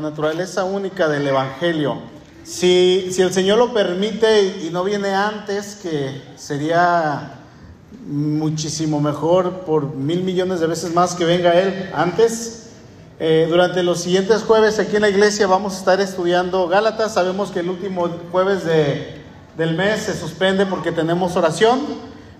naturaleza 0.00 0.64
única 0.64 1.08
del 1.08 1.26
Evangelio. 1.26 1.98
Si, 2.44 3.08
si 3.12 3.22
el 3.22 3.32
Señor 3.32 3.58
lo 3.58 3.72
permite 3.72 4.58
y 4.62 4.70
no 4.70 4.84
viene 4.84 5.14
antes, 5.14 5.76
que 5.76 6.22
sería 6.36 7.40
muchísimo 8.06 9.00
mejor 9.00 9.60
por 9.60 9.94
mil 9.94 10.22
millones 10.22 10.60
de 10.60 10.66
veces 10.66 10.94
más 10.94 11.14
que 11.14 11.24
venga 11.24 11.54
Él 11.54 11.90
antes. 11.94 12.68
Eh, 13.18 13.46
durante 13.50 13.82
los 13.82 14.00
siguientes 14.00 14.42
jueves 14.42 14.78
aquí 14.78 14.96
en 14.96 15.02
la 15.02 15.10
iglesia 15.10 15.46
vamos 15.46 15.74
a 15.74 15.78
estar 15.78 16.00
estudiando 16.00 16.68
Gálatas. 16.68 17.14
Sabemos 17.14 17.50
que 17.50 17.60
el 17.60 17.68
último 17.68 18.08
jueves 18.32 18.64
de, 18.64 19.20
del 19.56 19.76
mes 19.76 20.04
se 20.04 20.14
suspende 20.14 20.64
porque 20.64 20.90
tenemos 20.90 21.36
oración, 21.36 21.80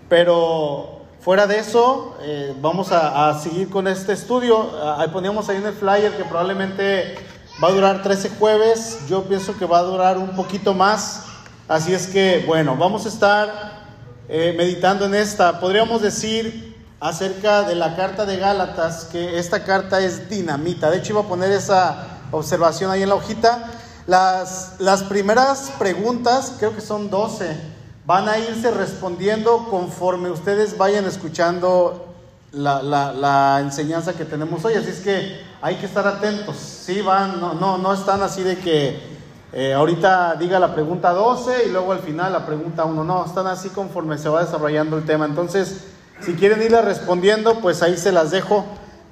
pero 0.09 1.01
fuera 1.21 1.47
de 1.47 1.59
eso 1.59 2.17
eh, 2.23 2.55
vamos 2.63 2.93
a, 2.93 3.39
seguir 3.41 3.69
con 3.69 3.87
este 3.87 4.15
estudio. 4.15 4.71
Ahí 4.97 5.09
poníamos 5.09 5.49
ahí 5.51 5.59
en 5.59 5.67
el 5.67 5.75
flyer 5.75 6.17
que 6.17 6.25
probablemente 6.25 7.15
va 7.63 7.69
a 7.69 7.73
durar 7.73 8.03
13 8.03 8.31
jueves. 8.31 8.99
Yo 9.09 9.25
pienso 9.25 9.57
que 9.57 9.67
va 9.67 9.79
a 9.79 9.83
durar 9.83 10.19
un 10.19 10.31
poquito 10.31 10.75
más. 10.75 11.25
Así 11.69 11.93
es 11.93 12.07
que, 12.07 12.45
bueno, 12.47 12.77
vamos 12.77 13.05
a 13.07 13.09
estar 13.09 13.81
eh, 14.29 14.55
meditando 14.57 15.07
en 15.07 15.15
esta, 15.15 15.61
podríamos 15.61 16.03
decir 16.03 16.77
acerca 17.01 17.63
de 17.63 17.75
la 17.75 17.97
carta 17.97 18.27
de 18.27 18.37
Gálatas 18.37 19.05
que 19.05 19.39
esta 19.39 19.65
carta 19.65 20.01
es 20.01 20.29
dinamita. 20.29 20.91
De 20.91 20.99
hecho, 20.99 21.13
iba 21.13 21.23
a 21.23 21.29
poner 21.29 21.51
esa 21.53 22.07
observación 22.31 22.91
ahí 22.91 23.03
en 23.03 23.09
la 23.09 23.15
hojita. 23.15 23.71
Las, 24.07 24.75
las 24.79 25.03
primeras 25.05 25.73
preguntas, 25.79 26.55
creo 26.59 26.75
que 26.75 26.81
son 26.81 27.11
12, 27.11 27.57
van 28.07 28.29
a 28.29 28.39
irse 28.39 28.71
respondiendo 28.71 29.69
conforme 29.71 30.31
ustedes 30.31 30.77
vayan 30.77 31.05
escuchando 31.05 32.15
la, 32.53 32.83
la, 32.83 33.13
la, 33.13 33.61
enseñanza 33.61 34.15
que 34.15 34.25
tenemos 34.25 34.65
hoy. 34.65 34.75
Así 34.75 34.91
es 34.91 35.01
que 35.01 35.50
hay 35.63 35.77
que 35.77 35.87
estar 35.87 36.07
atentos. 36.07 36.57
Sí, 36.57 37.01
van, 37.01 37.41
no, 37.41 37.55
no, 37.55 37.79
no 37.79 37.93
están 37.93 38.23
así 38.23 38.43
de 38.43 38.59
que 38.59 39.01
eh, 39.53 39.75
ahorita 39.75 40.37
diga 40.37 40.59
la 40.59 40.75
pregunta 40.75 41.13
12 41.13 41.67
y 41.67 41.71
luego 41.71 41.93
al 41.93 42.01
final 42.01 42.33
la 42.33 42.47
pregunta 42.47 42.85
1. 42.85 43.05
No, 43.05 43.25
están 43.25 43.47
así 43.47 43.69
conforme 43.71 44.19
se 44.19 44.29
va 44.29 44.45
desarrollando 44.45 44.97
el 44.97 45.05
tema. 45.05 45.25
Entonces, 45.25 45.85
si 46.21 46.35
quieren 46.35 46.63
irla 46.63 46.83
respondiendo, 46.83 47.61
pues 47.61 47.83
ahí 47.83 47.97
se 47.97 48.13
las 48.13 48.31
dejo 48.31 48.65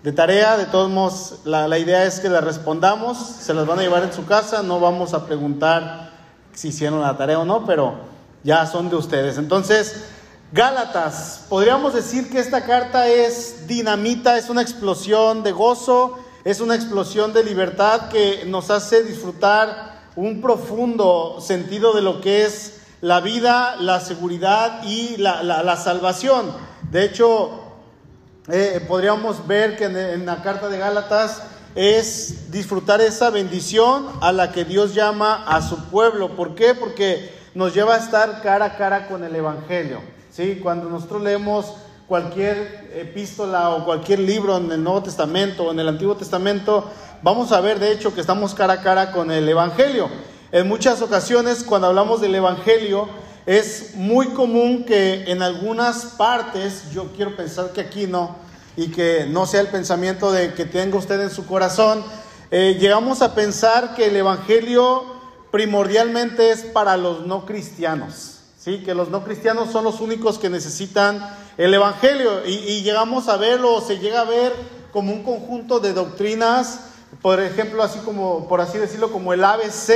de 0.03 0.13
tarea. 0.13 0.57
De 0.57 0.67
todos 0.67 0.91
modos, 0.91 1.41
la, 1.45 1.69
la 1.69 1.79
idea 1.79 2.05
es 2.05 2.21
que 2.21 2.29
las 2.29 2.45
respondamos. 2.45 3.19
Se 3.19 3.53
las 3.55 3.67
van 3.67 3.79
a 3.81 3.83
llevar 3.83 4.03
en 4.03 4.13
su 4.13 4.25
casa. 4.27 4.63
No 4.63 4.81
vamos 4.81 5.15
a 5.15 5.27
preguntar 5.27 6.13
si 6.55 6.69
hicieron 6.69 7.01
la 7.01 7.17
tarea 7.17 7.39
o 7.39 7.45
no, 7.45 7.67
pero 7.67 7.95
ya 8.43 8.65
son 8.67 8.89
de 8.89 8.97
ustedes. 8.97 9.39
Entonces, 9.39 10.05
Gálatas, 10.51 11.45
podríamos 11.51 11.93
decir 11.93 12.31
que 12.31 12.39
esta 12.39 12.65
carta 12.65 13.07
es 13.07 13.67
dinamita, 13.69 14.39
es 14.39 14.49
una 14.49 14.63
explosión 14.63 15.43
de 15.43 15.53
gozo, 15.53 16.19
es 16.44 16.61
una 16.61 16.75
explosión 16.75 17.33
de 17.33 17.44
libertad 17.44 18.08
que 18.08 18.44
nos 18.47 18.70
hace 18.70 19.03
disfrutar 19.03 20.11
un 20.17 20.41
profundo 20.41 21.41
sentido 21.41 21.92
de 21.92 22.03
lo 22.03 22.20
que 22.20 22.45
es 22.45 22.80
la 23.00 23.20
vida, 23.20 23.77
la 23.77 24.00
seguridad 24.00 24.83
y 24.84 25.17
la, 25.17 25.77
salvación. 25.77 26.53
De 26.91 27.05
hecho, 27.05 27.50
eh, 28.48 28.84
podríamos 28.89 29.47
ver 29.47 29.77
que 29.77 29.84
en, 29.84 29.97
en, 29.97 30.27
la 30.27 30.42
carta 30.42 30.69
de 30.69 30.78
Gálatas 30.78 31.42
es 31.75 32.50
disfrutar 32.50 33.00
esa 33.00 33.30
bendición 33.30 34.08
a 34.20 34.33
la 34.33 34.50
que 34.50 34.64
Dios 34.64 34.95
llama 34.95 35.45
a 35.47 35.62
su 35.62 35.84
pueblo. 35.91 36.34
¿Por 36.34 36.55
qué? 36.55 36.75
Porque 36.75 37.33
nos 37.55 37.75
lleva 37.75 37.95
a 37.95 37.98
estar 37.98 38.42
cara 38.42 38.64
a 38.64 38.77
cara 38.77 39.06
con 39.06 39.23
el 39.23 39.36
Evangelio. 39.36 40.00
¿sí? 40.30 40.58
Cuando 40.62 40.89
nosotros 40.89 41.23
leemos 41.23 41.75
cualquier 42.09 42.91
epístola 42.95 43.70
o 43.70 43.84
cualquier 43.84 44.20
libro 44.20 44.56
en 44.56 44.73
el 44.73 44.83
Nuevo 44.83 45.03
Testamento 45.03 45.64
o 45.64 45.73
en 45.73 45.78
el 45.78 45.89
Antiguo 45.89 46.17
Testamento, 46.17 46.91
vamos 47.23 47.53
a 47.53 47.61
ver 47.61 47.78
de 47.78 47.92
hecho 47.92 48.14
que 48.14 48.23
estamos 48.23 48.55
cara 48.55 48.75
a 48.75 48.83
cara 48.83 49.12
con 49.12 49.31
el 49.31 49.47
Evangelio. 49.47 50.08
En 50.51 50.67
muchas 50.67 51.02
ocasiones 51.02 51.63
cuando 51.63 51.89
hablamos 51.89 52.23
del 52.23 52.35
Evangelio 52.35 53.08
es 53.45 53.95
muy 53.95 54.29
común 54.29 54.85
que 54.85 55.30
en 55.30 55.42
algunas 55.42 56.05
partes, 56.17 56.91
yo 56.92 57.13
quiero 57.14 57.36
pensar 57.36 57.73
que 57.73 57.83
aquí 57.83 58.07
no, 58.07 58.36
y 58.77 58.89
que 58.89 59.27
no 59.29 59.45
sea 59.46 59.61
el 59.61 59.69
pensamiento 59.69 60.33
de 60.33 60.55
que 60.55 60.64
tenga 60.64 60.96
usted 60.96 61.20
en 61.20 61.30
su 61.30 61.46
corazón, 61.46 62.02
eh, 62.51 62.79
llegamos 62.80 63.20
a 63.20 63.35
pensar 63.35 63.95
que 63.95 64.07
el 64.07 64.17
Evangelio 64.17 65.05
primordialmente 65.51 66.51
es 66.51 66.63
para 66.63 66.96
los 66.96 67.27
no 67.27 67.45
cristianos, 67.45 68.38
que 68.77 68.95
los 68.95 69.08
no 69.08 69.24
cristianos 69.24 69.73
son 69.73 69.84
los 69.84 70.01
únicos 70.01 70.39
que 70.39 70.51
necesitan 70.51 71.36
el 71.56 71.73
Evangelio 71.73 72.46
y, 72.46 72.52
y 72.52 72.83
llegamos 72.83 73.29
a 73.29 73.39
verlo, 73.39 73.74
o 73.74 73.80
se 73.80 73.98
llega 73.98 74.20
a 74.20 74.24
ver 74.24 74.52
como 74.92 75.12
un 75.12 75.24
conjunto 75.24 75.80
de 75.80 75.95
doctrinas 75.95 76.80
por 77.23 77.40
ejemplo, 77.40 77.83
así 77.83 77.98
como, 78.01 78.46
por 78.48 78.61
así 78.61 78.78
decirlo, 78.78 79.11
como 79.11 79.33
el 79.33 79.42
ABC, 79.42 79.90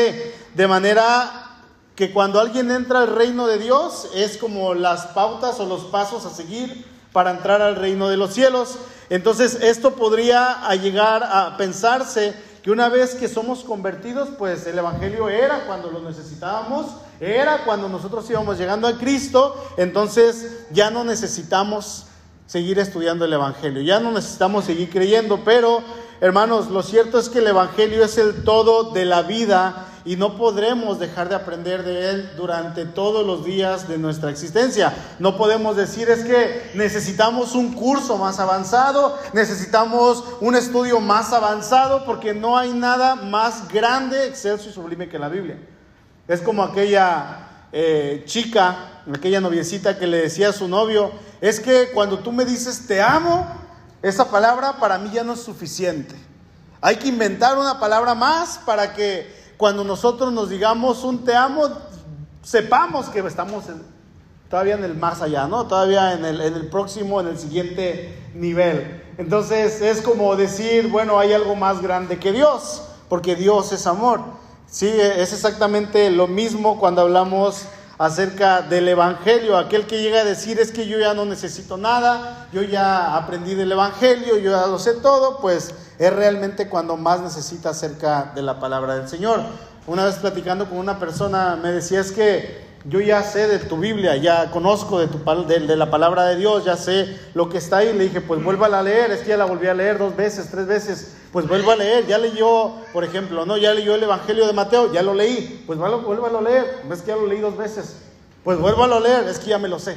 de 0.54 0.66
manera 0.66 1.50
que 1.94 2.12
cuando 2.12 2.40
alguien 2.40 2.70
entra 2.70 3.00
al 3.00 3.14
reino 3.14 3.46
de 3.46 3.58
Dios 3.58 4.08
es 4.14 4.38
como 4.38 4.74
las 4.74 5.06
pautas 5.08 5.60
o 5.60 5.66
los 5.66 5.84
pasos 5.84 6.24
a 6.24 6.30
seguir 6.30 6.86
para 7.12 7.30
entrar 7.30 7.60
al 7.60 7.76
reino 7.76 8.08
de 8.08 8.16
los 8.16 8.32
cielos. 8.32 8.78
Entonces, 9.10 9.58
esto 9.60 9.94
podría 9.94 10.66
llegar 10.74 11.22
a 11.22 11.56
pensarse 11.58 12.34
que 12.62 12.70
una 12.70 12.88
vez 12.88 13.14
que 13.14 13.28
somos 13.28 13.62
convertidos, 13.62 14.30
pues 14.38 14.66
el 14.66 14.78
Evangelio 14.78 15.28
era 15.28 15.66
cuando 15.66 15.90
lo 15.90 16.00
necesitábamos, 16.00 16.86
era 17.22 17.64
cuando 17.64 17.88
nosotros 17.88 18.28
íbamos 18.28 18.58
llegando 18.58 18.88
a 18.88 18.98
Cristo, 18.98 19.54
entonces 19.76 20.66
ya 20.70 20.90
no 20.90 21.04
necesitamos 21.04 22.06
seguir 22.46 22.78
estudiando 22.78 23.24
el 23.24 23.32
Evangelio, 23.32 23.80
ya 23.80 24.00
no 24.00 24.10
necesitamos 24.10 24.64
seguir 24.64 24.90
creyendo, 24.90 25.42
pero 25.44 25.82
Hermanos, 26.22 26.70
lo 26.70 26.84
cierto 26.84 27.18
es 27.18 27.28
que 27.28 27.40
el 27.40 27.48
Evangelio 27.48 28.04
es 28.04 28.16
el 28.16 28.44
todo 28.44 28.92
de 28.92 29.04
la 29.04 29.22
vida 29.22 29.88
y 30.04 30.14
no 30.14 30.36
podremos 30.36 31.00
dejar 31.00 31.28
de 31.28 31.34
aprender 31.34 31.82
de 31.82 32.10
él 32.10 32.30
durante 32.36 32.84
todos 32.84 33.26
los 33.26 33.44
días 33.44 33.88
de 33.88 33.98
nuestra 33.98 34.30
existencia. 34.30 34.94
No 35.18 35.36
podemos 35.36 35.74
decir 35.76 36.08
es 36.10 36.22
que 36.22 36.70
necesitamos 36.74 37.56
un 37.56 37.72
curso 37.72 38.18
más 38.18 38.38
avanzado, 38.38 39.18
necesitamos 39.32 40.22
un 40.40 40.54
estudio 40.54 41.00
más 41.00 41.32
avanzado, 41.32 42.04
porque 42.04 42.34
no 42.34 42.56
hay 42.56 42.72
nada 42.72 43.16
más 43.16 43.66
grande, 43.66 44.28
excelso 44.28 44.68
y 44.68 44.72
sublime 44.72 45.08
que 45.08 45.18
la 45.18 45.28
Biblia. 45.28 45.58
Es 46.28 46.40
como 46.40 46.62
aquella 46.62 47.66
eh, 47.72 48.22
chica, 48.26 49.02
aquella 49.12 49.40
noviecita 49.40 49.98
que 49.98 50.06
le 50.06 50.18
decía 50.18 50.50
a 50.50 50.52
su 50.52 50.68
novio, 50.68 51.10
es 51.40 51.58
que 51.58 51.90
cuando 51.92 52.20
tú 52.20 52.32
me 52.32 52.44
dices 52.44 52.86
te 52.86 53.02
amo, 53.02 53.46
esa 54.02 54.30
palabra 54.30 54.74
para 54.74 54.98
mí 54.98 55.10
ya 55.12 55.24
no 55.24 55.32
es 55.32 55.40
suficiente. 55.40 56.14
Hay 56.80 56.96
que 56.96 57.08
inventar 57.08 57.58
una 57.58 57.78
palabra 57.78 58.14
más 58.14 58.58
para 58.58 58.94
que 58.94 59.32
cuando 59.56 59.84
nosotros 59.84 60.32
nos 60.32 60.48
digamos 60.50 61.04
un 61.04 61.24
te 61.24 61.34
amo, 61.34 61.68
sepamos 62.42 63.08
que 63.08 63.20
estamos 63.20 63.64
todavía 64.50 64.74
en 64.74 64.84
el 64.84 64.94
más 64.94 65.22
allá, 65.22 65.46
¿no? 65.46 65.66
Todavía 65.66 66.12
en 66.12 66.24
el, 66.24 66.40
en 66.40 66.54
el 66.54 66.68
próximo, 66.68 67.20
en 67.20 67.28
el 67.28 67.38
siguiente 67.38 68.30
nivel. 68.34 69.02
Entonces 69.18 69.80
es 69.80 70.02
como 70.02 70.36
decir, 70.36 70.88
bueno, 70.88 71.18
hay 71.18 71.32
algo 71.32 71.54
más 71.54 71.80
grande 71.80 72.18
que 72.18 72.32
Dios, 72.32 72.82
porque 73.08 73.34
Dios 73.34 73.72
es 73.72 73.86
amor. 73.86 74.41
Sí, 74.72 74.88
es 74.88 75.34
exactamente 75.34 76.10
lo 76.10 76.26
mismo 76.26 76.80
cuando 76.80 77.02
hablamos 77.02 77.64
acerca 77.98 78.62
del 78.62 78.88
Evangelio. 78.88 79.58
Aquel 79.58 79.86
que 79.86 80.00
llega 80.00 80.20
a 80.20 80.24
decir 80.24 80.58
es 80.58 80.72
que 80.72 80.86
yo 80.86 80.98
ya 80.98 81.12
no 81.12 81.26
necesito 81.26 81.76
nada, 81.76 82.48
yo 82.54 82.62
ya 82.62 83.14
aprendí 83.14 83.54
del 83.54 83.70
Evangelio, 83.70 84.38
yo 84.38 84.50
ya 84.52 84.66
lo 84.66 84.78
sé 84.78 84.94
todo, 84.94 85.40
pues 85.42 85.74
es 85.98 86.10
realmente 86.10 86.70
cuando 86.70 86.96
más 86.96 87.20
necesita 87.20 87.68
acerca 87.68 88.32
de 88.34 88.40
la 88.40 88.60
palabra 88.60 88.94
del 88.94 89.10
Señor. 89.10 89.42
Una 89.86 90.06
vez 90.06 90.14
platicando 90.14 90.66
con 90.66 90.78
una 90.78 90.98
persona 90.98 91.58
me 91.62 91.70
decía 91.70 92.00
es 92.00 92.10
que 92.10 92.64
yo 92.86 92.98
ya 93.00 93.22
sé 93.24 93.48
de 93.48 93.58
tu 93.58 93.76
Biblia, 93.76 94.16
ya 94.16 94.50
conozco 94.50 95.00
de, 95.00 95.08
tu, 95.08 95.18
de, 95.46 95.76
la 95.76 95.90
palabra 95.90 96.24
de 96.24 96.36
Dios, 96.36 96.64
ya 96.64 96.78
sé 96.78 97.14
lo 97.34 97.50
que 97.50 97.58
está 97.58 97.76
ahí. 97.76 97.92
Le 97.92 98.04
dije, 98.04 98.22
pues 98.22 98.42
vuelva 98.42 98.68
a 98.68 98.82
leer, 98.82 99.10
es 99.10 99.20
que 99.20 99.28
ya 99.28 99.36
la 99.36 99.44
volví 99.44 99.66
a 99.66 99.74
leer 99.74 99.98
dos 99.98 100.16
veces, 100.16 100.48
tres 100.50 100.66
veces. 100.66 101.12
Pues 101.32 101.48
vuelva 101.48 101.72
a 101.72 101.76
leer, 101.76 102.06
ya 102.06 102.18
leyó, 102.18 102.72
por 102.92 103.04
ejemplo, 103.04 103.46
no, 103.46 103.56
ya 103.56 103.72
leyó 103.72 103.94
el 103.94 104.02
Evangelio 104.02 104.46
de 104.46 104.52
Mateo, 104.52 104.92
ya 104.92 105.02
lo 105.02 105.14
leí, 105.14 105.64
pues 105.66 105.78
vuelva 105.78 106.28
a 106.28 106.42
leer, 106.42 106.82
ves 106.88 107.00
que 107.00 107.08
ya 107.08 107.16
lo 107.16 107.26
leí 107.26 107.40
dos 107.40 107.56
veces. 107.56 107.96
Pues 108.44 108.58
vuelva 108.58 108.84
a 108.84 109.00
leer, 109.00 109.26
es 109.28 109.38
que 109.38 109.46
ya 109.50 109.58
me 109.58 109.68
lo 109.68 109.78
sé. 109.78 109.96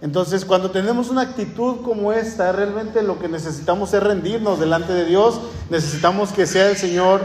Entonces, 0.00 0.44
cuando 0.44 0.70
tenemos 0.70 1.10
una 1.10 1.22
actitud 1.22 1.82
como 1.82 2.12
esta, 2.12 2.52
realmente 2.52 3.02
lo 3.02 3.18
que 3.18 3.26
necesitamos 3.26 3.92
es 3.94 4.00
rendirnos 4.00 4.60
delante 4.60 4.92
de 4.92 5.06
Dios, 5.06 5.40
necesitamos 5.70 6.30
que 6.30 6.46
sea 6.46 6.70
el 6.70 6.76
Señor 6.76 7.22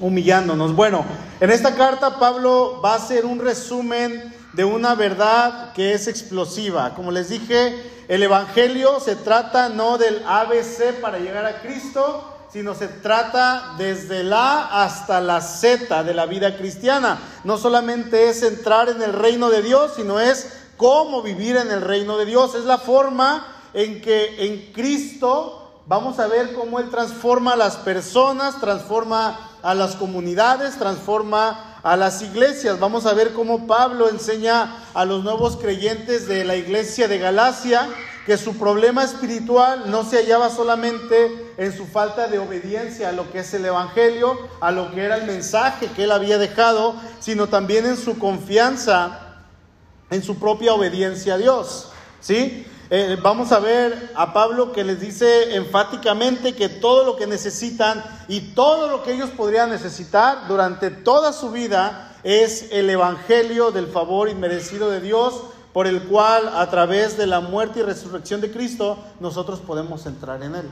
humillándonos. 0.00 0.74
Bueno, 0.74 1.04
en 1.40 1.50
esta 1.50 1.74
carta 1.74 2.18
Pablo 2.18 2.80
va 2.82 2.94
a 2.94 2.96
hacer 2.96 3.26
un 3.26 3.38
resumen 3.38 4.32
de 4.54 4.64
una 4.64 4.94
verdad 4.94 5.72
que 5.72 5.92
es 5.94 6.06
explosiva. 6.06 6.94
Como 6.94 7.10
les 7.10 7.28
dije, 7.28 8.04
el 8.08 8.22
Evangelio 8.22 9.00
se 9.00 9.16
trata 9.16 9.68
no 9.68 9.98
del 9.98 10.22
ABC 10.26 11.00
para 11.00 11.18
llegar 11.18 11.44
a 11.44 11.60
Cristo, 11.60 12.30
sino 12.52 12.74
se 12.74 12.86
trata 12.86 13.74
desde 13.78 14.22
la 14.22 14.84
hasta 14.84 15.20
la 15.20 15.40
Z 15.40 16.04
de 16.04 16.14
la 16.14 16.26
vida 16.26 16.56
cristiana. 16.56 17.18
No 17.42 17.58
solamente 17.58 18.28
es 18.28 18.42
entrar 18.44 18.88
en 18.88 19.02
el 19.02 19.12
reino 19.12 19.50
de 19.50 19.62
Dios, 19.62 19.94
sino 19.96 20.20
es 20.20 20.52
cómo 20.76 21.22
vivir 21.22 21.56
en 21.56 21.72
el 21.72 21.80
reino 21.80 22.16
de 22.16 22.26
Dios. 22.26 22.54
Es 22.54 22.64
la 22.64 22.78
forma 22.78 23.44
en 23.72 24.00
que 24.00 24.46
en 24.46 24.72
Cristo 24.72 25.82
vamos 25.86 26.20
a 26.20 26.28
ver 26.28 26.54
cómo 26.54 26.78
Él 26.78 26.90
transforma 26.90 27.54
a 27.54 27.56
las 27.56 27.76
personas, 27.76 28.60
transforma 28.60 29.50
a 29.62 29.74
las 29.74 29.96
comunidades, 29.96 30.78
transforma 30.78 31.73
a 31.84 31.96
las 31.96 32.22
iglesias. 32.22 32.80
Vamos 32.80 33.06
a 33.06 33.14
ver 33.14 33.32
cómo 33.32 33.68
Pablo 33.68 34.08
enseña 34.08 34.84
a 34.94 35.04
los 35.04 35.22
nuevos 35.22 35.56
creyentes 35.56 36.26
de 36.26 36.44
la 36.44 36.56
iglesia 36.56 37.06
de 37.06 37.18
Galacia 37.18 37.88
que 38.26 38.38
su 38.38 38.56
problema 38.56 39.04
espiritual 39.04 39.90
no 39.90 40.02
se 40.02 40.16
hallaba 40.16 40.48
solamente 40.48 41.52
en 41.58 41.76
su 41.76 41.86
falta 41.86 42.26
de 42.26 42.38
obediencia 42.38 43.10
a 43.10 43.12
lo 43.12 43.30
que 43.30 43.40
es 43.40 43.52
el 43.52 43.66
Evangelio, 43.66 44.36
a 44.62 44.72
lo 44.72 44.90
que 44.92 45.04
era 45.04 45.16
el 45.16 45.26
mensaje 45.26 45.88
que 45.94 46.04
él 46.04 46.12
había 46.12 46.38
dejado, 46.38 46.96
sino 47.20 47.48
también 47.48 47.84
en 47.84 47.98
su 47.98 48.18
confianza 48.18 49.20
en 50.10 50.22
su 50.22 50.38
propia 50.38 50.74
obediencia 50.74 51.34
a 51.34 51.38
Dios. 51.38 51.88
¿Sí? 52.20 52.66
Eh, 52.96 53.18
vamos 53.20 53.50
a 53.50 53.58
ver 53.58 54.12
a 54.14 54.32
Pablo 54.32 54.70
que 54.70 54.84
les 54.84 55.00
dice 55.00 55.56
enfáticamente 55.56 56.54
que 56.54 56.68
todo 56.68 57.02
lo 57.04 57.16
que 57.16 57.26
necesitan 57.26 58.04
y 58.28 58.52
todo 58.54 58.88
lo 58.88 59.02
que 59.02 59.14
ellos 59.14 59.30
podrían 59.30 59.70
necesitar 59.70 60.46
durante 60.46 60.92
toda 60.92 61.32
su 61.32 61.50
vida 61.50 62.14
es 62.22 62.68
el 62.70 62.88
Evangelio 62.88 63.72
del 63.72 63.88
favor 63.88 64.28
inmerecido 64.28 64.92
de 64.92 65.00
Dios 65.00 65.42
por 65.72 65.88
el 65.88 66.04
cual 66.04 66.48
a 66.54 66.70
través 66.70 67.18
de 67.18 67.26
la 67.26 67.40
muerte 67.40 67.80
y 67.80 67.82
resurrección 67.82 68.40
de 68.40 68.52
Cristo 68.52 68.96
nosotros 69.18 69.58
podemos 69.58 70.06
entrar 70.06 70.40
en 70.44 70.54
Él. 70.54 70.70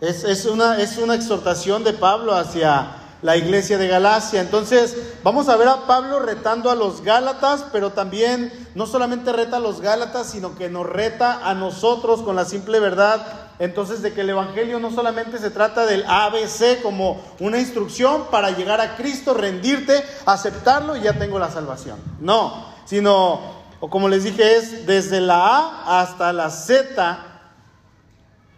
Es, 0.00 0.44
una, 0.44 0.82
es 0.82 0.98
una 0.98 1.14
exhortación 1.14 1.84
de 1.84 1.92
Pablo 1.92 2.34
hacia 2.34 2.96
la 3.22 3.36
iglesia 3.36 3.78
de 3.78 3.88
Galacia. 3.88 4.40
Entonces, 4.40 4.96
vamos 5.22 5.48
a 5.48 5.56
ver 5.56 5.68
a 5.68 5.86
Pablo 5.86 6.20
retando 6.20 6.70
a 6.70 6.74
los 6.74 7.02
Gálatas, 7.02 7.64
pero 7.72 7.92
también 7.92 8.52
no 8.74 8.86
solamente 8.86 9.32
reta 9.32 9.56
a 9.56 9.60
los 9.60 9.80
Gálatas, 9.80 10.30
sino 10.30 10.54
que 10.54 10.68
nos 10.68 10.86
reta 10.86 11.48
a 11.48 11.54
nosotros 11.54 12.22
con 12.22 12.36
la 12.36 12.44
simple 12.44 12.80
verdad. 12.80 13.50
Entonces, 13.58 14.02
de 14.02 14.12
que 14.12 14.20
el 14.20 14.30
Evangelio 14.30 14.78
no 14.78 14.90
solamente 14.90 15.38
se 15.38 15.50
trata 15.50 15.84
del 15.84 16.04
ABC 16.06 16.80
como 16.82 17.20
una 17.40 17.58
instrucción 17.58 18.26
para 18.30 18.50
llegar 18.50 18.80
a 18.80 18.96
Cristo, 18.96 19.34
rendirte, 19.34 20.04
aceptarlo 20.26 20.96
y 20.96 21.02
ya 21.02 21.18
tengo 21.18 21.38
la 21.38 21.50
salvación. 21.50 21.98
No, 22.20 22.66
sino 22.84 23.58
o 23.80 23.88
como 23.90 24.08
les 24.08 24.24
dije, 24.24 24.56
es 24.56 24.86
desde 24.86 25.20
la 25.20 25.46
A 25.46 26.00
hasta 26.00 26.32
la 26.32 26.50
Z. 26.50 27.24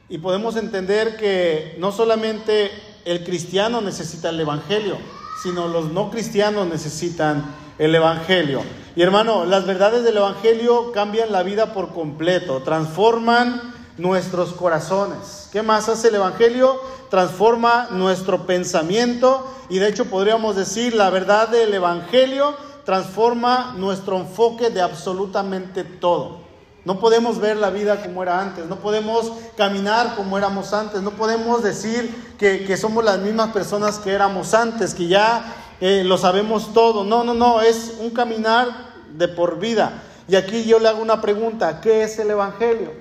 Y 0.08 0.18
podemos 0.18 0.56
entender 0.56 1.16
que 1.16 1.76
no 1.78 1.92
solamente 1.92 2.70
el 3.04 3.24
cristiano 3.24 3.80
necesita 3.80 4.30
el 4.30 4.40
Evangelio, 4.40 4.96
sino 5.42 5.68
los 5.68 5.92
no 5.92 6.10
cristianos 6.10 6.66
necesitan 6.66 7.44
el 7.78 7.94
Evangelio. 7.94 8.62
Y 8.96 9.02
hermano, 9.02 9.44
las 9.44 9.66
verdades 9.66 10.04
del 10.04 10.18
Evangelio 10.18 10.92
cambian 10.92 11.32
la 11.32 11.42
vida 11.42 11.72
por 11.72 11.94
completo, 11.94 12.62
transforman 12.62 13.74
nuestros 13.96 14.52
corazones. 14.52 15.48
¿Qué 15.52 15.62
más 15.62 15.88
hace 15.88 16.08
el 16.08 16.16
Evangelio? 16.16 16.80
Transforma 17.08 17.88
nuestro 17.90 18.46
pensamiento 18.46 19.46
y 19.68 19.78
de 19.78 19.88
hecho 19.88 20.06
podríamos 20.06 20.56
decir 20.56 20.94
la 20.94 21.10
verdad 21.10 21.48
del 21.48 21.72
Evangelio 21.72 22.54
transforma 22.84 23.74
nuestro 23.76 24.18
enfoque 24.18 24.70
de 24.70 24.80
absolutamente 24.80 25.84
todo. 25.84 26.49
No 26.84 26.98
podemos 26.98 27.38
ver 27.38 27.58
la 27.58 27.70
vida 27.70 28.02
como 28.02 28.22
era 28.22 28.40
antes, 28.40 28.66
no 28.66 28.76
podemos 28.76 29.32
caminar 29.56 30.14
como 30.16 30.38
éramos 30.38 30.72
antes, 30.72 31.02
no 31.02 31.10
podemos 31.10 31.62
decir 31.62 32.34
que, 32.38 32.76
somos 32.76 33.04
las 33.04 33.18
mismas 33.18 33.50
personas 33.50 33.98
que 33.98 34.12
éramos 34.12 34.54
antes, 34.54 34.94
que 34.94 35.06
ya 35.06 35.54
eh, 35.80 36.02
lo 36.04 36.16
sabemos 36.16 36.72
todo. 36.72 37.04
No, 37.04 37.22
no, 37.22 37.34
no, 37.34 37.60
es 37.60 37.96
un 38.00 38.10
caminar 38.10 38.68
de 39.12 39.28
por 39.28 39.58
vida. 39.58 40.02
Y 40.26 40.36
aquí 40.36 40.64
yo 40.64 40.78
le 40.78 40.88
hago 40.88 41.02
una 41.02 41.20
pregunta, 41.20 41.80
¿qué 41.80 42.04
es 42.04 42.18
el 42.18 42.30
Evangelio? 42.30 42.92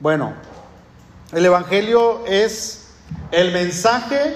Bueno, 0.00 0.34
el 1.32 1.46
Evangelio 1.46 2.26
es 2.26 2.88
el 3.30 3.52
mensaje 3.52 4.34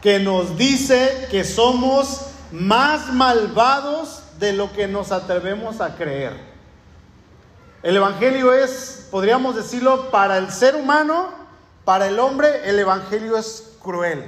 que 0.00 0.20
nos 0.20 0.56
dice 0.56 1.26
que 1.30 1.42
somos 1.42 2.26
más 2.52 3.12
malvados 3.12 4.22
de 4.38 4.52
lo 4.52 4.72
que 4.72 4.86
nos 4.86 5.12
atrevemos 5.12 5.80
a 5.80 5.96
creer. 5.96 6.32
El 7.82 7.96
Evangelio 7.96 8.52
es, 8.52 9.08
podríamos 9.10 9.56
decirlo, 9.56 10.10
para 10.10 10.38
el 10.38 10.50
ser 10.50 10.76
humano, 10.76 11.28
para 11.84 12.08
el 12.08 12.18
hombre, 12.18 12.68
el 12.68 12.78
Evangelio 12.78 13.36
es 13.36 13.76
cruel. 13.82 14.24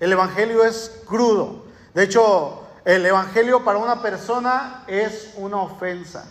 El 0.00 0.12
Evangelio 0.12 0.64
es 0.64 1.00
crudo. 1.06 1.64
De 1.94 2.04
hecho, 2.04 2.62
el 2.84 3.04
Evangelio 3.04 3.64
para 3.64 3.78
una 3.78 4.00
persona 4.00 4.84
es 4.86 5.32
una 5.36 5.58
ofensa, 5.58 6.26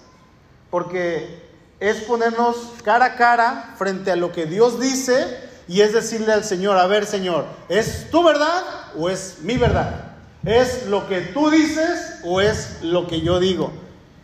porque 0.69 1.45
es 1.79 1.97
ponernos 1.97 2.73
cara 2.83 3.05
a 3.05 3.15
cara 3.15 3.73
frente 3.77 4.11
a 4.11 4.15
lo 4.15 4.31
que 4.31 4.45
Dios 4.45 4.79
dice 4.79 5.47
y 5.67 5.81
es 5.81 5.93
decirle 5.93 6.33
al 6.33 6.43
Señor, 6.43 6.77
a 6.77 6.87
ver 6.87 7.05
Señor, 7.05 7.45
¿es 7.69 8.09
tu 8.09 8.23
verdad 8.23 8.63
o 8.97 9.09
es 9.09 9.39
mi 9.41 9.57
verdad? 9.57 10.06
¿Es 10.45 10.87
lo 10.87 11.07
que 11.07 11.21
tú 11.21 11.49
dices 11.49 12.19
o 12.23 12.41
es 12.41 12.83
lo 12.83 13.07
que 13.07 13.21
yo 13.21 13.39
digo? 13.39 13.71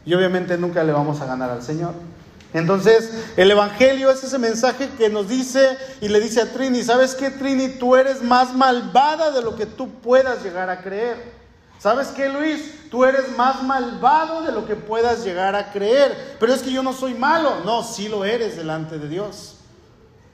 Y 0.06 0.14
obviamente 0.14 0.58
nunca 0.58 0.84
le 0.84 0.92
vamos 0.92 1.22
a 1.22 1.26
ganar 1.26 1.50
al 1.50 1.64
Señor. 1.64 1.94
Entonces, 2.54 3.12
el 3.36 3.50
Evangelio 3.50 4.12
es 4.12 4.24
ese 4.24 4.38
mensaje 4.38 4.90
que 4.98 5.10
nos 5.10 5.28
dice 5.28 5.78
y 6.02 6.08
le 6.08 6.20
dice 6.20 6.42
a 6.42 6.54
Trini, 6.54 6.84
¿sabes 6.84 7.16
qué, 7.16 7.32
Trini? 7.32 7.70
Tú 7.80 7.96
eres 7.96 8.22
más 8.22 8.54
malvada 8.54 9.32
de 9.32 9.42
lo 9.42 9.56
que 9.56 9.66
tú 9.66 9.90
puedas 9.90 10.44
llegar 10.44 10.70
a 10.70 10.82
creer. 10.82 11.34
¿Sabes 11.80 12.10
qué, 12.10 12.30
Luis? 12.30 12.90
Tú 12.90 13.04
eres 13.04 13.36
más 13.36 13.64
malvado 13.64 14.44
de 14.44 14.52
lo 14.52 14.66
que 14.66 14.76
puedas 14.76 15.24
llegar 15.26 15.56
a 15.56 15.72
creer. 15.72 16.38
Pero 16.40 16.54
es 16.54 16.62
que 16.62 16.72
yo 16.72 16.84
no 16.84 16.94
soy 16.94 17.14
malo. 17.14 17.62
No, 17.66 17.84
sí 17.84 18.08
lo 18.08 18.24
eres 18.24 18.56
delante 18.56 19.00
de 19.00 19.10
Dios. 19.10 19.56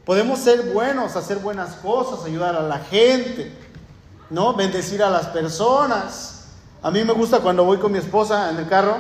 Podemos 0.06 0.40
ser 0.40 0.62
buenos, 0.74 1.16
hacer 1.16 1.38
buenas 1.38 1.76
cosas, 1.76 2.26
ayudar 2.26 2.56
a 2.56 2.62
la 2.62 2.80
gente. 2.80 3.52
¿No? 4.30 4.54
Bendecir 4.54 5.04
a 5.04 5.10
las 5.10 5.28
personas. 5.28 6.46
A 6.82 6.92
mí 6.92 7.04
me 7.04 7.14
gusta 7.14 7.40
cuando 7.40 7.64
voy 7.64 7.78
con 7.78 7.92
mi 7.92 7.98
esposa 7.98 8.50
en 8.52 8.58
el 8.58 8.68
carro 8.68 8.98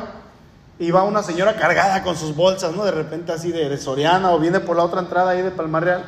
y 0.79 0.91
va 0.91 1.03
una 1.03 1.23
señora 1.23 1.55
cargada 1.55 2.03
con 2.03 2.15
sus 2.15 2.35
bolsas, 2.35 2.75
¿no? 2.75 2.83
De 2.85 2.91
repente 2.91 3.31
así 3.31 3.51
de, 3.51 3.77
Soriana 3.77 4.31
o 4.31 4.39
viene 4.39 4.59
por 4.59 4.77
la 4.77 4.83
otra 4.83 5.01
entrada 5.01 5.31
ahí 5.31 5.41
de 5.41 5.51
Palmar 5.51 5.83
Real. 5.83 6.03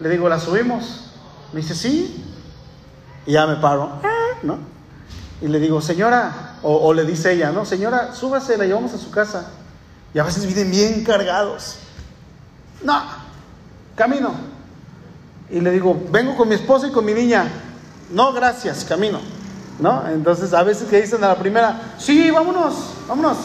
Le 0.00 0.08
digo, 0.08 0.28
¿la 0.28 0.38
subimos? 0.38 1.10
Me 1.52 1.60
dice, 1.60 1.74
sí. 1.74 2.24
Y 3.26 3.32
ya 3.32 3.46
me 3.46 3.56
paro, 3.56 3.90
¿no? 4.42 4.58
Y 5.40 5.48
le 5.48 5.60
digo, 5.60 5.80
señora, 5.80 6.56
o, 6.62 6.74
o 6.74 6.94
le 6.94 7.04
dice 7.04 7.32
ella, 7.32 7.52
¿no? 7.52 7.64
Señora, 7.64 8.14
súbase, 8.14 8.56
la 8.56 8.64
llevamos 8.64 8.92
a 8.94 8.98
su 8.98 9.10
casa. 9.10 9.50
Y 10.14 10.18
a 10.18 10.24
veces 10.24 10.46
vienen 10.46 10.70
bien 10.70 11.04
cargados. 11.04 11.76
No, 12.82 13.02
camino. 13.94 14.32
Y 15.50 15.60
le 15.60 15.70
digo, 15.70 16.00
vengo 16.10 16.36
con 16.36 16.48
mi 16.48 16.54
esposa 16.54 16.88
y 16.88 16.90
con 16.90 17.04
mi 17.04 17.12
niña. 17.12 17.50
No, 18.10 18.32
gracias, 18.32 18.84
camino. 18.84 19.20
¿No? 19.78 20.02
Entonces 20.08 20.52
a 20.54 20.62
veces 20.62 20.88
que 20.88 21.00
dicen 21.00 21.22
a 21.22 21.28
la 21.28 21.36
primera, 21.36 21.94
sí, 21.98 22.30
vámonos, 22.30 22.74
vámonos. 23.06 23.36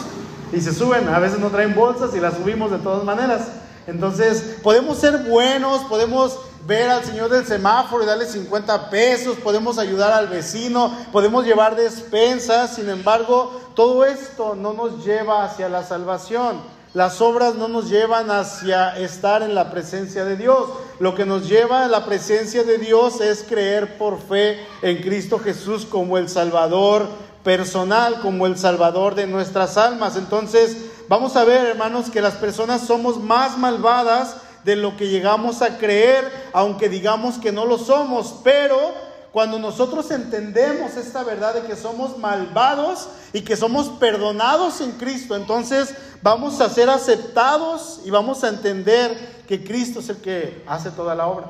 Y 0.52 0.60
se 0.60 0.74
suben, 0.74 1.08
a 1.08 1.18
veces 1.18 1.38
no 1.38 1.48
traen 1.48 1.74
bolsas 1.74 2.14
y 2.14 2.20
las 2.20 2.34
subimos 2.34 2.70
de 2.70 2.78
todas 2.78 3.04
maneras. 3.04 3.42
Entonces 3.86 4.56
podemos 4.62 4.98
ser 4.98 5.18
buenos, 5.24 5.82
podemos 5.84 6.38
ver 6.66 6.90
al 6.90 7.04
señor 7.04 7.30
del 7.30 7.46
semáforo 7.46 8.02
y 8.02 8.06
darle 8.06 8.26
50 8.26 8.90
pesos, 8.90 9.36
podemos 9.38 9.78
ayudar 9.78 10.12
al 10.12 10.28
vecino, 10.28 10.92
podemos 11.12 11.44
llevar 11.44 11.76
despensas, 11.76 12.74
sin 12.74 12.88
embargo, 12.88 13.60
todo 13.74 14.04
esto 14.04 14.54
no 14.54 14.72
nos 14.72 15.04
lleva 15.04 15.44
hacia 15.44 15.68
la 15.68 15.82
salvación. 15.82 16.56
Las 16.94 17.20
obras 17.20 17.56
no 17.56 17.66
nos 17.68 17.90
llevan 17.90 18.30
hacia 18.30 18.96
estar 18.96 19.42
en 19.42 19.54
la 19.54 19.70
presencia 19.72 20.24
de 20.24 20.36
Dios. 20.36 20.68
Lo 21.00 21.14
que 21.14 21.26
nos 21.26 21.48
lleva 21.48 21.84
a 21.84 21.88
la 21.88 22.04
presencia 22.04 22.62
de 22.62 22.78
Dios 22.78 23.20
es 23.20 23.44
creer 23.48 23.98
por 23.98 24.20
fe 24.20 24.64
en 24.82 24.98
Cristo 25.02 25.38
Jesús 25.38 25.84
como 25.84 26.18
el 26.18 26.28
Salvador 26.28 27.08
personal, 27.42 28.20
como 28.20 28.46
el 28.46 28.56
Salvador 28.56 29.14
de 29.14 29.26
nuestras 29.26 29.76
almas. 29.76 30.16
Entonces, 30.16 30.76
vamos 31.08 31.36
a 31.36 31.44
ver, 31.44 31.66
hermanos, 31.66 32.10
que 32.10 32.20
las 32.20 32.34
personas 32.34 32.86
somos 32.86 33.18
más 33.18 33.58
malvadas 33.58 34.36
de 34.64 34.76
lo 34.76 34.96
que 34.96 35.08
llegamos 35.08 35.62
a 35.62 35.78
creer, 35.78 36.30
aunque 36.52 36.88
digamos 36.88 37.38
que 37.38 37.52
no 37.52 37.66
lo 37.66 37.76
somos, 37.76 38.36
pero 38.42 38.94
cuando 39.34 39.58
nosotros 39.58 40.12
entendemos 40.12 40.96
esta 40.96 41.24
verdad 41.24 41.54
de 41.54 41.62
que 41.62 41.74
somos 41.74 42.16
malvados 42.18 43.08
y 43.32 43.40
que 43.40 43.56
somos 43.56 43.88
perdonados 43.88 44.80
en 44.80 44.92
Cristo, 44.92 45.34
entonces 45.34 45.92
vamos 46.22 46.60
a 46.60 46.70
ser 46.70 46.88
aceptados 46.88 48.00
y 48.04 48.10
vamos 48.10 48.44
a 48.44 48.48
entender 48.48 49.42
que 49.48 49.64
Cristo 49.64 49.98
es 49.98 50.08
el 50.08 50.18
que 50.18 50.62
hace 50.68 50.92
toda 50.92 51.16
la 51.16 51.26
obra 51.26 51.46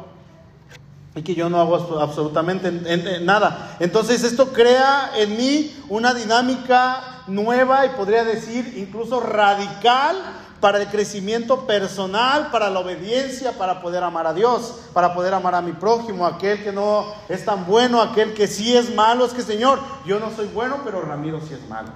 y 1.15 1.21
que 1.21 1.35
yo 1.35 1.51
no 1.51 1.61
hago 1.61 2.01
absolutamente 2.01 3.21
nada. 3.21 3.77
Entonces 3.79 4.25
esto 4.25 4.55
crea 4.55 5.11
en 5.19 5.37
mí 5.37 5.77
una 5.91 6.15
dinámica 6.15 7.23
nueva 7.27 7.85
y 7.85 7.91
podría 7.91 8.25
decir 8.25 8.79
incluso 8.79 9.21
radical 9.21 10.17
para 10.65 10.81
el 10.81 10.89
crecimiento 10.89 11.67
personal, 11.67 12.51
para 12.51 12.71
la 12.71 12.81
obediencia, 12.81 13.53
para 13.53 13.83
poder 13.83 14.03
amar 14.03 14.27
a 14.27 14.33
Dios, 14.33 14.81
para 14.95 15.13
poder 15.13 15.35
amar 15.35 15.55
a 15.55 15.61
mi 15.61 15.73
prójimo, 15.73 16.25
aquel 16.25 16.65
que 16.65 16.73
no 16.73 17.05
es 17.29 17.45
tan 17.45 17.67
bueno, 17.67 18.01
aquel 18.01 18.33
que 18.33 18.47
sí 18.47 18.75
es 18.75 18.95
malo. 18.95 19.27
Es 19.27 19.35
que, 19.35 19.43
Señor, 19.43 19.79
yo 20.07 20.19
no 20.19 20.31
soy 20.35 20.47
bueno, 20.47 20.79
pero 20.83 21.03
Ramiro 21.03 21.39
sí 21.47 21.53
es 21.53 21.69
malo. 21.69 21.91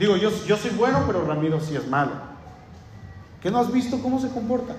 Digo, 0.00 0.16
yo, 0.16 0.32
yo 0.46 0.56
soy 0.56 0.72
bueno, 0.72 1.04
pero 1.06 1.24
Ramiro 1.24 1.60
sí 1.60 1.76
es 1.76 1.86
malo. 1.86 2.10
¿Qué 3.40 3.52
no 3.52 3.60
has 3.60 3.70
visto 3.70 4.02
cómo 4.02 4.20
se 4.20 4.30
comporta? 4.30 4.74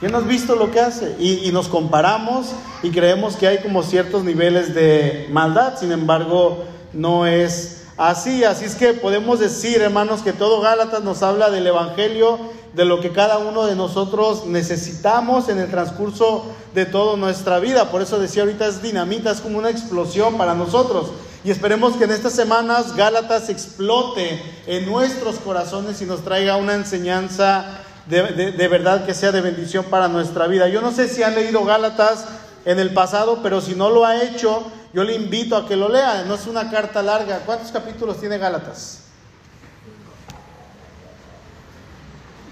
¿Qué 0.00 0.08
no 0.08 0.18
has 0.18 0.26
visto 0.26 0.56
lo 0.56 0.72
que 0.72 0.80
hace? 0.80 1.14
Y, 1.20 1.48
y, 1.48 1.52
nos 1.52 1.68
comparamos 1.68 2.52
y 2.82 2.90
creemos 2.90 3.36
que 3.36 3.46
hay 3.46 3.62
como 3.62 3.84
ciertos 3.84 4.24
niveles 4.24 4.74
de 4.74 5.28
maldad, 5.30 5.78
sin 5.78 5.92
embargo, 5.92 6.64
no 6.92 7.28
es 7.28 7.73
así. 7.96 8.44
Así 8.44 8.64
es 8.64 8.74
que 8.74 8.94
podemos 8.94 9.38
decir, 9.40 9.80
hermanos, 9.80 10.22
que 10.22 10.32
todo 10.32 10.60
Gálatas 10.60 11.02
nos 11.02 11.22
habla 11.22 11.50
del 11.50 11.66
Evangelio, 11.66 12.38
de 12.74 12.84
lo 12.84 13.00
que 13.00 13.10
cada 13.10 13.38
uno 13.38 13.66
de 13.66 13.76
nosotros 13.76 14.46
necesitamos 14.46 15.48
en 15.48 15.58
el 15.58 15.70
transcurso 15.70 16.46
de 16.74 16.86
toda 16.86 17.16
nuestra 17.16 17.60
vida. 17.60 17.90
Por 17.90 18.02
eso 18.02 18.18
decía 18.18 18.42
ahorita 18.42 18.66
es 18.66 18.82
dinamita, 18.82 19.30
es 19.30 19.40
como 19.40 19.58
una 19.58 19.70
explosión 19.70 20.36
para 20.36 20.54
nosotros. 20.54 21.10
Y 21.44 21.50
esperemos 21.50 21.94
que 21.96 22.04
en 22.04 22.10
estas 22.10 22.32
semanas 22.32 22.96
Gálatas 22.96 23.48
explote 23.48 24.42
en 24.66 24.86
nuestros 24.86 25.36
corazones 25.36 26.00
y 26.00 26.06
nos 26.06 26.24
traiga 26.24 26.56
una 26.56 26.74
enseñanza 26.74 27.66
de, 28.06 28.52
de, 28.52 28.68
verdad 28.68 29.04
que 29.04 29.14
sea 29.14 29.30
de 29.30 29.40
bendición 29.40 29.84
para 29.84 30.08
nuestra 30.08 30.46
vida. 30.46 30.68
Yo 30.68 30.80
no 30.80 30.90
sé 30.90 31.06
si 31.06 31.22
han 31.22 31.34
leído 31.34 31.64
Gálatas 31.64 32.24
en 32.64 32.78
el 32.78 32.92
pasado, 32.92 33.40
pero 33.42 33.60
si 33.60 33.74
no 33.74 33.90
lo 33.90 34.04
ha 34.04 34.22
hecho, 34.22 34.62
yo 34.94 35.02
le 35.02 35.14
invito 35.16 35.56
a 35.56 35.66
que 35.66 35.74
lo 35.74 35.88
lea. 35.88 36.22
No 36.24 36.36
es 36.36 36.46
una 36.46 36.70
carta 36.70 37.02
larga. 37.02 37.40
¿Cuántos 37.40 37.72
capítulos 37.72 38.20
tiene 38.20 38.38
Gálatas? 38.38 39.00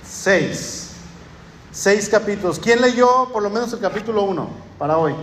Seis. 0.05 0.91
Seis 1.71 2.09
capítulos. 2.09 2.59
¿Quién 2.59 2.81
leyó 2.81 3.29
por 3.33 3.45
lo 3.45 3.49
menos 3.49 3.73
el 3.73 3.79
capítulo 3.79 4.25
1 4.25 4.51
para 4.77 4.99
hoy? 4.99 5.15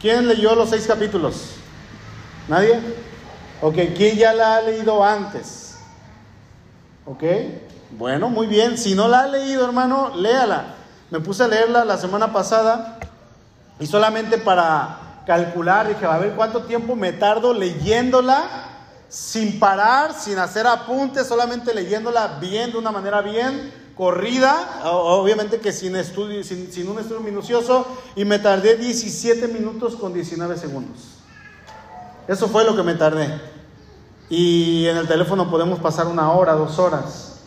¿Quién 0.00 0.26
leyó 0.26 0.56
los 0.56 0.70
seis 0.70 0.84
capítulos? 0.84 1.52
¿Nadie? 2.48 2.80
Ok, 3.62 3.76
¿quién 3.96 4.16
ya 4.16 4.32
la 4.32 4.56
ha 4.56 4.62
leído 4.62 5.04
antes? 5.04 5.76
Ok, 7.06 7.22
bueno, 7.92 8.28
muy 8.28 8.48
bien. 8.48 8.76
Si 8.76 8.96
no 8.96 9.06
la 9.06 9.20
ha 9.20 9.26
leído, 9.28 9.64
hermano, 9.64 10.12
léala. 10.16 10.74
Me 11.10 11.20
puse 11.20 11.44
a 11.44 11.48
leerla 11.48 11.84
la 11.84 11.98
semana 11.98 12.32
pasada 12.32 12.98
y 13.78 13.86
solamente 13.86 14.38
para 14.38 15.09
calcular, 15.30 15.86
dije, 15.86 16.04
a 16.04 16.18
ver 16.18 16.32
cuánto 16.34 16.64
tiempo 16.64 16.96
me 16.96 17.12
tardo 17.12 17.54
leyéndola 17.54 18.48
sin 19.08 19.60
parar, 19.60 20.12
sin 20.12 20.40
hacer 20.40 20.66
apuntes, 20.66 21.28
solamente 21.28 21.72
leyéndola 21.72 22.38
bien, 22.40 22.72
de 22.72 22.78
una 22.78 22.90
manera 22.90 23.22
bien 23.22 23.72
corrida, 23.96 24.80
obviamente 24.86 25.60
que 25.60 25.70
sin, 25.70 25.94
estudio, 25.94 26.42
sin, 26.42 26.88
un 26.88 26.98
estudio 26.98 27.20
minucioso, 27.20 27.86
y 28.16 28.24
me 28.24 28.40
tardé 28.40 28.76
17 28.76 29.46
minutos 29.46 29.94
con 29.94 30.12
19 30.12 30.58
segundos. 30.58 30.98
Eso 32.26 32.48
fue 32.48 32.64
lo 32.64 32.74
que 32.74 32.82
me 32.82 32.96
tardé. 32.96 33.40
Y 34.28 34.88
en 34.88 34.96
el 34.96 35.06
teléfono 35.06 35.48
podemos 35.48 35.78
pasar 35.78 36.08
una 36.08 36.32
hora, 36.32 36.54
dos 36.54 36.76
horas. 36.80 37.42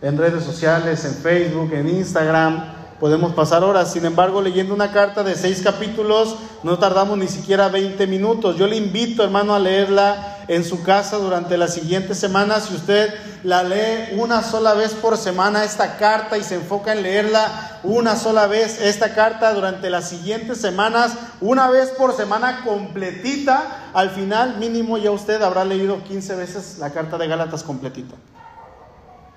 En 0.00 0.16
redes 0.16 0.44
sociales, 0.44 1.04
en 1.04 1.14
Facebook, 1.14 1.72
en 1.72 1.88
Instagram 1.88 2.81
podemos 3.02 3.32
pasar 3.34 3.64
horas. 3.64 3.92
Sin 3.92 4.04
embargo, 4.06 4.40
leyendo 4.40 4.72
una 4.72 4.92
carta 4.92 5.24
de 5.24 5.34
seis 5.34 5.60
capítulos, 5.60 6.36
no 6.62 6.78
tardamos 6.78 7.18
ni 7.18 7.26
siquiera 7.26 7.68
20 7.68 8.06
minutos. 8.06 8.56
Yo 8.56 8.68
le 8.68 8.76
invito, 8.76 9.24
hermano, 9.24 9.56
a 9.56 9.58
leerla 9.58 10.44
en 10.46 10.62
su 10.62 10.84
casa 10.84 11.16
durante 11.16 11.58
las 11.58 11.74
siguientes 11.74 12.20
semanas. 12.20 12.66
Si 12.66 12.76
usted 12.76 13.12
la 13.42 13.64
lee 13.64 14.16
una 14.16 14.44
sola 14.44 14.74
vez 14.74 14.92
por 14.92 15.16
semana, 15.16 15.64
esta 15.64 15.96
carta, 15.96 16.38
y 16.38 16.44
se 16.44 16.54
enfoca 16.54 16.92
en 16.92 17.02
leerla 17.02 17.80
una 17.82 18.14
sola 18.14 18.46
vez, 18.46 18.80
esta 18.80 19.16
carta 19.16 19.52
durante 19.52 19.90
las 19.90 20.08
siguientes 20.08 20.60
semanas, 20.60 21.14
una 21.40 21.68
vez 21.70 21.88
por 21.90 22.14
semana 22.14 22.62
completita, 22.64 23.90
al 23.94 24.10
final 24.10 24.58
mínimo 24.58 24.96
ya 24.96 25.10
usted 25.10 25.42
habrá 25.42 25.64
leído 25.64 26.04
15 26.04 26.36
veces 26.36 26.78
la 26.78 26.90
carta 26.90 27.18
de 27.18 27.26
Gálatas 27.26 27.64
completita. 27.64 28.14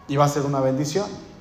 Y 0.08 0.18
va 0.18 0.26
a 0.26 0.30
ser 0.30 0.44
una 0.44 0.60
bendición. 0.60 1.35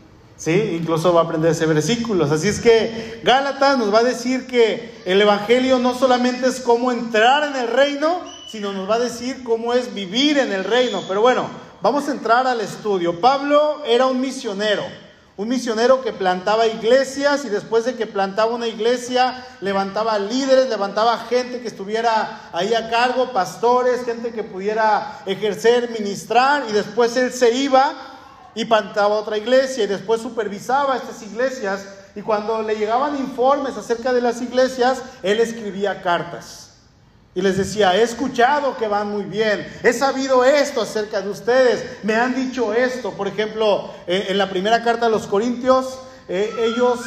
¿Sí? 0.45 0.77
Incluso 0.79 1.15
va 1.15 1.23
a 1.23 1.25
aprender 1.25 1.53
ese 1.53 1.65
versículos. 1.65 2.31
Así 2.31 2.49
es 2.49 2.61
que 2.61 3.19
Gálatas 3.25 3.79
nos 3.79 3.95
va 3.95 4.01
a 4.01 4.03
decir 4.03 4.47
que 4.47 5.01
el 5.07 5.23
Evangelio 5.23 5.79
no 5.79 5.95
solamente 5.95 6.49
es 6.49 6.61
cómo 6.61 6.93
entrar 6.93 7.45
en 7.45 7.57
el 7.57 7.69
reino, 7.69 8.21
sino 8.47 8.71
nos 8.75 8.87
va 8.87 8.97
a 8.97 8.99
decir 8.99 9.43
cómo 9.43 9.73
es 9.73 9.95
vivir 9.95 10.37
en 10.37 10.53
el 10.53 10.65
reino. 10.65 11.03
Pero 11.09 11.23
bueno, 11.23 11.49
vamos 11.81 12.09
a 12.09 12.11
entrar 12.11 12.47
al 12.47 12.61
estudio. 12.61 13.23
Pablo 13.23 13.83
era 13.87 14.05
un 14.05 14.21
misionero, 14.21 14.85
un 15.39 15.49
misionero 15.49 16.03
que 16.03 16.13
plantaba 16.13 16.67
iglesias 16.67 17.47
y 17.47 17.49
después 17.49 17.87
de 17.87 17.95
que 17.95 18.07
plantaba 18.07 18.55
una 18.55 18.67
iglesia, 18.67 19.47
levantaba 19.63 20.19
líderes, 20.19 20.69
levantaba 20.69 21.17
gente 21.21 21.63
que 21.63 21.69
estuviera 21.69 22.51
ahí 22.53 22.75
a 22.75 22.91
cargo, 22.91 23.33
pastores, 23.33 24.05
gente 24.05 24.31
que 24.31 24.43
pudiera 24.43 25.23
ejercer, 25.25 25.89
ministrar 25.99 26.65
y 26.69 26.73
después 26.75 27.17
él 27.17 27.33
se 27.33 27.55
iba 27.55 28.11
y 28.55 28.65
plantaba 28.65 29.17
otra 29.17 29.37
iglesia 29.37 29.85
y 29.85 29.89
después 29.89 30.21
supervisaba 30.21 30.97
estas 30.97 31.23
iglesias 31.23 31.87
y 32.15 32.23
cuando 32.23 32.63
le 32.63 32.77
llegaban 32.77 33.17
informes 33.17 33.77
acerca 33.77 34.13
de 34.13 34.21
las 34.21 34.41
iglesias, 34.41 35.03
él 35.23 35.41
escribía 35.41 36.01
cartas. 36.03 36.71
Y 37.35 37.43
les 37.43 37.57
decía, 37.57 37.97
he 37.97 38.03
escuchado 38.03 38.77
que 38.77 38.87
van 38.87 39.11
muy 39.11 39.25
bien, 39.25 39.67
he 39.83 39.93
sabido 39.93 40.45
esto 40.45 40.83
acerca 40.83 41.21
de 41.21 41.31
ustedes, 41.31 41.85
me 42.05 42.15
han 42.15 42.35
dicho 42.35 42.73
esto. 42.73 43.11
Por 43.11 43.27
ejemplo, 43.27 43.91
eh, 44.07 44.27
en 44.29 44.39
la 44.39 44.49
primera 44.49 44.85
carta 44.85 45.07
a 45.07 45.09
los 45.09 45.27
Corintios, 45.27 45.99
eh, 46.29 46.49
ellos 46.61 47.01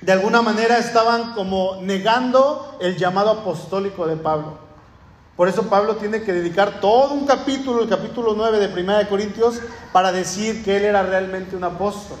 de 0.00 0.12
alguna 0.12 0.42
manera 0.42 0.78
estaban 0.78 1.34
como 1.34 1.80
negando 1.82 2.78
el 2.80 2.96
llamado 2.96 3.30
apostólico 3.30 4.06
de 4.06 4.16
Pablo. 4.16 4.61
Por 5.42 5.48
eso 5.48 5.64
Pablo 5.64 5.96
tiene 5.96 6.22
que 6.22 6.32
dedicar 6.32 6.80
todo 6.80 7.14
un 7.14 7.26
capítulo, 7.26 7.82
el 7.82 7.88
capítulo 7.88 8.34
9 8.36 8.60
de 8.60 8.68
Primera 8.68 9.00
de 9.00 9.08
Corintios, 9.08 9.60
para 9.92 10.12
decir 10.12 10.62
que 10.62 10.76
él 10.76 10.84
era 10.84 11.02
realmente 11.02 11.56
un 11.56 11.64
apóstol. 11.64 12.16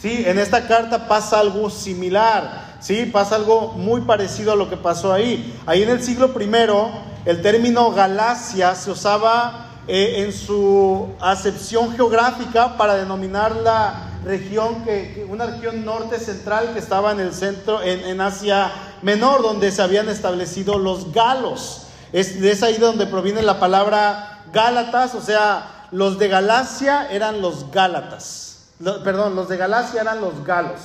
Sí, 0.00 0.22
en 0.24 0.38
esta 0.38 0.68
carta 0.68 1.08
pasa 1.08 1.40
algo 1.40 1.68
similar, 1.70 2.76
sí, 2.78 3.06
pasa 3.06 3.34
algo 3.34 3.72
muy 3.72 4.02
parecido 4.02 4.52
a 4.52 4.54
lo 4.54 4.70
que 4.70 4.76
pasó 4.76 5.12
ahí. 5.12 5.60
Ahí 5.66 5.82
en 5.82 5.88
el 5.88 6.04
siglo 6.04 6.32
I, 6.40 7.28
el 7.28 7.42
término 7.42 7.90
Galacia 7.90 8.76
se 8.76 8.92
usaba 8.92 9.66
eh, 9.88 10.22
en 10.22 10.32
su 10.32 11.08
acepción 11.18 11.90
geográfica 11.96 12.76
para 12.76 12.94
denominar 12.94 13.56
la 13.56 14.20
región 14.24 14.84
que, 14.84 15.26
una 15.28 15.46
región 15.46 15.84
norte 15.84 16.20
central 16.20 16.74
que 16.74 16.78
estaba 16.78 17.10
en 17.10 17.18
el 17.18 17.34
centro, 17.34 17.82
en, 17.82 18.04
en 18.04 18.20
Asia 18.20 18.70
Menor, 19.02 19.42
donde 19.42 19.72
se 19.72 19.82
habían 19.82 20.08
establecido 20.08 20.78
los 20.78 21.12
galos. 21.12 21.88
Es, 22.12 22.62
ahí 22.62 22.76
donde 22.76 23.06
proviene 23.06 23.42
la 23.42 23.58
palabra 23.58 24.44
Gálatas, 24.52 25.14
o 25.14 25.22
sea, 25.22 25.86
los 25.90 26.18
de 26.18 26.28
Galacia 26.28 27.10
eran 27.10 27.40
los 27.40 27.70
Gálatas. 27.70 28.58
perdón, 29.02 29.34
los 29.34 29.48
de 29.48 29.56
Galacia 29.56 30.02
eran 30.02 30.20
los 30.20 30.44
galos. 30.44 30.80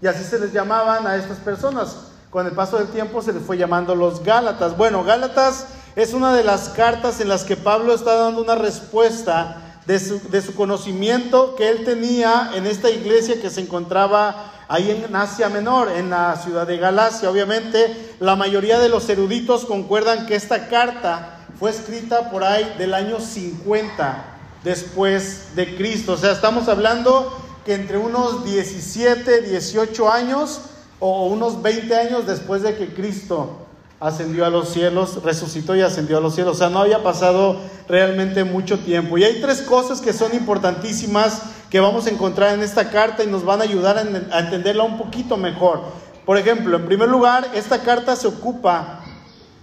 Y 0.00 0.06
así 0.06 0.24
se 0.24 0.38
les 0.38 0.52
llamaban 0.52 1.06
a 1.06 1.16
estas 1.16 1.38
personas. 1.38 1.96
Con 2.30 2.46
el 2.46 2.52
paso 2.52 2.78
del 2.78 2.88
tiempo 2.88 3.20
se 3.20 3.32
les 3.34 3.42
fue 3.42 3.58
llamando 3.58 3.94
los 3.94 4.22
Gálatas. 4.22 4.76
Bueno, 4.76 5.04
Gálatas 5.04 5.66
es 5.94 6.14
una 6.14 6.34
de 6.34 6.42
las 6.42 6.70
cartas 6.70 7.20
en 7.20 7.28
las 7.28 7.44
que 7.44 7.56
Pablo 7.56 7.94
está 7.94 8.14
dando 8.14 8.40
una 8.40 8.54
respuesta 8.54 9.58
de 9.86 10.00
su, 10.00 10.20
de 10.30 10.40
su, 10.40 10.54
conocimiento 10.54 11.54
que 11.56 11.68
él 11.68 11.84
tenía 11.84 12.52
en 12.54 12.66
esta 12.66 12.88
iglesia 12.88 13.42
que 13.42 13.50
se 13.50 13.60
encontraba 13.60 14.52
ahí 14.72 14.90
en 14.90 15.14
Asia 15.14 15.50
Menor, 15.50 15.90
en 15.90 16.08
la 16.08 16.34
ciudad 16.36 16.66
de 16.66 16.78
Galacia. 16.78 17.30
Obviamente, 17.30 18.14
la 18.20 18.36
mayoría 18.36 18.78
de 18.78 18.88
los 18.88 19.06
eruditos 19.10 19.66
concuerdan 19.66 20.24
que 20.24 20.34
esta 20.34 20.68
carta 20.68 21.40
fue 21.58 21.70
escrita 21.70 22.30
por 22.30 22.42
ahí 22.42 22.74
del 22.78 22.94
año 22.94 23.20
50 23.20 24.24
después 24.64 25.54
de 25.54 25.76
Cristo. 25.76 26.14
O 26.14 26.16
sea, 26.16 26.32
estamos 26.32 26.68
hablando 26.68 27.38
que 27.66 27.74
entre 27.74 27.98
unos 27.98 28.46
17, 28.46 29.42
18 29.42 30.10
años 30.10 30.62
o 31.00 31.26
unos 31.26 31.60
20 31.60 31.94
años 31.94 32.26
después 32.26 32.62
de 32.62 32.74
que 32.74 32.94
Cristo 32.94 33.66
ascendió 34.00 34.46
a 34.46 34.50
los 34.50 34.70
cielos, 34.70 35.22
resucitó 35.22 35.76
y 35.76 35.82
ascendió 35.82 36.16
a 36.16 36.20
los 36.22 36.34
cielos. 36.34 36.56
O 36.56 36.58
sea, 36.58 36.70
no 36.70 36.78
había 36.78 37.02
pasado 37.02 37.60
realmente 37.88 38.42
mucho 38.42 38.78
tiempo. 38.78 39.18
Y 39.18 39.24
hay 39.24 39.42
tres 39.42 39.60
cosas 39.60 40.00
que 40.00 40.14
son 40.14 40.34
importantísimas 40.34 41.42
que 41.72 41.80
vamos 41.80 42.06
a 42.06 42.10
encontrar 42.10 42.52
en 42.52 42.62
esta 42.62 42.90
carta 42.90 43.24
y 43.24 43.28
nos 43.28 43.46
van 43.46 43.62
a 43.62 43.64
ayudar 43.64 43.96
a 43.96 44.40
entenderla 44.40 44.82
un 44.82 44.98
poquito 44.98 45.38
mejor. 45.38 45.80
Por 46.26 46.36
ejemplo, 46.36 46.76
en 46.76 46.84
primer 46.84 47.08
lugar, 47.08 47.48
esta 47.54 47.78
carta 47.78 48.14
se 48.14 48.26
ocupa 48.26 49.00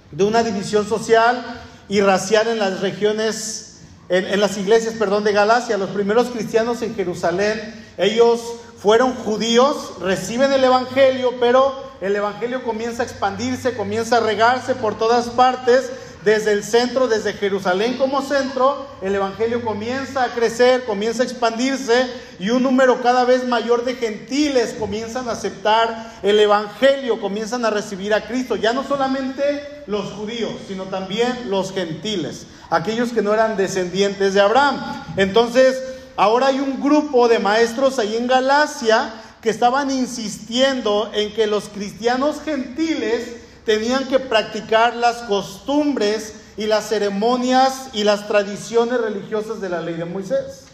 de 0.09 0.23
una 0.23 0.41
división 0.41 0.89
social 0.89 1.61
y 1.87 2.01
racial 2.01 2.47
en 2.47 2.57
las 2.57 2.81
regiones, 2.81 3.81
en, 4.09 4.39
las 4.39 4.57
iglesias, 4.57 4.95
perdón, 4.97 5.23
de 5.23 5.33
Galacia. 5.33 5.77
Los 5.77 5.91
primeros 5.91 6.29
cristianos 6.29 6.81
en 6.81 6.95
Jerusalén, 6.95 7.75
ellos 7.95 8.41
fueron 8.81 9.13
judíos, 9.13 9.91
reciben 10.01 10.51
el 10.51 10.63
Evangelio, 10.63 11.35
pero 11.39 11.75
el 12.01 12.15
Evangelio 12.15 12.63
comienza 12.63 13.03
a 13.03 13.05
expandirse, 13.05 13.77
comienza 13.77 14.17
a 14.17 14.21
regarse 14.21 14.73
por 14.73 14.97
todas 14.97 15.27
partes, 15.27 15.91
desde 16.23 16.51
el 16.51 16.65
centro, 16.65 17.07
desde 17.07 17.33
Jerusalén 17.33 17.97
como 17.97 18.21
centro, 18.21 18.87
el 19.01 19.15
Evangelio 19.15 19.63
comienza 19.63 20.23
a 20.23 20.33
crecer, 20.33 20.83
comienza 20.83 21.23
a 21.23 21.25
expandirse 21.25 22.07
y 22.39 22.49
un 22.49 22.63
número 22.63 23.01
cada 23.01 23.23
vez 23.23 23.47
mayor 23.47 23.85
de 23.85 23.95
gentiles 23.95 24.75
comienzan 24.77 25.29
a 25.29 25.33
aceptar 25.33 26.19
el 26.21 26.39
Evangelio, 26.39 27.21
comienzan 27.21 27.63
a 27.63 27.69
recibir 27.69 28.13
a 28.13 28.27
Cristo. 28.27 28.57
Ya 28.57 28.73
no 28.73 28.83
solamente 28.83 29.83
los 29.87 30.11
judíos, 30.11 30.51
sino 30.67 30.83
también 30.85 31.49
los 31.49 31.71
gentiles, 31.73 32.47
aquellos 32.69 33.13
que 33.13 33.21
no 33.21 33.33
eran 33.33 33.55
descendientes 33.55 34.33
de 34.33 34.41
Abraham. 34.41 35.05
Entonces, 35.15 35.81
ahora 36.17 36.47
hay 36.47 36.59
un 36.59 36.81
grupo 36.81 37.29
de 37.29 37.39
maestros 37.39 37.97
ahí 37.97 38.17
en 38.17 38.27
Galacia 38.27 39.13
que 39.41 39.49
estaban 39.49 39.89
insistiendo 39.89 41.09
en 41.13 41.33
que 41.33 41.47
los 41.47 41.69
cristianos 41.69 42.41
gentiles 42.43 43.37
tenían 43.65 44.07
que 44.07 44.19
practicar 44.19 44.95
las 44.95 45.17
costumbres 45.23 46.35
y 46.57 46.65
las 46.65 46.89
ceremonias 46.89 47.89
y 47.93 48.03
las 48.03 48.27
tradiciones 48.27 48.99
religiosas 48.99 49.61
de 49.61 49.69
la 49.69 49.81
ley 49.81 49.95
de 49.95 50.05
Moisés. 50.05 50.65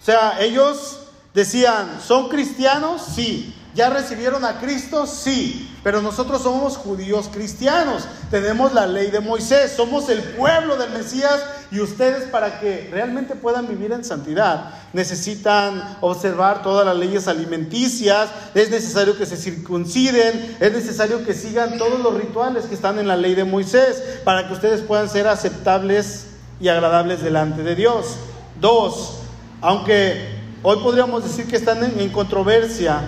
O 0.00 0.04
sea, 0.04 0.40
ellos 0.40 1.00
decían, 1.32 2.00
¿son 2.06 2.28
cristianos? 2.28 3.02
Sí. 3.14 3.54
¿Ya 3.74 3.90
recibieron 3.90 4.44
a 4.44 4.60
Cristo? 4.60 5.06
Sí. 5.06 5.76
Pero 5.82 6.00
nosotros 6.00 6.42
somos 6.42 6.76
judíos 6.76 7.28
cristianos. 7.32 8.04
Tenemos 8.30 8.72
la 8.72 8.86
ley 8.86 9.10
de 9.10 9.20
Moisés. 9.20 9.72
Somos 9.72 10.08
el 10.08 10.22
pueblo 10.22 10.76
del 10.76 10.90
Mesías. 10.90 11.42
Y 11.70 11.80
ustedes 11.80 12.28
para 12.28 12.60
que 12.60 12.88
realmente 12.92 13.34
puedan 13.34 13.66
vivir 13.66 13.92
en 13.92 14.04
santidad 14.04 14.70
necesitan 14.94 15.98
observar 16.00 16.62
todas 16.62 16.86
las 16.86 16.96
leyes 16.96 17.28
alimenticias. 17.28 18.30
Es 18.54 18.70
necesario 18.70 19.18
que 19.18 19.26
se 19.26 19.36
circunciden. 19.36 20.56
Es 20.60 20.72
necesario 20.72 21.26
que 21.26 21.34
sigan 21.34 21.76
todos 21.76 22.00
los 22.00 22.14
rituales 22.14 22.64
que 22.64 22.74
están 22.74 22.98
en 22.98 23.08
la 23.08 23.16
ley 23.16 23.34
de 23.34 23.44
Moisés 23.44 24.20
para 24.24 24.46
que 24.46 24.54
ustedes 24.54 24.80
puedan 24.80 25.10
ser 25.10 25.26
aceptables 25.26 26.28
y 26.60 26.68
agradables 26.68 27.22
delante 27.22 27.62
de 27.62 27.74
Dios. 27.74 28.16
Dos, 28.60 29.18
aunque 29.60 30.38
hoy 30.62 30.78
podríamos 30.78 31.24
decir 31.24 31.46
que 31.46 31.56
están 31.56 31.82
en, 31.82 32.08
controversia, 32.10 33.00